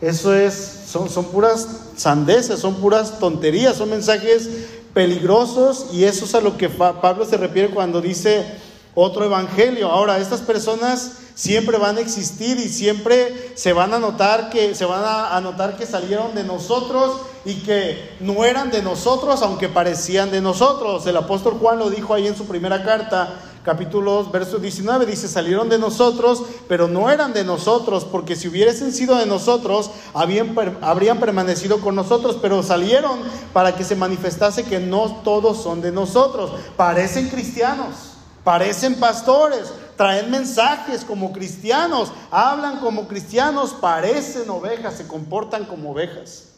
Eso 0.00 0.34
es, 0.34 0.54
son, 0.86 1.08
son 1.08 1.24
puras 1.26 1.66
sandeces, 1.96 2.60
son 2.60 2.76
puras 2.76 3.18
tonterías, 3.18 3.76
son 3.76 3.90
mensajes 3.90 4.48
peligrosos 4.94 5.88
y 5.92 6.04
eso 6.04 6.24
es 6.24 6.34
a 6.34 6.40
lo 6.40 6.56
que 6.56 6.68
Pablo 6.68 7.24
se 7.24 7.36
refiere 7.36 7.70
cuando 7.70 8.00
dice 8.00 8.46
otro 8.94 9.24
evangelio. 9.24 9.90
Ahora, 9.90 10.18
estas 10.18 10.40
personas 10.40 11.18
siempre 11.38 11.78
van 11.78 11.96
a 11.96 12.00
existir 12.00 12.58
y 12.58 12.68
siempre 12.68 13.52
se 13.54 13.72
van 13.72 13.94
a 13.94 14.00
notar 14.00 14.50
que 14.50 14.74
se 14.74 14.84
van 14.84 15.04
a, 15.06 15.40
notar 15.40 15.76
que 15.76 15.86
salieron 15.86 16.34
de 16.34 16.42
nosotros 16.42 17.20
y 17.44 17.62
que 17.62 18.16
no 18.18 18.44
eran 18.44 18.72
de 18.72 18.82
nosotros 18.82 19.40
aunque 19.42 19.68
parecían 19.68 20.32
de 20.32 20.40
nosotros. 20.40 21.06
El 21.06 21.16
apóstol 21.16 21.54
Juan 21.60 21.78
lo 21.78 21.90
dijo 21.90 22.12
ahí 22.12 22.26
en 22.26 22.36
su 22.36 22.46
primera 22.46 22.82
carta, 22.82 23.38
capítulo 23.62 24.14
2, 24.14 24.32
verso 24.32 24.58
19, 24.58 25.06
dice, 25.06 25.28
salieron 25.28 25.68
de 25.68 25.78
nosotros, 25.78 26.42
pero 26.66 26.88
no 26.88 27.08
eran 27.08 27.32
de 27.32 27.44
nosotros, 27.44 28.04
porque 28.04 28.34
si 28.34 28.48
hubiesen 28.48 28.92
sido 28.92 29.14
de 29.14 29.26
nosotros, 29.26 29.92
habían, 30.14 30.56
habrían 30.80 31.20
permanecido 31.20 31.80
con 31.80 31.94
nosotros, 31.94 32.36
pero 32.42 32.64
salieron 32.64 33.20
para 33.52 33.76
que 33.76 33.84
se 33.84 33.94
manifestase 33.94 34.64
que 34.64 34.80
no 34.80 35.20
todos 35.22 35.62
son 35.62 35.82
de 35.82 35.92
nosotros. 35.92 36.50
Parecen 36.76 37.28
cristianos, 37.28 37.94
parecen 38.42 38.96
pastores, 38.96 39.70
traen 39.98 40.30
mensajes 40.30 41.04
como 41.04 41.32
cristianos, 41.32 42.12
hablan 42.30 42.78
como 42.78 43.08
cristianos, 43.08 43.74
parecen 43.74 44.48
ovejas, 44.48 44.94
se 44.94 45.08
comportan 45.08 45.64
como 45.64 45.90
ovejas, 45.90 46.52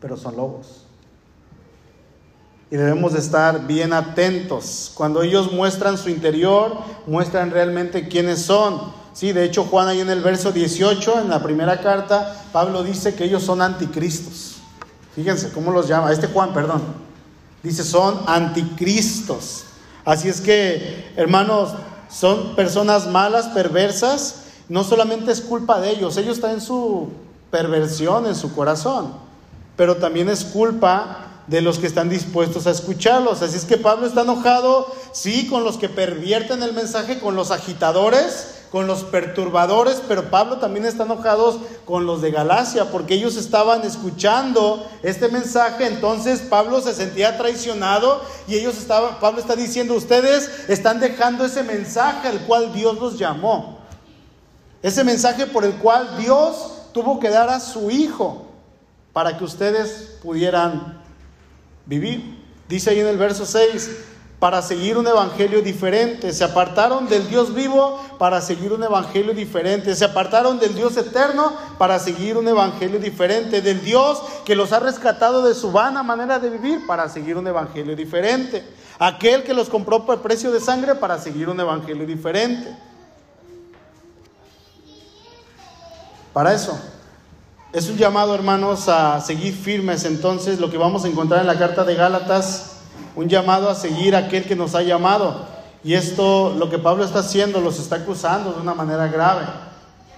pero 0.00 0.16
son 0.16 0.36
lobos. 0.36 0.84
Y 2.70 2.76
debemos 2.76 3.14
de 3.14 3.18
estar 3.18 3.66
bien 3.66 3.92
atentos. 3.92 4.92
Cuando 4.94 5.22
ellos 5.22 5.52
muestran 5.52 5.98
su 5.98 6.08
interior, 6.08 6.78
muestran 7.06 7.50
realmente 7.50 8.08
quiénes 8.08 8.42
son. 8.42 8.92
Sí, 9.12 9.32
de 9.32 9.44
hecho 9.44 9.64
Juan 9.64 9.88
ahí 9.88 10.00
en 10.00 10.10
el 10.10 10.20
verso 10.20 10.52
18, 10.52 11.22
en 11.22 11.30
la 11.30 11.42
primera 11.42 11.80
carta, 11.80 12.44
Pablo 12.52 12.84
dice 12.84 13.14
que 13.14 13.24
ellos 13.24 13.42
son 13.42 13.60
anticristos. 13.60 14.58
Fíjense 15.16 15.50
cómo 15.50 15.72
los 15.72 15.88
llama. 15.88 16.12
Este 16.12 16.28
Juan, 16.28 16.52
perdón. 16.52 16.82
Dice, 17.62 17.82
son 17.82 18.20
anticristos. 18.26 19.64
Así 20.04 20.28
es 20.28 20.40
que, 20.40 21.12
hermanos, 21.16 21.74
son 22.08 22.56
personas 22.56 23.06
malas, 23.06 23.48
perversas. 23.48 24.42
No 24.68 24.84
solamente 24.84 25.32
es 25.32 25.40
culpa 25.40 25.80
de 25.80 25.90
ellos, 25.90 26.16
ellos 26.16 26.36
están 26.36 26.52
en 26.52 26.60
su 26.60 27.08
perversión, 27.50 28.26
en 28.26 28.34
su 28.34 28.54
corazón, 28.54 29.14
pero 29.76 29.96
también 29.96 30.28
es 30.28 30.44
culpa 30.44 31.28
de 31.46 31.62
los 31.62 31.78
que 31.78 31.86
están 31.86 32.10
dispuestos 32.10 32.66
a 32.66 32.70
escucharlos. 32.70 33.40
Así 33.42 33.56
es 33.56 33.64
que 33.64 33.78
Pablo 33.78 34.06
está 34.06 34.22
enojado, 34.22 34.86
sí, 35.12 35.46
con 35.48 35.64
los 35.64 35.78
que 35.78 35.88
pervierten 35.88 36.62
el 36.62 36.74
mensaje, 36.74 37.18
con 37.18 37.34
los 37.36 37.50
agitadores, 37.50 38.57
con 38.70 38.86
los 38.86 39.04
perturbadores, 39.04 40.02
pero 40.06 40.30
Pablo 40.30 40.58
también 40.58 40.84
está 40.84 41.04
enojado 41.04 41.60
con 41.84 42.06
los 42.06 42.20
de 42.20 42.30
Galacia, 42.30 42.90
porque 42.90 43.14
ellos 43.14 43.36
estaban 43.36 43.82
escuchando 43.82 44.86
este 45.02 45.28
mensaje, 45.28 45.86
entonces 45.86 46.40
Pablo 46.40 46.80
se 46.80 46.94
sentía 46.94 47.38
traicionado 47.38 48.22
y 48.46 48.56
ellos 48.56 48.76
estaban, 48.76 49.18
Pablo 49.20 49.40
está 49.40 49.56
diciendo, 49.56 49.94
ustedes 49.94 50.68
están 50.68 51.00
dejando 51.00 51.44
ese 51.44 51.62
mensaje 51.62 52.28
al 52.28 52.40
cual 52.40 52.72
Dios 52.72 52.98
los 52.98 53.18
llamó, 53.18 53.78
ese 54.82 55.02
mensaje 55.02 55.46
por 55.46 55.64
el 55.64 55.74
cual 55.74 56.18
Dios 56.18 56.72
tuvo 56.92 57.18
que 57.18 57.30
dar 57.30 57.48
a 57.48 57.60
su 57.60 57.90
Hijo 57.90 58.46
para 59.12 59.36
que 59.36 59.44
ustedes 59.44 60.18
pudieran 60.22 61.00
vivir. 61.86 62.38
Dice 62.68 62.90
ahí 62.90 63.00
en 63.00 63.06
el 63.06 63.16
verso 63.16 63.46
6, 63.46 63.90
para 64.38 64.62
seguir 64.62 64.96
un 64.96 65.06
evangelio 65.06 65.62
diferente. 65.62 66.32
Se 66.32 66.44
apartaron 66.44 67.08
del 67.08 67.28
Dios 67.28 67.54
vivo 67.54 68.00
para 68.18 68.40
seguir 68.40 68.72
un 68.72 68.84
evangelio 68.84 69.34
diferente. 69.34 69.94
Se 69.96 70.04
apartaron 70.04 70.60
del 70.60 70.74
Dios 70.74 70.96
eterno 70.96 71.52
para 71.76 71.98
seguir 71.98 72.36
un 72.36 72.46
evangelio 72.46 73.00
diferente. 73.00 73.60
Del 73.60 73.82
Dios 73.82 74.22
que 74.44 74.54
los 74.54 74.72
ha 74.72 74.78
rescatado 74.78 75.42
de 75.42 75.54
su 75.54 75.72
vana 75.72 76.02
manera 76.04 76.38
de 76.38 76.50
vivir 76.50 76.86
para 76.86 77.08
seguir 77.08 77.36
un 77.36 77.48
evangelio 77.48 77.96
diferente. 77.96 78.64
Aquel 79.00 79.42
que 79.42 79.54
los 79.54 79.68
compró 79.68 80.06
por 80.06 80.20
precio 80.22 80.52
de 80.52 80.60
sangre 80.60 80.94
para 80.94 81.18
seguir 81.18 81.48
un 81.48 81.58
evangelio 81.58 82.06
diferente. 82.06 82.76
Para 86.32 86.54
eso. 86.54 86.78
Es 87.72 87.88
un 87.90 87.96
llamado, 87.96 88.34
hermanos, 88.34 88.88
a 88.88 89.20
seguir 89.20 89.52
firmes. 89.52 90.04
Entonces, 90.04 90.60
lo 90.60 90.70
que 90.70 90.78
vamos 90.78 91.04
a 91.04 91.08
encontrar 91.08 91.40
en 91.40 91.48
la 91.48 91.58
carta 91.58 91.84
de 91.84 91.96
Gálatas 91.96 92.77
un 93.18 93.28
llamado 93.28 93.68
a 93.68 93.74
seguir 93.74 94.14
a 94.14 94.20
aquel 94.20 94.44
que 94.44 94.54
nos 94.54 94.76
ha 94.76 94.82
llamado. 94.82 95.40
Y 95.82 95.94
esto, 95.94 96.54
lo 96.56 96.70
que 96.70 96.78
Pablo 96.78 97.02
está 97.02 97.18
haciendo, 97.18 97.60
los 97.60 97.80
está 97.80 97.96
acusando 97.96 98.52
de 98.52 98.60
una 98.60 98.74
manera 98.74 99.08
grave 99.08 99.44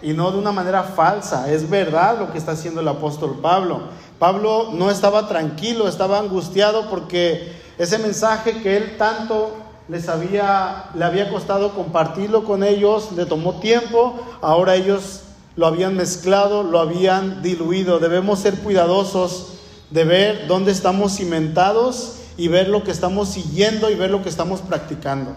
y 0.03 0.13
no 0.13 0.31
de 0.31 0.37
una 0.37 0.53
manera 0.53 0.83
falsa. 0.83 1.51
Es 1.51 1.71
verdad 1.71 2.19
lo 2.19 2.31
que 2.31 2.37
está 2.37 2.53
haciendo 2.53 2.83
el 2.83 2.89
apóstol 2.89 3.39
Pablo. 3.41 3.85
Pablo 4.19 4.73
no 4.75 4.91
estaba 4.91 5.29
tranquilo, 5.29 5.89
estaba 5.89 6.19
angustiado 6.19 6.91
porque 6.91 7.51
ese 7.79 7.97
mensaje 7.97 8.61
que 8.61 8.77
él 8.77 8.99
tanto 8.99 9.57
les 9.89 10.07
había, 10.11 10.91
le 10.95 11.07
había 11.07 11.31
costado 11.31 11.73
compartirlo 11.73 12.45
con 12.45 12.63
ellos, 12.63 13.13
le 13.13 13.25
tomó 13.25 13.61
tiempo, 13.61 14.21
ahora 14.43 14.75
ellos 14.75 15.23
lo 15.57 15.67
habían 15.67 15.97
mezclado, 15.97 16.65
lo 16.65 16.79
habían 16.79 17.41
diluido. 17.41 17.99
Debemos 17.99 18.41
ser 18.41 18.57
cuidadosos 18.59 19.55
de 19.89 20.05
ver 20.05 20.47
dónde 20.49 20.71
estamos 20.71 21.17
cimentados 21.17 22.17
y 22.41 22.49
ver 22.49 22.69
lo 22.69 22.83
que 22.83 22.91
estamos 22.91 23.29
siguiendo 23.29 23.91
y 23.91 23.95
ver 23.95 24.11
lo 24.11 24.23
que 24.23 24.31
estamos 24.31 24.63
practicando. 24.63 25.37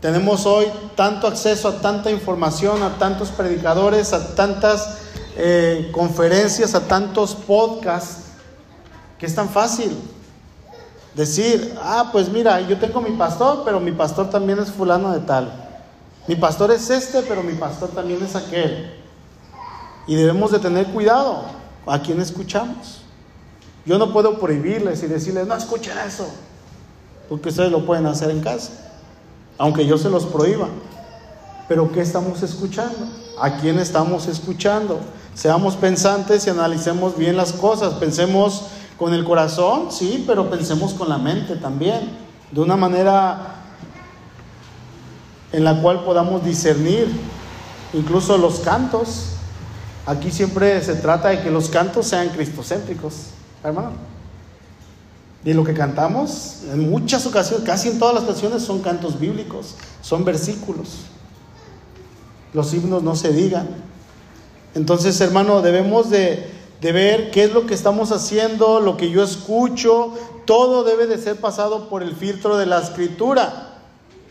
Tenemos 0.00 0.44
hoy 0.44 0.66
tanto 0.96 1.28
acceso 1.28 1.68
a 1.68 1.80
tanta 1.80 2.10
información, 2.10 2.82
a 2.82 2.98
tantos 2.98 3.28
predicadores, 3.28 4.12
a 4.12 4.34
tantas 4.34 4.98
eh, 5.36 5.88
conferencias, 5.92 6.74
a 6.74 6.80
tantos 6.80 7.36
podcasts, 7.36 8.24
que 9.20 9.26
es 9.26 9.34
tan 9.36 9.48
fácil 9.48 9.96
decir, 11.14 11.78
ah, 11.80 12.08
pues 12.10 12.28
mira, 12.28 12.60
yo 12.62 12.76
tengo 12.76 13.00
mi 13.00 13.12
pastor, 13.12 13.62
pero 13.64 13.78
mi 13.78 13.92
pastor 13.92 14.28
también 14.28 14.58
es 14.58 14.68
fulano 14.68 15.12
de 15.12 15.20
tal. 15.20 15.52
Mi 16.26 16.34
pastor 16.34 16.72
es 16.72 16.90
este, 16.90 17.22
pero 17.22 17.44
mi 17.44 17.54
pastor 17.54 17.90
también 17.90 18.20
es 18.24 18.34
aquel. 18.34 18.92
Y 20.08 20.16
debemos 20.16 20.50
de 20.50 20.58
tener 20.58 20.88
cuidado 20.88 21.44
a 21.86 22.02
quién 22.02 22.20
escuchamos. 22.20 23.02
Yo 23.86 23.98
no 23.98 24.12
puedo 24.12 24.38
prohibirles 24.38 25.02
y 25.02 25.06
decirles, 25.06 25.46
no 25.46 25.54
escuchen 25.54 25.96
eso, 26.06 26.28
porque 27.28 27.48
ustedes 27.48 27.70
lo 27.70 27.86
pueden 27.86 28.06
hacer 28.06 28.30
en 28.30 28.40
casa, 28.40 28.70
aunque 29.56 29.86
yo 29.86 29.96
se 29.98 30.10
los 30.10 30.26
prohíba. 30.26 30.68
Pero 31.68 31.92
¿qué 31.92 32.00
estamos 32.00 32.42
escuchando? 32.42 33.06
¿A 33.40 33.58
quién 33.58 33.78
estamos 33.78 34.26
escuchando? 34.26 35.00
Seamos 35.34 35.76
pensantes 35.76 36.46
y 36.46 36.50
analicemos 36.50 37.16
bien 37.16 37.36
las 37.36 37.52
cosas. 37.52 37.94
Pensemos 37.94 38.64
con 38.98 39.14
el 39.14 39.24
corazón, 39.24 39.92
sí, 39.92 40.24
pero 40.26 40.50
pensemos 40.50 40.94
con 40.94 41.08
la 41.08 41.18
mente 41.18 41.56
también, 41.56 42.10
de 42.50 42.60
una 42.60 42.76
manera 42.76 43.54
en 45.52 45.64
la 45.64 45.80
cual 45.80 46.04
podamos 46.04 46.44
discernir 46.44 47.08
incluso 47.92 48.36
los 48.36 48.60
cantos. 48.60 49.34
Aquí 50.06 50.30
siempre 50.30 50.82
se 50.82 50.94
trata 50.94 51.28
de 51.28 51.42
que 51.42 51.50
los 51.50 51.68
cantos 51.68 52.06
sean 52.06 52.30
cristocéntricos, 52.30 53.28
hermano. 53.62 53.92
Y 55.44 55.52
lo 55.52 55.64
que 55.64 55.74
cantamos, 55.74 56.58
en 56.72 56.90
muchas 56.90 57.24
ocasiones, 57.26 57.64
casi 57.64 57.88
en 57.88 57.98
todas 57.98 58.14
las 58.14 58.24
canciones, 58.24 58.62
son 58.62 58.80
cantos 58.80 59.18
bíblicos, 59.18 59.76
son 60.02 60.24
versículos. 60.24 60.88
Los 62.52 62.74
himnos 62.74 63.02
no 63.02 63.14
se 63.14 63.32
digan. 63.32 63.68
Entonces, 64.74 65.20
hermano, 65.20 65.62
debemos 65.62 66.10
de, 66.10 66.50
de 66.80 66.92
ver 66.92 67.30
qué 67.30 67.44
es 67.44 67.52
lo 67.52 67.66
que 67.66 67.74
estamos 67.74 68.12
haciendo, 68.12 68.80
lo 68.80 68.96
que 68.96 69.10
yo 69.10 69.22
escucho, 69.22 70.12
todo 70.44 70.82
debe 70.84 71.06
de 71.06 71.18
ser 71.18 71.36
pasado 71.36 71.88
por 71.88 72.02
el 72.02 72.14
filtro 72.16 72.56
de 72.56 72.66
la 72.66 72.80
escritura. 72.80 73.78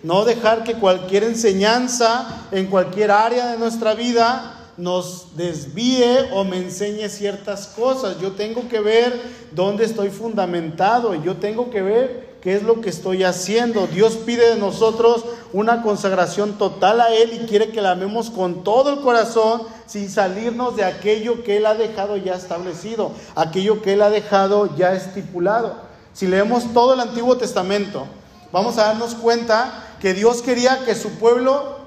No 0.03 0.25
dejar 0.25 0.63
que 0.63 0.75
cualquier 0.75 1.23
enseñanza 1.23 2.47
en 2.51 2.67
cualquier 2.67 3.11
área 3.11 3.47
de 3.47 3.57
nuestra 3.57 3.93
vida 3.93 4.56
nos 4.77 5.35
desvíe 5.35 6.29
o 6.31 6.43
me 6.43 6.57
enseñe 6.57 7.09
ciertas 7.09 7.67
cosas. 7.67 8.19
Yo 8.19 8.33
tengo 8.33 8.69
que 8.69 8.79
ver 8.79 9.19
dónde 9.51 9.85
estoy 9.85 10.09
fundamentado. 10.09 11.15
Yo 11.15 11.37
tengo 11.37 11.69
que 11.71 11.81
ver 11.81 12.37
qué 12.41 12.55
es 12.55 12.63
lo 12.63 12.79
que 12.79 12.89
estoy 12.89 13.23
haciendo. 13.23 13.87
Dios 13.87 14.17
pide 14.17 14.49
de 14.49 14.55
nosotros 14.57 15.25
una 15.51 15.81
consagración 15.81 16.57
total 16.59 17.01
a 17.01 17.13
Él 17.13 17.33
y 17.33 17.47
quiere 17.47 17.69
que 17.69 17.81
la 17.81 17.91
amemos 17.91 18.29
con 18.29 18.63
todo 18.63 18.91
el 18.93 18.99
corazón 18.99 19.63
sin 19.87 20.09
salirnos 20.09 20.75
de 20.75 20.83
aquello 20.83 21.43
que 21.43 21.57
Él 21.57 21.65
ha 21.65 21.73
dejado 21.73 22.15
ya 22.17 22.35
establecido, 22.35 23.11
aquello 23.35 23.81
que 23.81 23.93
Él 23.93 24.01
ha 24.03 24.09
dejado 24.09 24.75
ya 24.77 24.93
estipulado. 24.93 25.75
Si 26.13 26.27
leemos 26.27 26.73
todo 26.73 26.93
el 26.93 26.99
Antiguo 26.99 27.37
Testamento, 27.37 28.05
vamos 28.51 28.77
a 28.77 28.85
darnos 28.85 29.15
cuenta 29.15 29.95
que 29.99 30.13
Dios 30.13 30.41
quería 30.41 30.85
que 30.85 30.93
su 30.93 31.09
pueblo 31.11 31.77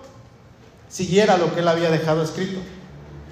siguiera 0.88 1.38
lo 1.38 1.55
que 1.55 1.61
él 1.61 1.68
había 1.68 1.91
dejado 1.91 2.22
escrito. 2.22 2.61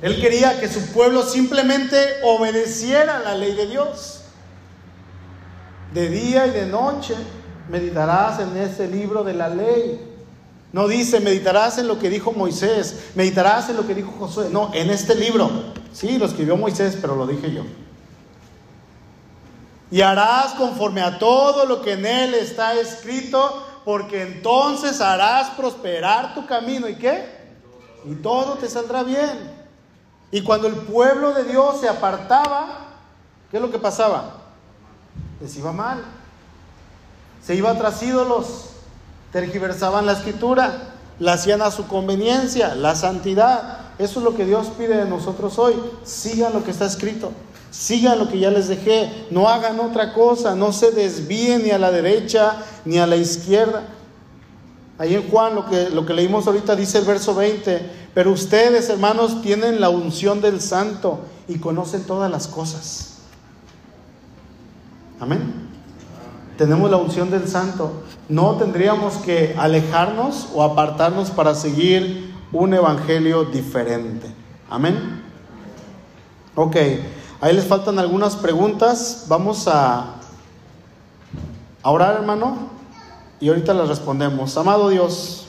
Él 0.00 0.20
quería 0.20 0.60
que 0.60 0.68
su 0.68 0.92
pueblo 0.92 1.22
simplemente 1.22 1.96
obedeciera 2.22 3.18
la 3.18 3.34
ley 3.34 3.54
de 3.54 3.66
Dios. 3.66 4.20
De 5.92 6.08
día 6.08 6.46
y 6.46 6.50
de 6.50 6.66
noche 6.66 7.14
meditarás 7.68 8.40
en 8.40 8.56
ese 8.56 8.86
libro 8.86 9.24
de 9.24 9.34
la 9.34 9.48
ley. 9.48 10.04
No 10.72 10.86
dice, 10.86 11.20
meditarás 11.20 11.78
en 11.78 11.88
lo 11.88 11.98
que 11.98 12.10
dijo 12.10 12.32
Moisés, 12.32 13.10
meditarás 13.14 13.70
en 13.70 13.76
lo 13.76 13.86
que 13.86 13.94
dijo 13.94 14.12
Josué. 14.18 14.48
No, 14.50 14.70
en 14.74 14.90
este 14.90 15.14
libro. 15.14 15.50
Sí, 15.92 16.18
lo 16.18 16.26
escribió 16.26 16.56
Moisés, 16.56 16.96
pero 17.00 17.16
lo 17.16 17.26
dije 17.26 17.52
yo. 17.52 17.62
Y 19.90 20.02
harás 20.02 20.52
conforme 20.52 21.00
a 21.00 21.18
todo 21.18 21.64
lo 21.64 21.80
que 21.80 21.92
en 21.92 22.04
él 22.04 22.34
está 22.34 22.74
escrito, 22.74 23.66
porque 23.86 24.22
entonces 24.22 25.00
harás 25.00 25.50
prosperar 25.50 26.34
tu 26.34 26.46
camino. 26.46 26.86
¿Y 26.86 26.96
qué? 26.96 27.24
Y 28.04 28.14
todo 28.16 28.54
te 28.54 28.68
saldrá 28.68 29.02
bien. 29.02 29.57
Y 30.30 30.42
cuando 30.42 30.68
el 30.68 30.74
pueblo 30.74 31.32
de 31.32 31.44
Dios 31.44 31.80
se 31.80 31.88
apartaba, 31.88 32.86
¿qué 33.50 33.56
es 33.56 33.62
lo 33.62 33.70
que 33.70 33.78
pasaba? 33.78 34.36
Les 35.40 35.56
iba 35.56 35.72
mal. 35.72 36.04
Se 37.44 37.54
iba 37.54 37.76
tras 37.78 38.02
ídolos, 38.02 38.70
tergiversaban 39.32 40.04
la 40.04 40.12
escritura, 40.12 40.94
la 41.18 41.34
hacían 41.34 41.62
a 41.62 41.70
su 41.70 41.86
conveniencia, 41.86 42.74
la 42.74 42.94
santidad. 42.94 43.78
Eso 43.98 44.20
es 44.20 44.24
lo 44.24 44.36
que 44.36 44.44
Dios 44.44 44.68
pide 44.76 44.96
de 44.96 45.08
nosotros 45.08 45.58
hoy. 45.58 45.74
Sigan 46.04 46.52
lo 46.52 46.62
que 46.62 46.72
está 46.72 46.84
escrito. 46.84 47.32
Sigan 47.70 48.18
lo 48.18 48.28
que 48.28 48.38
ya 48.38 48.50
les 48.50 48.68
dejé, 48.68 49.26
no 49.30 49.48
hagan 49.48 49.78
otra 49.80 50.14
cosa, 50.14 50.54
no 50.54 50.72
se 50.72 50.90
desvíen 50.90 51.64
ni 51.64 51.70
a 51.70 51.78
la 51.78 51.90
derecha 51.90 52.56
ni 52.84 52.98
a 52.98 53.06
la 53.06 53.16
izquierda. 53.16 53.82
Ahí 54.98 55.14
en 55.14 55.28
Juan 55.30 55.54
lo 55.54 55.66
que, 55.66 55.90
lo 55.90 56.04
que 56.04 56.12
leímos 56.12 56.46
ahorita 56.46 56.74
dice 56.74 56.98
el 56.98 57.04
verso 57.04 57.34
20, 57.34 58.08
pero 58.14 58.32
ustedes 58.32 58.90
hermanos 58.90 59.42
tienen 59.42 59.80
la 59.80 59.90
unción 59.90 60.40
del 60.40 60.60
santo 60.60 61.20
y 61.46 61.58
conocen 61.58 62.04
todas 62.04 62.28
las 62.30 62.48
cosas. 62.48 63.18
Amén. 65.20 65.68
Tenemos 66.56 66.90
la 66.90 66.96
unción 66.96 67.30
del 67.30 67.46
santo. 67.46 68.02
No 68.28 68.56
tendríamos 68.56 69.14
que 69.18 69.54
alejarnos 69.56 70.48
o 70.52 70.64
apartarnos 70.64 71.30
para 71.30 71.54
seguir 71.54 72.34
un 72.52 72.74
evangelio 72.74 73.44
diferente. 73.44 74.26
Amén. 74.68 75.22
Ok. 76.56 76.76
Ahí 77.40 77.54
les 77.54 77.64
faltan 77.66 78.00
algunas 78.00 78.34
preguntas. 78.34 79.26
Vamos 79.28 79.68
a, 79.68 80.16
a 81.84 81.90
orar, 81.90 82.16
hermano, 82.16 82.77
y 83.40 83.48
ahorita 83.48 83.74
las 83.74 83.88
respondemos. 83.88 84.56
Amado 84.56 84.88
Dios, 84.88 85.47